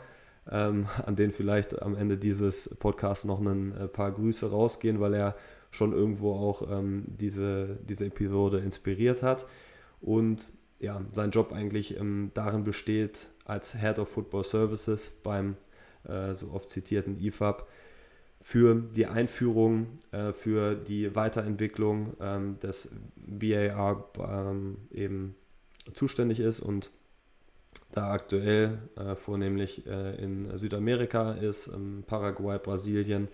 ähm, 0.50 0.86
an 1.06 1.16
den 1.16 1.32
vielleicht 1.32 1.82
am 1.82 1.96
Ende 1.96 2.18
dieses 2.18 2.70
Podcasts 2.80 3.26
noch 3.26 3.40
ein 3.40 3.76
äh, 3.76 3.88
paar 3.88 4.12
Grüße 4.12 4.50
rausgehen, 4.50 5.00
weil 5.00 5.16
er 5.16 5.36
schon 5.72 5.92
irgendwo 5.92 6.34
auch 6.34 6.70
ähm, 6.72 7.06
diese, 7.08 7.78
diese 7.84 8.06
Episode 8.06 8.60
inspiriert 8.60 9.24
hat. 9.24 9.48
Und 10.02 10.48
ja, 10.80 11.02
sein 11.12 11.32
Job 11.32 11.52
eigentlich 11.52 12.00
ähm, 12.00 12.32
darin 12.34 12.64
besteht, 12.64 13.30
als 13.46 13.76
Head 13.78 14.00
of 14.00 14.10
Football 14.10 14.44
Services 14.44 15.10
beim 15.24 15.56
äh, 16.08 16.36
so 16.36 16.52
oft 16.52 16.70
zitierten 16.70 17.20
IFAB 17.20 17.68
für 18.42 18.76
die 18.76 19.06
Einführung, 19.06 19.88
äh, 20.12 20.32
für 20.32 20.76
die 20.76 21.16
Weiterentwicklung 21.16 22.16
ähm, 22.22 22.60
des 22.60 22.90
VAR 23.16 24.06
ähm, 24.18 24.78
eben 24.92 25.36
zuständig 25.94 26.40
ist 26.40 26.60
und 26.60 26.92
da 27.92 28.12
aktuell 28.12 28.80
äh, 28.96 29.16
vornehmlich 29.16 29.86
äh, 29.86 30.16
in 30.16 30.58
Südamerika 30.58 31.34
ist, 31.34 31.68
ähm, 31.68 32.04
Paraguay, 32.08 32.60
Brasilien, 32.60 33.28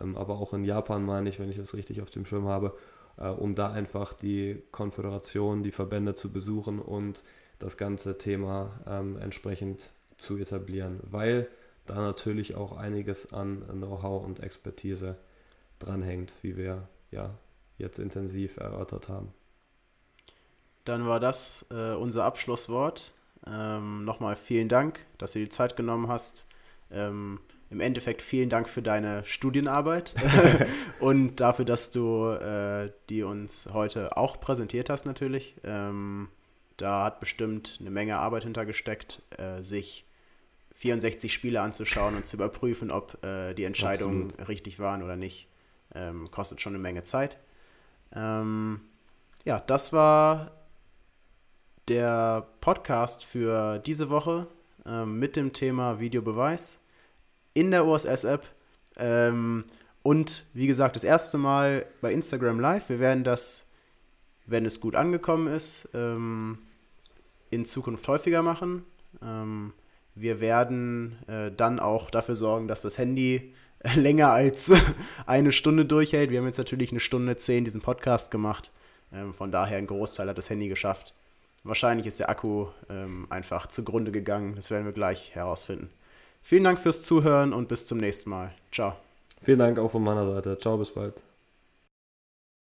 ähm, 0.00 0.16
aber 0.16 0.38
auch 0.38 0.54
in 0.54 0.64
Japan 0.64 1.04
meine 1.04 1.28
ich, 1.28 1.38
wenn 1.38 1.50
ich 1.50 1.56
das 1.56 1.74
richtig 1.74 2.00
auf 2.00 2.10
dem 2.10 2.24
Schirm 2.24 2.46
habe 2.46 2.74
äh, 3.18 3.28
um 3.28 3.54
da 3.54 3.70
einfach 3.70 4.12
die 4.12 4.62
Konföderation, 4.72 5.62
die 5.62 5.72
Verbände 5.72 6.14
zu 6.14 6.32
besuchen 6.32 6.78
und 6.78 7.22
das 7.58 7.76
ganze 7.76 8.18
Thema 8.18 8.80
ähm, 8.86 9.18
entsprechend 9.18 9.90
zu 10.16 10.36
etablieren, 10.36 11.00
weil 11.02 11.48
da 11.86 11.96
natürlich 11.96 12.54
auch 12.54 12.76
einiges 12.76 13.32
an 13.32 13.62
Know-how 13.72 14.24
und 14.24 14.40
Expertise 14.40 15.16
dranhängt, 15.78 16.32
wie 16.42 16.56
wir 16.56 16.88
ja 17.10 17.38
jetzt 17.78 17.98
intensiv 17.98 18.56
erörtert 18.56 19.08
haben. 19.08 19.32
Dann 20.84 21.06
war 21.06 21.20
das 21.20 21.66
äh, 21.70 21.94
unser 21.94 22.24
Abschlusswort. 22.24 23.12
Ähm, 23.46 24.04
Nochmal 24.04 24.36
vielen 24.36 24.68
Dank, 24.68 25.04
dass 25.18 25.32
du 25.32 25.40
die 25.40 25.48
Zeit 25.48 25.76
genommen 25.76 26.08
hast. 26.08 26.46
Ähm, 26.90 27.40
im 27.68 27.80
Endeffekt 27.80 28.22
vielen 28.22 28.48
Dank 28.48 28.68
für 28.68 28.82
deine 28.82 29.24
Studienarbeit 29.24 30.14
und 31.00 31.36
dafür, 31.36 31.64
dass 31.64 31.90
du 31.90 32.28
äh, 32.28 32.92
die 33.08 33.24
uns 33.24 33.68
heute 33.72 34.16
auch 34.16 34.40
präsentiert 34.40 34.88
hast 34.88 35.04
natürlich. 35.04 35.54
Ähm, 35.64 36.28
da 36.76 37.04
hat 37.04 37.20
bestimmt 37.20 37.78
eine 37.80 37.90
Menge 37.90 38.18
Arbeit 38.18 38.44
hintergesteckt, 38.44 39.22
äh, 39.38 39.62
sich 39.62 40.05
64 40.76 41.32
Spiele 41.32 41.60
anzuschauen 41.62 42.16
und 42.16 42.26
zu 42.26 42.36
überprüfen, 42.36 42.90
ob 42.90 43.24
äh, 43.24 43.54
die 43.54 43.64
Entscheidungen 43.64 44.24
Absolut. 44.24 44.48
richtig 44.48 44.78
waren 44.78 45.02
oder 45.02 45.16
nicht. 45.16 45.48
Ähm, 45.94 46.30
kostet 46.30 46.60
schon 46.60 46.74
eine 46.74 46.82
Menge 46.82 47.04
Zeit. 47.04 47.38
Ähm, 48.14 48.80
ja, 49.44 49.62
das 49.66 49.92
war 49.92 50.50
der 51.88 52.46
Podcast 52.60 53.24
für 53.24 53.78
diese 53.78 54.10
Woche 54.10 54.48
ähm, 54.84 55.18
mit 55.18 55.36
dem 55.36 55.52
Thema 55.52 55.98
Videobeweis 55.98 56.80
in 57.54 57.70
der 57.70 57.86
OSS-App. 57.86 58.44
Ähm, 58.96 59.64
und 60.02 60.44
wie 60.52 60.66
gesagt, 60.66 60.94
das 60.96 61.04
erste 61.04 61.38
Mal 61.38 61.86
bei 62.02 62.12
Instagram 62.12 62.60
Live. 62.60 62.90
Wir 62.90 63.00
werden 63.00 63.24
das, 63.24 63.64
wenn 64.44 64.66
es 64.66 64.80
gut 64.80 64.94
angekommen 64.94 65.46
ist, 65.46 65.88
ähm, 65.94 66.58
in 67.50 67.64
Zukunft 67.64 68.06
häufiger 68.08 68.42
machen. 68.42 68.84
Wir 70.16 70.40
werden 70.40 71.18
äh, 71.28 71.52
dann 71.54 71.78
auch 71.78 72.10
dafür 72.10 72.34
sorgen, 72.34 72.68
dass 72.68 72.82
das 72.82 72.98
Handy 72.98 73.54
länger 73.94 74.30
als 74.30 74.72
eine 75.26 75.52
Stunde 75.52 75.84
durchhält. 75.84 76.30
Wir 76.30 76.40
haben 76.40 76.46
jetzt 76.46 76.58
natürlich 76.58 76.90
eine 76.90 77.00
Stunde 77.00 77.36
zehn 77.36 77.64
diesen 77.64 77.82
Podcast 77.82 78.30
gemacht. 78.30 78.72
Ähm, 79.12 79.34
von 79.34 79.52
daher 79.52 79.78
ein 79.78 79.86
Großteil 79.86 80.28
hat 80.28 80.38
das 80.38 80.50
Handy 80.50 80.68
geschafft. 80.68 81.14
wahrscheinlich 81.64 82.06
ist 82.06 82.18
der 82.18 82.30
Akku 82.30 82.66
ähm, 82.88 83.26
einfach 83.28 83.66
zugrunde 83.66 84.10
gegangen. 84.10 84.54
Das 84.56 84.70
werden 84.70 84.86
wir 84.86 84.92
gleich 84.92 85.34
herausfinden. 85.34 85.90
Vielen 86.42 86.64
Dank 86.64 86.78
fürs 86.78 87.02
Zuhören 87.02 87.52
und 87.52 87.68
bis 87.68 87.86
zum 87.86 87.98
nächsten 87.98 88.30
Mal. 88.30 88.52
Ciao. 88.72 88.94
Vielen 89.42 89.58
Dank 89.58 89.78
auch 89.78 89.90
von 89.90 90.02
meiner 90.02 90.26
Seite. 90.26 90.58
Ciao, 90.58 90.78
bis 90.78 90.90
bald. 90.90 91.25